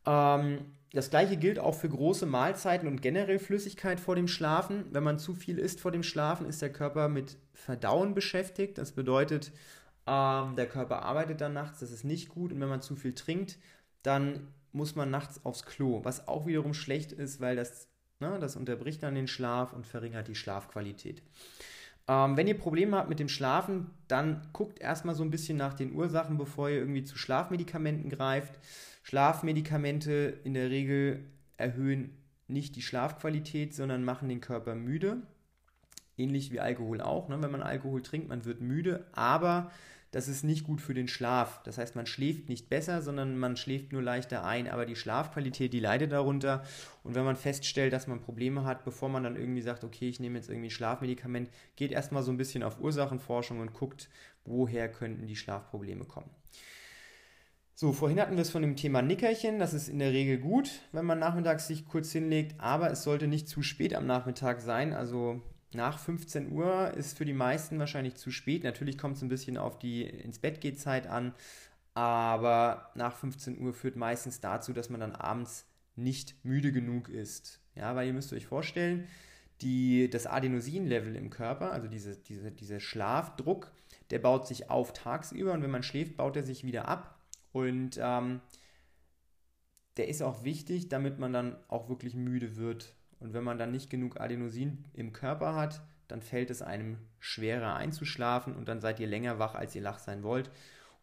Ähm, 0.05 0.59
das 0.93 1.09
gleiche 1.09 1.37
gilt 1.37 1.57
auch 1.57 1.75
für 1.75 1.87
große 1.87 2.25
Mahlzeiten 2.25 2.87
und 2.87 3.01
generell 3.01 3.39
Flüssigkeit 3.39 3.99
vor 3.99 4.15
dem 4.15 4.27
Schlafen. 4.27 4.85
Wenn 4.91 5.03
man 5.03 5.19
zu 5.19 5.33
viel 5.33 5.57
isst 5.57 5.79
vor 5.79 5.91
dem 5.91 6.03
Schlafen, 6.03 6.45
ist 6.45 6.61
der 6.61 6.73
Körper 6.73 7.07
mit 7.07 7.37
Verdauen 7.53 8.13
beschäftigt. 8.13 8.77
Das 8.77 8.91
bedeutet, 8.91 9.53
ähm, 10.05 10.55
der 10.57 10.67
Körper 10.67 11.03
arbeitet 11.03 11.39
dann 11.39 11.53
nachts, 11.53 11.79
das 11.79 11.91
ist 11.91 12.03
nicht 12.03 12.29
gut. 12.29 12.51
Und 12.51 12.59
wenn 12.59 12.67
man 12.69 12.81
zu 12.81 12.95
viel 12.95 13.13
trinkt, 13.13 13.57
dann 14.03 14.47
muss 14.73 14.95
man 14.95 15.09
nachts 15.09 15.45
aufs 15.45 15.65
Klo, 15.65 16.03
was 16.03 16.27
auch 16.27 16.45
wiederum 16.45 16.73
schlecht 16.73 17.11
ist, 17.11 17.39
weil 17.39 17.55
das, 17.55 17.87
ne, 18.19 18.37
das 18.39 18.55
unterbricht 18.55 19.03
dann 19.03 19.15
den 19.15 19.27
Schlaf 19.27 19.73
und 19.73 19.87
verringert 19.87 20.27
die 20.27 20.35
Schlafqualität. 20.35 21.21
Ähm, 22.11 22.35
wenn 22.35 22.47
ihr 22.47 22.57
Probleme 22.57 22.97
habt 22.97 23.07
mit 23.07 23.19
dem 23.19 23.29
Schlafen, 23.29 23.89
dann 24.09 24.41
guckt 24.51 24.81
erstmal 24.81 25.15
so 25.15 25.23
ein 25.23 25.31
bisschen 25.31 25.57
nach 25.57 25.73
den 25.73 25.93
Ursachen, 25.93 26.37
bevor 26.37 26.69
ihr 26.69 26.79
irgendwie 26.79 27.05
zu 27.05 27.17
Schlafmedikamenten 27.17 28.09
greift. 28.09 28.59
Schlafmedikamente 29.03 30.41
in 30.43 30.53
der 30.53 30.69
Regel 30.69 31.23
erhöhen 31.55 32.17
nicht 32.49 32.75
die 32.75 32.81
Schlafqualität, 32.81 33.73
sondern 33.73 34.03
machen 34.03 34.27
den 34.27 34.41
Körper 34.41 34.75
müde. 34.75 35.21
Ähnlich 36.17 36.51
wie 36.51 36.59
Alkohol 36.59 36.99
auch. 36.99 37.29
Ne? 37.29 37.41
Wenn 37.41 37.51
man 37.51 37.63
Alkohol 37.63 38.01
trinkt, 38.01 38.27
man 38.27 38.43
wird 38.43 38.59
müde, 38.59 39.05
aber 39.13 39.71
das 40.11 40.27
ist 40.27 40.43
nicht 40.43 40.65
gut 40.65 40.81
für 40.81 40.93
den 40.93 41.07
Schlaf. 41.07 41.63
Das 41.63 41.77
heißt, 41.77 41.95
man 41.95 42.05
schläft 42.05 42.49
nicht 42.49 42.69
besser, 42.69 43.01
sondern 43.01 43.37
man 43.37 43.55
schläft 43.55 43.93
nur 43.93 44.01
leichter 44.01 44.43
ein, 44.43 44.69
aber 44.69 44.85
die 44.85 44.97
Schlafqualität, 44.97 45.71
die 45.71 45.79
leidet 45.79 46.11
darunter. 46.11 46.63
Und 47.03 47.15
wenn 47.15 47.23
man 47.23 47.37
feststellt, 47.37 47.93
dass 47.93 48.07
man 48.07 48.19
Probleme 48.19 48.65
hat, 48.65 48.83
bevor 48.83 49.07
man 49.07 49.23
dann 49.23 49.37
irgendwie 49.37 49.61
sagt, 49.61 49.85
okay, 49.85 50.09
ich 50.09 50.19
nehme 50.19 50.37
jetzt 50.37 50.49
irgendwie 50.49 50.69
Schlafmedikament, 50.69 51.49
geht 51.77 51.93
erstmal 51.93 52.23
so 52.23 52.31
ein 52.31 52.37
bisschen 52.37 52.61
auf 52.61 52.81
Ursachenforschung 52.81 53.61
und 53.61 53.73
guckt, 53.73 54.09
woher 54.43 54.91
könnten 54.91 55.27
die 55.27 55.37
Schlafprobleme 55.37 56.03
kommen. 56.03 56.29
So, 57.73 57.93
vorhin 57.93 58.19
hatten 58.19 58.35
wir 58.35 58.41
es 58.41 58.51
von 58.51 58.61
dem 58.61 58.75
Thema 58.75 59.01
Nickerchen. 59.01 59.59
Das 59.59 59.73
ist 59.73 59.87
in 59.87 59.97
der 59.97 60.11
Regel 60.11 60.37
gut, 60.37 60.69
wenn 60.91 61.05
man 61.05 61.19
nachmittags 61.19 61.67
sich 61.67 61.85
kurz 61.87 62.11
hinlegt, 62.11 62.59
aber 62.59 62.91
es 62.91 63.03
sollte 63.03 63.27
nicht 63.27 63.47
zu 63.47 63.63
spät 63.63 63.95
am 63.95 64.05
Nachmittag 64.05 64.59
sein. 64.59 64.93
Also 64.93 65.41
nach 65.73 65.99
15 65.99 66.51
Uhr 66.51 66.91
ist 66.95 67.17
für 67.17 67.25
die 67.25 67.33
meisten 67.33 67.79
wahrscheinlich 67.79 68.15
zu 68.15 68.31
spät. 68.31 68.63
Natürlich 68.63 68.97
kommt 68.97 69.17
es 69.17 69.21
ein 69.21 69.29
bisschen 69.29 69.57
auf 69.57 69.79
die 69.79 70.03
ins 70.03 70.39
Bett 70.39 70.61
geht 70.61 70.79
Zeit 70.79 71.07
an, 71.07 71.33
aber 71.93 72.91
nach 72.95 73.15
15 73.15 73.59
Uhr 73.59 73.73
führt 73.73 73.95
meistens 73.95 74.39
dazu, 74.39 74.73
dass 74.73 74.89
man 74.89 74.99
dann 74.99 75.15
abends 75.15 75.65
nicht 75.95 76.35
müde 76.43 76.71
genug 76.71 77.09
ist. 77.09 77.59
Ja, 77.75 77.95
weil 77.95 78.07
ihr 78.07 78.13
müsst 78.13 78.33
euch 78.33 78.47
vorstellen, 78.47 79.07
die, 79.61 80.09
das 80.09 80.27
Adenosin-Level 80.27 81.15
im 81.15 81.29
Körper, 81.29 81.71
also 81.71 81.87
diese, 81.87 82.17
diese, 82.17 82.51
dieser 82.51 82.79
Schlafdruck, 82.79 83.71
der 84.09 84.19
baut 84.19 84.47
sich 84.47 84.69
auf 84.69 84.93
tagsüber 84.93 85.53
und 85.53 85.61
wenn 85.61 85.71
man 85.71 85.83
schläft, 85.83 86.17
baut 86.17 86.35
er 86.35 86.43
sich 86.43 86.65
wieder 86.65 86.87
ab. 86.87 87.19
Und 87.53 87.99
ähm, 88.01 88.41
der 89.97 90.07
ist 90.07 90.21
auch 90.21 90.43
wichtig, 90.43 90.89
damit 90.89 91.19
man 91.19 91.33
dann 91.33 91.55
auch 91.67 91.89
wirklich 91.89 92.15
müde 92.15 92.55
wird. 92.55 92.93
Und 93.21 93.33
wenn 93.33 93.43
man 93.43 93.57
dann 93.57 93.71
nicht 93.71 93.89
genug 93.89 94.19
Adenosin 94.19 94.83
im 94.93 95.13
Körper 95.13 95.55
hat, 95.55 95.81
dann 96.07 96.21
fällt 96.21 96.49
es 96.49 96.61
einem 96.61 96.97
schwerer 97.19 97.75
einzuschlafen 97.75 98.55
und 98.55 98.67
dann 98.67 98.81
seid 98.81 98.99
ihr 98.99 99.07
länger 99.07 99.39
wach, 99.39 99.55
als 99.55 99.73
ihr 99.75 99.81
lach 99.81 99.99
sein 99.99 100.23
wollt. 100.23 100.51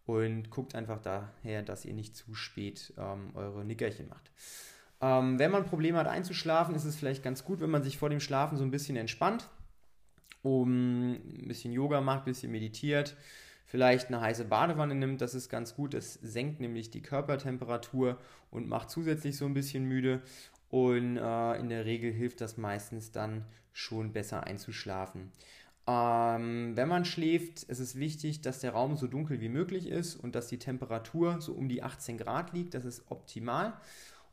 Und 0.04 0.50
guckt 0.50 0.74
einfach 0.74 1.00
daher, 1.00 1.62
dass 1.62 1.84
ihr 1.84 1.94
nicht 1.94 2.16
zu 2.16 2.34
spät 2.34 2.94
ähm, 2.96 3.30
eure 3.34 3.64
Nickerchen 3.64 4.08
macht. 4.08 4.30
Ähm, 5.00 5.38
wenn 5.38 5.50
man 5.50 5.66
Probleme 5.66 5.98
hat 5.98 6.08
einzuschlafen, 6.08 6.74
ist 6.74 6.84
es 6.84 6.96
vielleicht 6.96 7.22
ganz 7.22 7.44
gut, 7.44 7.60
wenn 7.60 7.70
man 7.70 7.82
sich 7.82 7.98
vor 7.98 8.10
dem 8.10 8.20
Schlafen 8.20 8.56
so 8.56 8.64
ein 8.64 8.70
bisschen 8.70 8.96
entspannt, 8.96 9.48
um 10.42 11.12
ein 11.12 11.46
bisschen 11.46 11.72
Yoga 11.72 12.00
macht, 12.00 12.22
ein 12.22 12.32
bisschen 12.32 12.50
meditiert, 12.50 13.16
vielleicht 13.66 14.08
eine 14.08 14.20
heiße 14.20 14.46
Badewanne 14.46 14.94
nimmt, 14.94 15.20
das 15.20 15.34
ist 15.34 15.50
ganz 15.50 15.74
gut. 15.74 15.94
Das 15.94 16.14
senkt 16.14 16.58
nämlich 16.60 16.90
die 16.90 17.02
Körpertemperatur 17.02 18.18
und 18.50 18.66
macht 18.66 18.90
zusätzlich 18.90 19.36
so 19.36 19.44
ein 19.44 19.54
bisschen 19.54 19.84
müde. 19.84 20.22
Und 20.70 21.16
äh, 21.16 21.54
in 21.58 21.68
der 21.68 21.84
Regel 21.86 22.12
hilft 22.12 22.40
das 22.40 22.56
meistens 22.56 23.10
dann 23.10 23.44
schon 23.72 24.12
besser 24.12 24.44
einzuschlafen. 24.44 25.32
Ähm, 25.86 26.76
wenn 26.76 26.88
man 26.88 27.06
schläft, 27.06 27.62
ist 27.62 27.78
es 27.78 27.96
wichtig, 27.96 28.42
dass 28.42 28.60
der 28.60 28.72
Raum 28.72 28.96
so 28.96 29.06
dunkel 29.06 29.40
wie 29.40 29.48
möglich 29.48 29.86
ist 29.86 30.16
und 30.16 30.34
dass 30.34 30.48
die 30.48 30.58
Temperatur 30.58 31.40
so 31.40 31.54
um 31.54 31.68
die 31.68 31.82
18 31.82 32.18
Grad 32.18 32.52
liegt. 32.52 32.74
Das 32.74 32.84
ist 32.84 33.10
optimal. 33.10 33.72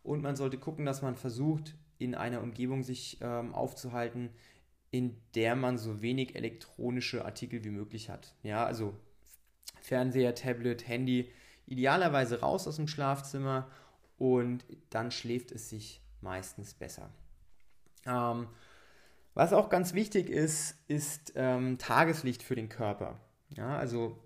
Und 0.03 0.21
man 0.21 0.35
sollte 0.35 0.57
gucken, 0.57 0.85
dass 0.85 1.01
man 1.01 1.15
versucht, 1.15 1.75
in 1.97 2.13
einer 2.13 2.41
Umgebung 2.41 2.83
sich 2.83 3.19
ähm, 3.21 3.53
aufzuhalten, 3.53 4.29
in 4.91 5.15
der 5.33 5.55
man 5.55 5.77
so 5.77 6.01
wenig 6.01 6.35
elektronische 6.35 7.23
Artikel 7.23 7.63
wie 7.63 7.69
möglich 7.69 8.09
hat. 8.09 8.35
Ja, 8.43 8.65
also 8.65 8.93
Fernseher, 9.81 10.35
Tablet, 10.35 10.87
Handy, 10.87 11.31
idealerweise 11.65 12.41
raus 12.41 12.67
aus 12.67 12.75
dem 12.75 12.87
Schlafzimmer 12.87 13.69
und 14.17 14.65
dann 14.89 15.11
schläft 15.11 15.51
es 15.51 15.69
sich 15.69 16.01
meistens 16.25 16.73
besser. 16.73 17.09
Ähm, 18.05 18.47
was 19.33 19.53
auch 19.53 19.69
ganz 19.69 19.93
wichtig 19.93 20.29
ist, 20.29 20.77
ist 20.89 21.31
ähm, 21.35 21.77
Tageslicht 21.77 22.43
für 22.43 22.55
den 22.55 22.67
Körper. 22.67 23.17
Ja, 23.49 23.77
also 23.77 24.19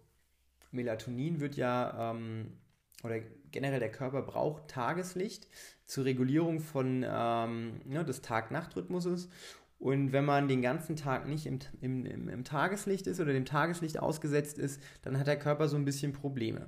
Melatonin 0.71 1.39
wird 1.39 1.55
ja 1.55 2.11
ähm, 2.11 2.57
oder 3.03 3.19
generell 3.51 3.79
der 3.79 3.91
Körper 3.91 4.21
braucht 4.21 4.67
Tageslicht 4.67 5.47
zur 5.85 6.05
Regulierung 6.05 6.59
von 6.59 7.05
ähm, 7.07 7.81
ne, 7.85 8.03
des 8.03 8.21
Tag-Nacht-Rhythmuses. 8.21 9.29
Und 9.79 10.11
wenn 10.11 10.25
man 10.25 10.49
den 10.49 10.61
ganzen 10.61 10.97
Tag 10.97 11.27
nicht 11.27 11.45
im, 11.45 11.59
im, 11.79 12.05
im, 12.05 12.27
im, 12.27 12.43
Tageslicht 12.43 13.07
ist 13.07 13.21
oder 13.21 13.31
dem 13.31 13.45
Tageslicht 13.45 13.97
ausgesetzt 13.97 14.59
ist, 14.59 14.81
dann 15.01 15.17
hat 15.17 15.27
der 15.27 15.39
Körper 15.39 15.69
so 15.69 15.77
ein 15.77 15.85
bisschen 15.85 16.11
Probleme. 16.11 16.67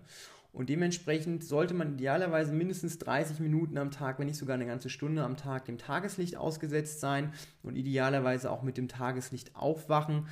Und 0.52 0.70
dementsprechend 0.70 1.46
sollte 1.46 1.74
man 1.74 1.94
idealerweise 1.94 2.52
mindestens 2.52 2.98
30 3.00 3.40
Minuten 3.40 3.78
am 3.78 3.90
Tag, 3.90 4.20
wenn 4.20 4.28
nicht 4.28 4.38
sogar 4.38 4.56
eine 4.56 4.66
ganze 4.66 4.90
Stunde 4.90 5.24
am 5.24 5.38
Tag, 5.38 5.66
dem 5.66 5.78
Tageslicht 5.78 6.36
ausgesetzt 6.36 7.00
sein 7.00 7.34
und 7.64 7.78
idealerweise 7.78 8.52
auch 8.52 8.62
mit 8.62 8.78
dem 8.78 8.90
Tageslicht 8.90 9.56
aufwachen. 9.56 10.28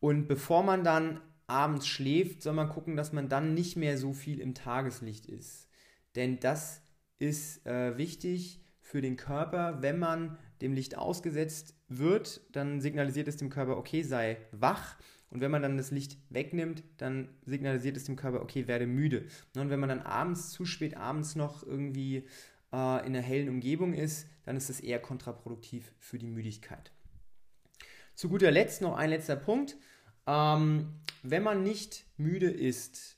Und 0.00 0.26
bevor 0.26 0.64
man 0.64 0.82
dann 0.82 1.20
abends 1.46 1.86
schläft, 1.86 2.42
soll 2.42 2.54
man 2.54 2.70
gucken, 2.70 2.96
dass 2.96 3.12
man 3.12 3.28
dann 3.28 3.54
nicht 3.54 3.76
mehr 3.76 3.98
so 3.98 4.12
viel 4.12 4.40
im 4.40 4.54
Tageslicht 4.54 5.26
ist. 5.26 5.68
Denn 6.16 6.40
das 6.40 6.82
ist 7.18 7.64
äh, 7.66 7.96
wichtig 7.96 8.60
für 8.80 9.00
den 9.00 9.16
Körper. 9.16 9.80
Wenn 9.80 9.98
man 9.98 10.38
dem 10.60 10.72
Licht 10.72 10.98
ausgesetzt 10.98 11.74
wird, 11.88 12.40
dann 12.52 12.80
signalisiert 12.80 13.28
es 13.28 13.36
dem 13.36 13.50
Körper, 13.50 13.76
okay, 13.76 14.02
sei 14.02 14.38
wach. 14.50 14.96
Und 15.32 15.40
wenn 15.40 15.50
man 15.50 15.62
dann 15.62 15.78
das 15.78 15.90
Licht 15.90 16.18
wegnimmt, 16.28 16.84
dann 16.98 17.28
signalisiert 17.46 17.96
es 17.96 18.04
dem 18.04 18.16
Körper, 18.16 18.42
okay, 18.42 18.68
werde 18.68 18.86
müde. 18.86 19.24
Und 19.56 19.70
wenn 19.70 19.80
man 19.80 19.88
dann 19.88 20.02
abends, 20.02 20.50
zu 20.50 20.66
spät 20.66 20.96
abends 20.96 21.36
noch 21.36 21.66
irgendwie 21.66 22.18
äh, 22.72 23.06
in 23.06 23.14
einer 23.16 23.22
hellen 23.22 23.48
Umgebung 23.48 23.94
ist, 23.94 24.28
dann 24.44 24.56
ist 24.56 24.68
das 24.68 24.80
eher 24.80 24.98
kontraproduktiv 24.98 25.94
für 25.98 26.18
die 26.18 26.26
Müdigkeit. 26.26 26.92
Zu 28.14 28.28
guter 28.28 28.50
Letzt 28.50 28.82
noch 28.82 28.94
ein 28.94 29.08
letzter 29.08 29.36
Punkt. 29.36 29.76
Ähm, 30.26 31.00
wenn 31.22 31.42
man 31.42 31.62
nicht 31.62 32.04
müde 32.18 32.50
ist, 32.50 33.16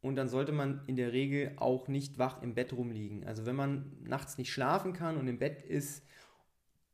und 0.00 0.14
dann 0.14 0.28
sollte 0.28 0.52
man 0.52 0.80
in 0.86 0.94
der 0.94 1.12
Regel 1.12 1.52
auch 1.56 1.88
nicht 1.88 2.18
wach 2.18 2.40
im 2.42 2.54
Bett 2.54 2.72
rumliegen. 2.72 3.24
Also 3.24 3.46
wenn 3.46 3.56
man 3.56 3.96
nachts 4.04 4.38
nicht 4.38 4.52
schlafen 4.52 4.92
kann 4.92 5.16
und 5.16 5.26
im 5.26 5.38
Bett 5.38 5.62
ist, 5.62 6.04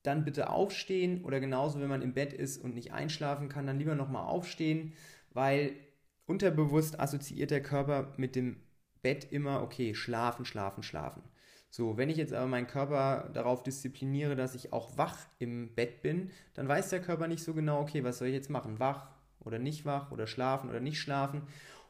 dann 0.05 0.25
bitte 0.25 0.51
aufstehen 0.51 1.25
oder 1.25 1.41
genauso, 1.41 1.81
wenn 1.81 1.89
man 1.89 2.03
im 2.03 2.15
Bett 2.15 2.33
ist 2.33 2.63
und 2.63 2.75
nicht 2.75 2.93
einschlafen 2.93 3.49
kann, 3.49 3.67
dann 3.67 3.79
lieber 3.79 3.97
nochmal 3.97 4.27
aufstehen, 4.27 4.93
weil 5.33 5.73
unterbewusst 6.27 7.01
assoziiert 7.01 7.51
der 7.51 7.63
Körper 7.63 8.13
mit 8.17 8.37
dem 8.37 8.57
Bett 9.03 9.33
immer, 9.33 9.63
okay, 9.63 9.95
schlafen, 9.95 10.45
schlafen, 10.45 10.83
schlafen. 10.83 11.23
So, 11.71 11.97
wenn 11.97 12.09
ich 12.09 12.17
jetzt 12.17 12.33
aber 12.33 12.47
meinen 12.47 12.69
Körper 12.69 13.31
darauf 13.35 13.63
diszipliniere, 13.65 14.37
dass 14.37 14.55
ich 14.55 14.73
auch 14.73 14.97
wach 14.97 15.19
im 15.41 15.75
Bett 15.75 16.03
bin, 16.03 16.31
dann 16.55 16.69
weiß 16.69 16.91
der 16.91 17.01
Körper 17.01 17.27
nicht 17.27 17.43
so 17.43 17.53
genau, 17.53 17.81
okay, 17.81 18.05
was 18.05 18.19
soll 18.19 18.29
ich 18.29 18.35
jetzt 18.35 18.51
machen? 18.51 18.79
Wach, 18.79 19.09
oder 19.41 19.59
nicht 19.59 19.85
wach 19.85 20.11
oder 20.11 20.27
schlafen 20.27 20.71
oder 20.71 20.81
nicht 20.81 21.01
schlafen. 21.01 21.43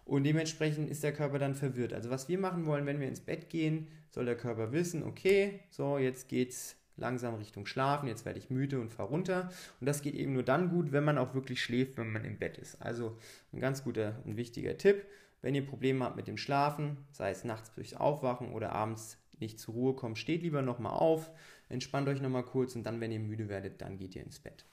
Und 0.04 0.24
dementsprechend 0.24 0.90
ist 0.90 1.02
der 1.02 1.12
Körper 1.12 1.38
dann 1.38 1.54
verwirrt. 1.54 1.92
Also 1.92 2.10
was 2.10 2.28
wir 2.28 2.38
machen 2.38 2.66
wollen, 2.66 2.86
wenn 2.86 3.00
wir 3.00 3.08
ins 3.08 3.20
Bett 3.20 3.48
gehen, 3.48 3.88
soll 4.10 4.26
der 4.26 4.36
Körper 4.36 4.72
wissen, 4.72 5.02
okay, 5.02 5.60
so 5.70 5.98
jetzt 5.98 6.28
geht's 6.28 6.76
langsam 6.97 7.34
Richtung 7.34 7.66
Schlafen, 7.66 8.09
jetzt 8.09 8.24
werde 8.24 8.38
ich 8.38 8.51
müde 8.51 8.80
und 8.80 8.90
fahre 8.90 9.09
runter. 9.09 9.51
Und 9.80 9.86
das 9.86 10.03
geht 10.03 10.14
eben 10.14 10.32
nur 10.32 10.42
dann 10.42 10.70
gut, 10.70 10.92
wenn 10.92 11.05
man 11.05 11.18
auch 11.18 11.34
wirklich 11.34 11.62
schläft, 11.62 11.97
wenn 11.97 12.12
man 12.12 12.24
im 12.24 12.38
Bett 12.38 12.59
ist. 12.59 12.80
Also 12.80 13.16
ein 13.53 13.61
ganz 13.61 13.84
guter 13.84 14.20
und 14.24 14.36
wichtiger 14.36 14.76
Tipp. 14.78 15.05
Wenn 15.42 15.55
ihr 15.55 15.66
Probleme 15.66 16.05
habt 16.05 16.16
mit 16.16 16.26
dem 16.26 16.38
Schlafen, 16.38 16.97
sei 17.12 17.30
es 17.30 17.45
nachts 17.45 17.72
durchs 17.74 17.95
Aufwachen 17.95 18.53
oder 18.53 18.72
abends 18.72 19.18
nicht 19.40 19.59
zur 19.59 19.74
Ruhe 19.74 19.95
kommt, 19.95 20.18
steht 20.18 20.42
lieber 20.42 20.62
nochmal 20.62 20.95
auf, 20.95 21.30
entspannt 21.68 22.09
euch 22.09 22.22
nochmal 22.22 22.45
kurz 22.45 22.76
und 22.76 22.84
dann, 22.84 23.01
wenn 23.01 23.12
ihr 23.12 23.20
müde 23.20 23.49
werdet, 23.49 23.82
dann 23.82 23.99
geht 23.99 24.16
ihr 24.16 24.22
ins 24.22 24.38
Bett. 24.38 24.64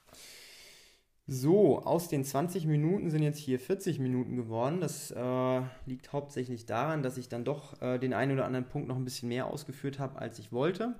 So, 1.27 1.79
aus 1.83 2.07
den 2.09 2.23
20 2.23 2.65
Minuten 2.65 3.09
sind 3.09 3.23
jetzt 3.23 3.37
hier 3.37 3.59
40 3.59 3.99
Minuten 3.99 4.35
geworden. 4.35 4.81
Das 4.81 5.11
äh, 5.11 5.61
liegt 5.85 6.13
hauptsächlich 6.13 6.65
daran, 6.65 7.03
dass 7.03 7.17
ich 7.17 7.29
dann 7.29 7.45
doch 7.45 7.81
äh, 7.81 7.99
den 7.99 8.13
einen 8.13 8.33
oder 8.33 8.45
anderen 8.45 8.67
Punkt 8.67 8.87
noch 8.87 8.95
ein 8.95 9.05
bisschen 9.05 9.29
mehr 9.29 9.47
ausgeführt 9.47 9.99
habe, 9.99 10.19
als 10.19 10.39
ich 10.39 10.51
wollte. 10.51 10.95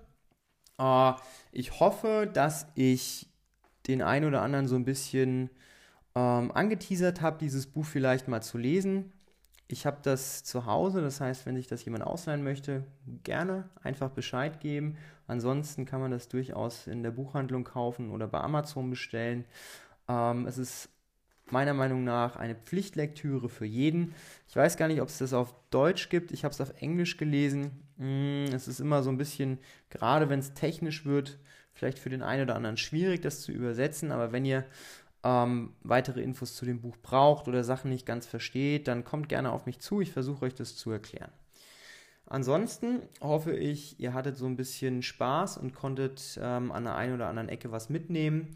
Äh, 0.81 1.13
ich 1.51 1.79
hoffe, 1.79 2.29
dass 2.31 2.67
ich 2.75 3.29
den 3.87 4.01
einen 4.01 4.25
oder 4.25 4.41
anderen 4.41 4.67
so 4.67 4.75
ein 4.75 4.85
bisschen 4.85 5.49
ähm, 6.15 6.51
angeteasert 6.51 7.21
habe, 7.21 7.37
dieses 7.39 7.67
Buch 7.67 7.85
vielleicht 7.85 8.27
mal 8.27 8.41
zu 8.41 8.57
lesen. 8.57 9.13
Ich 9.67 9.85
habe 9.85 9.99
das 10.03 10.43
zu 10.43 10.65
Hause, 10.65 11.01
das 11.01 11.21
heißt, 11.21 11.45
wenn 11.45 11.55
sich 11.55 11.67
das 11.67 11.85
jemand 11.85 12.05
ausleihen 12.05 12.43
möchte, 12.43 12.83
gerne 13.23 13.69
einfach 13.81 14.09
Bescheid 14.09 14.59
geben. 14.59 14.97
Ansonsten 15.27 15.85
kann 15.85 16.01
man 16.01 16.11
das 16.11 16.27
durchaus 16.27 16.87
in 16.87 17.03
der 17.03 17.11
Buchhandlung 17.11 17.63
kaufen 17.63 18.11
oder 18.11 18.27
bei 18.27 18.41
Amazon 18.41 18.89
bestellen. 18.89 19.45
Ähm, 20.09 20.45
es 20.45 20.57
ist 20.57 20.89
meiner 21.51 21.73
Meinung 21.73 22.03
nach 22.03 22.35
eine 22.35 22.55
Pflichtlektüre 22.55 23.49
für 23.49 23.65
jeden. 23.65 24.13
Ich 24.47 24.55
weiß 24.55 24.77
gar 24.77 24.87
nicht, 24.87 25.01
ob 25.01 25.09
es 25.09 25.17
das 25.17 25.33
auf 25.33 25.53
Deutsch 25.69 26.09
gibt. 26.09 26.31
Ich 26.31 26.43
habe 26.43 26.53
es 26.53 26.61
auf 26.61 26.73
Englisch 26.81 27.17
gelesen. 27.17 27.71
Mm, 27.97 28.45
es 28.53 28.67
ist 28.67 28.79
immer 28.79 29.03
so 29.03 29.09
ein 29.09 29.17
bisschen, 29.17 29.59
gerade 29.89 30.29
wenn 30.29 30.39
es 30.39 30.53
technisch 30.53 31.05
wird, 31.05 31.39
vielleicht 31.73 31.99
für 31.99 32.09
den 32.09 32.23
einen 32.23 32.43
oder 32.43 32.55
anderen 32.55 32.77
schwierig, 32.77 33.21
das 33.21 33.41
zu 33.41 33.51
übersetzen. 33.51 34.11
Aber 34.11 34.31
wenn 34.31 34.45
ihr 34.45 34.65
ähm, 35.23 35.73
weitere 35.83 36.21
Infos 36.21 36.55
zu 36.55 36.65
dem 36.65 36.81
Buch 36.81 36.97
braucht 36.97 37.47
oder 37.47 37.63
Sachen 37.63 37.89
nicht 37.89 38.05
ganz 38.05 38.25
versteht, 38.25 38.87
dann 38.87 39.03
kommt 39.03 39.29
gerne 39.29 39.51
auf 39.51 39.65
mich 39.65 39.79
zu. 39.79 40.01
Ich 40.01 40.11
versuche 40.11 40.45
euch 40.45 40.55
das 40.55 40.75
zu 40.75 40.91
erklären. 40.91 41.31
Ansonsten 42.31 43.01
hoffe 43.19 43.53
ich, 43.53 43.99
ihr 43.99 44.13
hattet 44.13 44.37
so 44.37 44.45
ein 44.45 44.55
bisschen 44.55 45.03
Spaß 45.03 45.57
und 45.57 45.73
konntet 45.75 46.39
ähm, 46.41 46.71
an 46.71 46.85
der 46.85 46.95
einen 46.95 47.13
oder 47.13 47.27
anderen 47.27 47.49
Ecke 47.49 47.71
was 47.73 47.89
mitnehmen. 47.89 48.53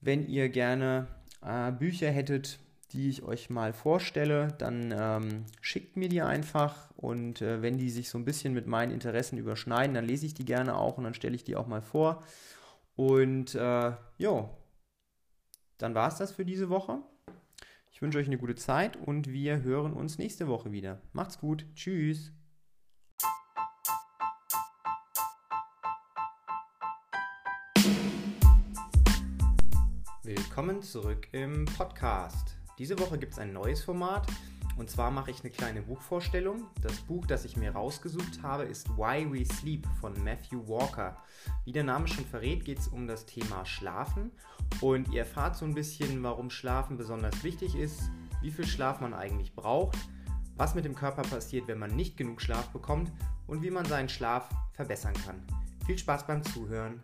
Wenn 0.00 0.26
ihr 0.26 0.48
gerne 0.48 1.06
äh, 1.44 1.72
Bücher 1.72 2.10
hättet, 2.10 2.58
die 2.92 3.08
ich 3.08 3.22
euch 3.22 3.50
mal 3.50 3.72
vorstelle, 3.72 4.48
dann 4.58 4.94
ähm, 4.96 5.44
schickt 5.60 5.96
mir 5.96 6.08
die 6.08 6.22
einfach 6.22 6.90
und 6.96 7.42
äh, 7.42 7.60
wenn 7.60 7.76
die 7.76 7.90
sich 7.90 8.08
so 8.08 8.18
ein 8.18 8.24
bisschen 8.24 8.54
mit 8.54 8.66
meinen 8.66 8.92
Interessen 8.92 9.36
überschneiden, 9.36 9.94
dann 9.94 10.06
lese 10.06 10.26
ich 10.26 10.34
die 10.34 10.44
gerne 10.44 10.76
auch 10.76 10.96
und 10.96 11.04
dann 11.04 11.14
stelle 11.14 11.34
ich 11.34 11.44
die 11.44 11.56
auch 11.56 11.66
mal 11.66 11.82
vor. 11.82 12.22
Und 12.96 13.54
äh, 13.56 13.92
jo, 14.18 14.50
dann 15.78 15.94
war 15.94 16.08
es 16.08 16.16
das 16.16 16.32
für 16.32 16.44
diese 16.44 16.68
Woche. 16.68 16.98
Ich 17.90 18.00
wünsche 18.00 18.18
euch 18.18 18.26
eine 18.26 18.38
gute 18.38 18.54
Zeit 18.54 18.96
und 18.96 19.28
wir 19.28 19.62
hören 19.62 19.92
uns 19.92 20.18
nächste 20.18 20.46
Woche 20.46 20.72
wieder. 20.72 21.00
Macht's 21.12 21.38
gut. 21.38 21.66
Tschüss. 21.74 22.32
Willkommen 30.54 30.82
zurück 30.82 31.26
im 31.32 31.64
Podcast. 31.64 32.56
Diese 32.78 32.96
Woche 33.00 33.18
gibt 33.18 33.32
es 33.32 33.40
ein 33.40 33.52
neues 33.52 33.82
Format 33.82 34.24
Und 34.76 34.88
zwar 34.88 35.10
mache 35.10 35.32
ich 35.32 35.40
eine 35.40 35.50
kleine 35.50 35.82
Buchvorstellung. 35.82 36.68
Das 36.80 37.00
Buch, 37.00 37.26
das 37.26 37.44
ich 37.44 37.56
mir 37.56 37.72
rausgesucht 37.72 38.40
habe, 38.40 38.62
ist 38.62 38.88
Why 38.90 39.26
We 39.32 39.44
Sleep 39.44 39.84
von 40.00 40.14
Matthew 40.22 40.64
Walker. 40.68 41.16
Wie 41.64 41.72
der 41.72 41.82
Name 41.82 42.06
schon 42.06 42.24
verrät, 42.24 42.64
geht 42.64 42.78
es 42.78 42.86
um 42.86 43.08
das 43.08 43.26
Thema 43.26 43.66
Schlafen. 43.66 44.30
Und 44.80 45.12
ihr 45.12 45.22
erfahrt 45.22 45.56
so 45.56 45.64
ein 45.64 45.74
bisschen, 45.74 46.22
warum 46.22 46.50
Schlafen 46.50 46.96
besonders 46.96 47.42
wichtig 47.42 47.74
ist, 47.74 48.08
wie 48.40 48.52
viel 48.52 48.64
Schlaf 48.64 49.00
man 49.00 49.12
eigentlich 49.12 49.56
braucht, 49.56 49.98
was 50.56 50.76
mit 50.76 50.84
dem 50.84 50.94
Körper 50.94 51.22
passiert, 51.22 51.66
wenn 51.66 51.80
man 51.80 51.96
nicht 51.96 52.16
genug 52.16 52.40
Schlaf 52.40 52.68
bekommt 52.68 53.10
und 53.48 53.64
wie 53.64 53.72
man 53.72 53.86
seinen 53.86 54.08
Schlaf 54.08 54.50
verbessern 54.72 55.14
kann. 55.26 55.42
Viel 55.84 55.98
Spaß 55.98 56.28
beim 56.28 56.44
Zuhören. 56.44 57.02